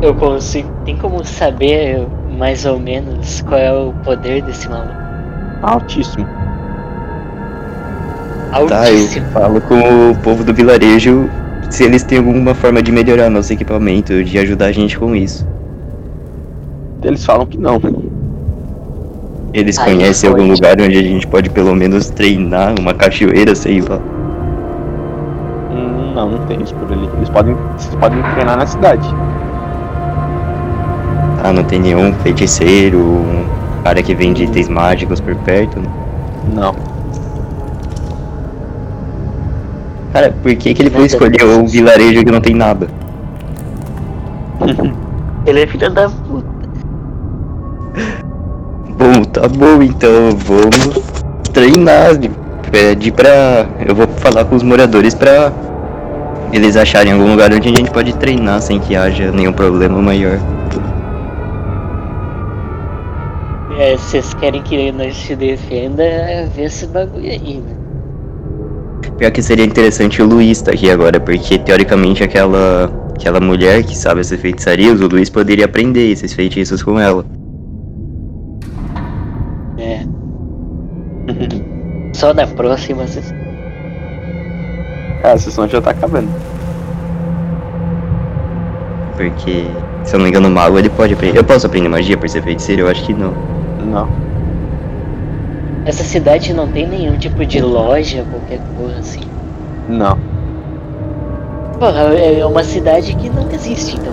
Eu 0.00 0.14
consigo. 0.14 0.68
Tem 0.84 0.96
como 0.96 1.24
saber 1.24 2.06
mais 2.38 2.64
ou 2.64 2.78
menos 2.78 3.42
qual 3.42 3.60
é 3.60 3.72
o 3.72 3.92
poder 4.04 4.42
desse 4.42 4.68
maluco? 4.68 4.94
Altíssimo. 5.62 6.26
Tá, 8.50 8.90
eu 8.90 8.96
Altíssimo. 8.96 9.26
falo 9.32 9.60
com 9.60 10.10
o 10.10 10.16
povo 10.22 10.44
do 10.44 10.54
vilarejo 10.54 11.28
se 11.68 11.84
eles 11.84 12.02
têm 12.02 12.18
alguma 12.18 12.54
forma 12.54 12.82
de 12.82 12.90
melhorar 12.90 13.28
nosso 13.28 13.52
equipamento, 13.52 14.24
de 14.24 14.38
ajudar 14.38 14.66
a 14.66 14.72
gente 14.72 14.98
com 14.98 15.14
isso. 15.14 15.46
Eles 17.02 17.24
falam 17.24 17.46
que 17.46 17.58
não. 17.58 17.80
Eles 19.52 19.78
Aí 19.78 19.84
conhecem 19.94 20.30
foi. 20.30 20.40
algum 20.40 20.52
lugar 20.52 20.76
onde 20.80 20.98
a 20.98 21.02
gente 21.02 21.26
pode 21.26 21.48
pelo 21.50 21.74
menos 21.74 22.10
treinar, 22.10 22.74
uma 22.78 22.92
cachoeira, 22.94 23.54
sei 23.54 23.80
lá. 23.80 23.98
Hum, 25.70 26.12
não, 26.14 26.30
não 26.32 26.46
tem 26.46 26.60
isso 26.62 26.74
por 26.74 26.92
ali. 26.92 27.08
Eles 27.16 27.28
podem, 27.30 27.56
vocês 27.76 27.94
podem 27.96 28.22
treinar 28.34 28.58
na 28.58 28.66
cidade. 28.66 29.08
Ah, 31.42 31.52
não 31.52 31.62
tem 31.64 31.80
nenhum 31.80 32.12
feiticeiro, 32.14 32.98
um 32.98 33.46
cara 33.84 34.02
que 34.02 34.14
vende 34.14 34.44
itens 34.44 34.68
mágicos 34.68 35.20
por 35.20 35.34
perto. 35.36 35.78
né? 35.78 35.88
Não. 36.54 36.74
Cara, 40.12 40.34
por 40.42 40.54
que, 40.56 40.74
que 40.74 40.82
ele 40.82 40.90
foi 40.90 41.04
escolher 41.06 41.44
um 41.44 41.62
desses. 41.62 41.72
vilarejo 41.72 42.24
que 42.24 42.30
não 42.32 42.40
tem 42.40 42.54
nada? 42.54 42.88
Ele 45.46 45.60
é 45.62 45.66
filho 45.66 45.90
da. 45.90 46.10
Bom, 48.98 49.22
tá 49.22 49.46
bom, 49.46 49.80
então 49.80 50.30
vamos 50.36 51.00
treinar. 51.52 52.18
Pede 52.72 53.12
pra. 53.12 53.64
Eu 53.86 53.94
vou 53.94 54.08
falar 54.18 54.44
com 54.44 54.56
os 54.56 54.62
moradores 54.64 55.14
pra 55.14 55.52
eles 56.52 56.76
acharem 56.76 57.12
algum 57.12 57.30
lugar 57.30 57.52
onde 57.52 57.68
a 57.68 57.72
gente 57.72 57.92
pode 57.92 58.12
treinar 58.16 58.60
sem 58.60 58.80
que 58.80 58.96
haja 58.96 59.30
nenhum 59.30 59.52
problema 59.52 60.02
maior. 60.02 60.38
É, 63.78 63.96
vocês 63.96 64.34
querem 64.34 64.60
que 64.62 64.90
nós 64.90 65.16
te 65.16 65.36
defenda, 65.36 66.02
vê 66.52 66.64
esse 66.64 66.84
bagulho 66.88 67.30
aí, 67.30 67.62
né? 67.64 67.76
Pior 69.16 69.30
que 69.30 69.40
seria 69.40 69.64
interessante 69.64 70.20
o 70.20 70.26
Luiz 70.26 70.60
tá 70.60 70.72
aqui 70.72 70.90
agora, 70.90 71.20
porque 71.20 71.56
teoricamente 71.56 72.24
aquela. 72.24 72.90
aquela 73.14 73.38
mulher 73.38 73.84
que 73.84 73.96
sabe 73.96 74.20
essas 74.20 74.40
feitiçarias, 74.40 75.00
o 75.00 75.06
Luiz 75.06 75.30
poderia 75.30 75.66
aprender 75.66 76.10
esses 76.10 76.32
feitiços 76.32 76.82
com 76.82 76.98
ela. 76.98 77.24
Só 82.12 82.32
na 82.34 82.46
próxima 82.46 83.06
sessão. 83.06 83.36
Cara, 85.22 85.34
a 85.34 85.38
sessão 85.38 85.68
já 85.68 85.80
tá 85.80 85.90
acabando. 85.90 86.28
Porque, 89.16 89.66
se 90.04 90.14
eu 90.14 90.18
não 90.18 90.24
me 90.24 90.30
engano, 90.30 90.48
o 90.48 90.50
mago 90.50 90.78
ele 90.78 90.88
pode 90.88 91.14
aprender. 91.14 91.38
Eu 91.38 91.44
posso 91.44 91.66
aprender 91.66 91.88
magia 91.88 92.16
por 92.16 92.28
ser 92.28 92.42
feiticeiro? 92.42 92.82
Eu 92.82 92.88
acho 92.88 93.04
que 93.04 93.12
não. 93.12 93.32
Não. 93.84 94.08
Essa 95.84 96.04
cidade 96.04 96.52
não 96.52 96.68
tem 96.68 96.86
nenhum 96.86 97.16
tipo 97.16 97.44
de 97.44 97.60
loja, 97.60 98.24
qualquer 98.30 98.60
coisa 98.76 99.00
assim. 99.00 99.22
Não. 99.88 100.18
Porra, 101.78 102.14
é 102.14 102.44
uma 102.44 102.62
cidade 102.62 103.14
que 103.16 103.30
não 103.30 103.50
existe, 103.50 103.96
então. 103.96 104.12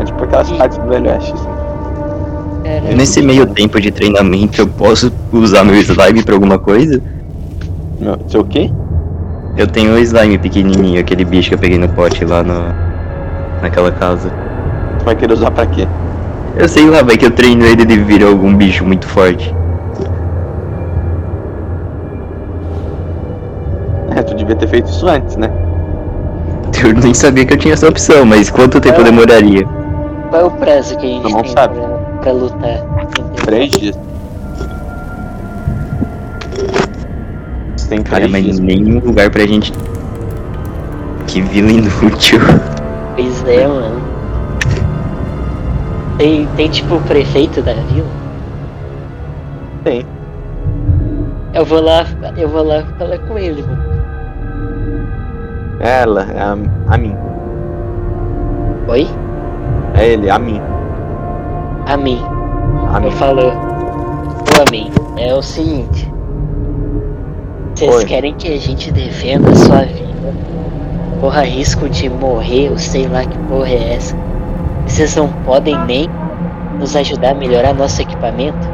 É 0.00 0.04
tipo 0.04 0.24
aquelas 0.24 0.48
cidades 0.48 0.78
do 0.78 0.88
Velho 0.88 1.10
Oeste. 1.10 1.32
assim. 1.34 1.53
Cara, 2.64 2.94
Nesse 2.96 3.20
meio 3.20 3.46
tempo 3.46 3.78
de 3.80 3.90
treinamento, 3.90 4.60
eu 4.60 4.66
posso 4.66 5.12
usar 5.32 5.64
meu 5.64 5.76
slime 5.76 6.22
pra 6.22 6.34
alguma 6.34 6.58
coisa? 6.58 7.00
Não. 8.00 8.16
Sei 8.26 8.40
o 8.40 8.44
quê? 8.44 8.70
Eu 9.56 9.66
tenho 9.66 9.92
o 9.94 9.98
slime 9.98 10.38
pequenininho, 10.38 10.98
aquele 11.00 11.24
bicho 11.24 11.50
que 11.50 11.54
eu 11.54 11.58
peguei 11.58 11.78
no 11.78 11.88
pote 11.90 12.24
lá 12.24 12.42
no, 12.42 12.64
naquela 13.62 13.92
casa. 13.92 14.32
Tu 14.98 15.04
vai 15.04 15.14
querer 15.14 15.32
usar 15.34 15.50
pra 15.50 15.66
quê? 15.66 15.86
Eu 16.56 16.68
sei 16.68 16.88
lá, 16.88 17.02
vai 17.02 17.16
que 17.16 17.26
eu 17.26 17.30
treino 17.30 17.64
ele 17.64 17.84
de 17.84 17.96
vir 17.98 18.24
algum 18.24 18.54
bicho 18.56 18.84
muito 18.84 19.06
forte. 19.06 19.54
É, 24.16 24.22
tu 24.22 24.34
devia 24.34 24.54
ter 24.56 24.68
feito 24.68 24.88
isso 24.88 25.06
antes, 25.08 25.36
né? 25.36 25.50
Eu 26.84 26.92
nem 26.94 27.14
sabia 27.14 27.44
que 27.44 27.54
eu 27.54 27.58
tinha 27.58 27.74
essa 27.74 27.88
opção, 27.88 28.24
mas 28.24 28.50
quanto 28.50 28.80
tempo 28.80 29.00
É. 29.00 29.04
demoraria? 29.04 29.64
qual 30.30 30.42
é 30.42 30.44
o 30.44 30.50
prazo 30.50 30.96
que 30.98 31.06
a 31.06 31.08
gente 31.08 31.22
Tu 31.22 31.28
não 31.30 31.42
tem 31.42 31.52
sabe. 31.52 31.78
Pra, 31.78 31.93
pra 32.24 32.32
lutar? 32.32 32.78
Entendeu? 33.02 33.34
Três 33.44 33.70
dias. 33.70 33.98
Você 37.76 37.88
tem 37.88 38.02
Cara, 38.02 38.26
mas 38.26 38.44
dias. 38.44 38.58
nenhum 38.58 38.98
lugar 39.00 39.30
pra 39.30 39.46
gente. 39.46 39.72
Que 41.26 41.42
vila 41.42 41.70
inútil. 41.70 42.40
Pois 43.14 43.44
é, 43.46 43.66
mano. 43.68 44.02
Tem, 46.16 46.46
tem 46.56 46.70
tipo 46.70 46.94
o 46.94 47.00
prefeito 47.02 47.60
da 47.60 47.74
vila? 47.74 48.08
Tem. 49.84 50.06
Eu 51.52 51.64
vou 51.64 51.80
lá, 51.80 52.06
eu 52.36 52.48
vou 52.48 52.64
lá 52.64 52.84
falar 52.98 53.18
com 53.18 53.38
ele, 53.38 53.62
mano. 53.62 53.84
Ela, 55.80 56.26
é 56.32 56.40
a, 56.40 56.56
a 56.88 56.98
mim. 56.98 57.14
Oi? 58.88 59.06
É 59.94 60.08
ele, 60.08 60.30
a 60.30 60.38
mim. 60.38 60.60
A 61.86 61.96
mim. 61.96 62.22
A 62.92 63.00
mim. 63.00 63.06
Eu 63.06 63.12
falo. 63.12 63.48
Ô, 63.48 64.62
a 64.66 64.70
mim. 64.70 64.90
É 65.16 65.34
o 65.34 65.42
seguinte. 65.42 66.10
Vocês 67.74 67.94
Oi. 67.94 68.04
querem 68.04 68.34
que 68.34 68.52
a 68.52 68.58
gente 68.58 68.90
defenda 68.92 69.50
a 69.50 69.54
sua 69.54 69.80
vida? 69.82 70.04
Corra 71.20 71.42
risco 71.42 71.88
de 71.88 72.08
morrer, 72.08 72.70
ou 72.70 72.78
sei 72.78 73.06
lá 73.08 73.24
que 73.24 73.36
porra 73.48 73.68
é 73.68 73.94
essa. 73.94 74.16
Vocês 74.86 75.16
não 75.16 75.28
podem 75.44 75.76
nem 75.86 76.08
nos 76.78 76.94
ajudar 76.96 77.30
a 77.30 77.34
melhorar 77.34 77.72
nosso 77.74 78.00
equipamento? 78.00 78.68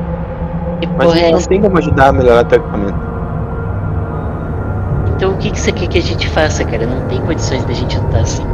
Que 0.80 0.86
Mas 0.86 1.06
porra 1.06 1.18
a 1.18 1.22
é 1.22 1.30
não 1.30 1.38
essa? 1.38 1.48
tem 1.48 1.60
como 1.60 1.78
ajudar 1.78 2.08
a 2.08 2.12
melhorar 2.12 2.44
teu 2.44 2.58
equipamento. 2.58 2.98
Então 5.16 5.32
o 5.32 5.36
que, 5.36 5.50
que 5.50 5.60
você 5.60 5.72
quer 5.72 5.86
que 5.88 5.98
a 5.98 6.02
gente 6.02 6.28
faça, 6.28 6.64
cara? 6.64 6.86
Não 6.86 7.06
tem 7.08 7.20
condições 7.22 7.64
da 7.64 7.72
gente 7.72 7.98
lutar 7.98 8.22
assim. 8.22 8.44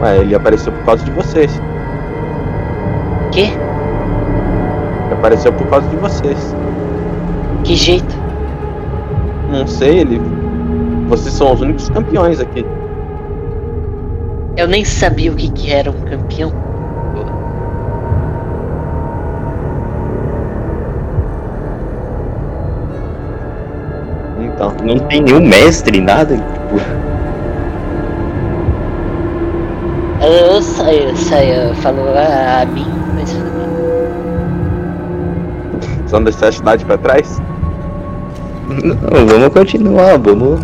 Ué, 0.00 0.18
ele 0.18 0.34
apareceu 0.34 0.72
por 0.72 0.84
causa 0.84 1.04
de 1.04 1.10
vocês. 1.12 1.60
Quê? 3.36 3.50
Apareceu 5.12 5.52
por 5.52 5.66
causa 5.66 5.86
de 5.88 5.96
vocês. 5.96 6.56
Que 7.64 7.76
jeito? 7.76 8.16
Não 9.50 9.66
sei, 9.66 9.98
ele. 9.98 10.18
Vocês 11.06 11.34
são 11.34 11.52
os 11.52 11.60
únicos 11.60 11.90
campeões 11.90 12.40
aqui. 12.40 12.64
Eu 14.56 14.66
nem 14.66 14.86
sabia 14.86 15.30
o 15.30 15.36
que, 15.36 15.50
que 15.50 15.70
era 15.70 15.90
um 15.90 16.00
campeão. 16.00 16.50
Então. 24.40 24.72
Não 24.82 24.98
tem 25.08 25.20
nenhum 25.20 25.46
mestre, 25.46 26.00
nada. 26.00 26.38
Tipo, 26.38 26.80
Eu 30.22 30.62
saio, 30.62 31.14
saio, 31.14 31.74
falou 31.74 32.16
a, 32.16 32.62
a 32.62 32.64
mim, 32.64 32.86
São 36.06 36.22
deixar 36.22 36.48
a 36.48 36.52
cidade 36.52 36.84
pra 36.84 36.96
trás? 36.98 37.40
não, 38.68 39.26
vamos 39.26 39.48
continuar, 39.48 40.18
vamos. 40.18 40.60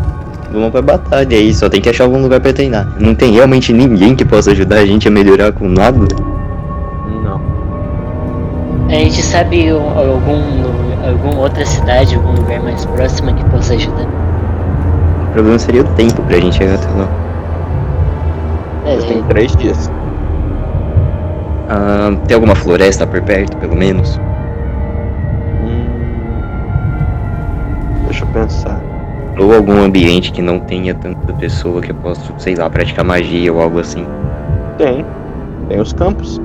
Vamos 0.53 0.71
pra 0.71 0.83
batalha 0.83 1.37
aí, 1.37 1.55
só 1.55 1.69
tem 1.69 1.81
que 1.81 1.89
achar 1.89 2.05
algum 2.05 2.21
lugar 2.21 2.39
pra 2.41 2.53
treinar. 2.53 2.87
Não 3.01 3.15
tem 3.15 3.33
realmente 3.33 3.73
ninguém 3.73 4.15
que 4.15 4.25
possa 4.25 4.51
ajudar 4.51 4.77
a 4.77 4.87
gente 4.87 5.09
a 5.09 5.11
melhorar 5.11 5.51
com 5.53 5.67
nada. 5.67 6.07
Não. 7.25 7.41
A 8.89 8.93
gente 8.93 9.23
sabe 9.23 9.73
um- 9.73 9.99
algum, 9.99 11.09
alguma 11.09 11.39
outra 11.41 11.65
cidade, 11.65 12.17
algum 12.17 12.33
lugar 12.35 12.61
mais 12.63 12.85
próximo 12.85 13.33
que 13.35 13.43
possa 13.47 13.73
ajudar? 13.75 14.07
O 15.23 15.33
problema 15.33 15.59
seria 15.59 15.81
o 15.81 15.85
tempo 15.95 16.21
pra 16.23 16.37
gente 16.39 16.57
chegar 16.57 16.75
até 16.75 16.89
lá. 16.99 17.09
É, 18.85 18.97
têm 18.97 19.23
três 19.23 19.57
dias. 19.57 19.91
Ah, 21.71 22.13
tem 22.27 22.35
alguma 22.35 22.55
floresta 22.55 23.07
por 23.07 23.23
perto, 23.23 23.57
pelo 23.57 23.75
menos? 23.75 24.21
Deixa 28.23 28.25
eu 28.25 28.29
pensar. 28.29 28.81
Ou 29.39 29.55
algum 29.55 29.83
ambiente 29.83 30.31
que 30.31 30.43
não 30.43 30.61
tenha 30.61 30.95
tanta 30.95 31.33
pessoa 31.33 31.81
que 31.81 31.91
eu 31.91 31.95
possa, 31.97 32.33
sei 32.39 32.55
lá, 32.55 32.69
praticar 32.71 33.05
magia 33.05 33.53
ou 33.53 33.61
algo 33.61 33.81
assim. 33.81 34.07
Tem. 34.79 35.05
Tem 35.69 35.81
os 35.81 35.93
campos. 35.93 36.41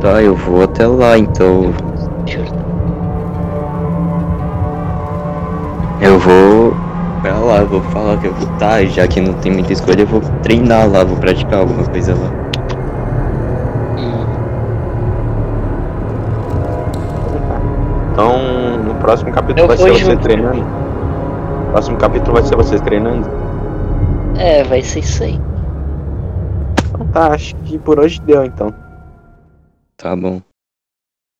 Tá, 0.00 0.22
eu 0.22 0.34
vou 0.34 0.62
até 0.62 0.86
lá 0.86 1.18
então. 1.18 1.72
Eu 6.00 6.18
vou 6.20 6.74
pra 7.20 7.36
lá, 7.38 7.58
eu 7.58 7.66
vou 7.66 7.82
falar 7.82 8.16
que 8.18 8.28
eu 8.28 8.32
vou. 8.32 8.48
Tá, 8.58 8.84
já 8.84 9.06
que 9.08 9.20
não 9.20 9.34
tem 9.34 9.52
muita 9.52 9.72
escolha, 9.72 10.02
eu 10.02 10.06
vou 10.06 10.20
treinar 10.42 10.88
lá, 10.88 11.02
vou 11.02 11.16
praticar 11.16 11.60
alguma 11.60 11.84
coisa 11.84 12.14
lá. 12.14 12.37
Próximo 19.08 19.32
capítulo 19.32 19.64
Eu 19.64 19.68
vai 19.68 19.76
ser 19.78 19.88
vou 19.88 19.98
você 19.98 20.04
junto. 20.04 20.22
treinando. 20.22 20.60
O 20.60 21.70
próximo 21.72 21.96
capítulo 21.96 22.32
vai 22.34 22.42
ser 22.44 22.56
vocês 22.56 22.80
treinando. 22.82 23.26
é, 24.38 24.62
vai 24.64 24.82
ser 24.82 24.98
isso 25.00 25.22
aí. 25.24 25.40
Então 26.88 27.06
tá, 27.06 27.32
acho 27.32 27.56
que 27.64 27.78
por 27.78 27.98
hoje 27.98 28.20
deu 28.20 28.44
então. 28.44 28.74
Tá 29.96 30.14
bom. 30.14 30.42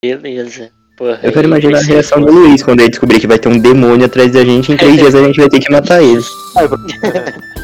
Beleza. 0.02 0.70
Porra, 0.96 1.20
Eu 1.22 1.30
quero 1.32 1.46
imaginar 1.46 1.78
a 1.78 1.82
reação 1.82 2.22
do. 2.22 2.32
Luiz 2.32 2.62
quando 2.62 2.80
ele 2.80 2.88
descobrir 2.88 3.20
que 3.20 3.26
vai 3.26 3.38
ter 3.38 3.48
um 3.48 3.58
demônio 3.58 4.06
atrás 4.06 4.32
da 4.32 4.42
gente. 4.44 4.72
Em 4.72 4.76
três 4.76 4.96
dias 4.98 5.14
a 5.14 5.22
gente 5.22 5.38
vai 5.38 5.48
ter 5.50 5.60
que 5.60 5.70
matar 5.70 6.02
ele. 6.02 6.22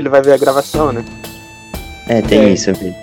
ele 0.00 0.08
vai 0.08 0.22
ver 0.22 0.32
a 0.32 0.36
gravação, 0.38 0.92
né? 0.92 1.04
É, 2.08 2.20
tem 2.22 2.40
É. 2.40 2.48
isso, 2.50 2.72
velho. 2.74 2.94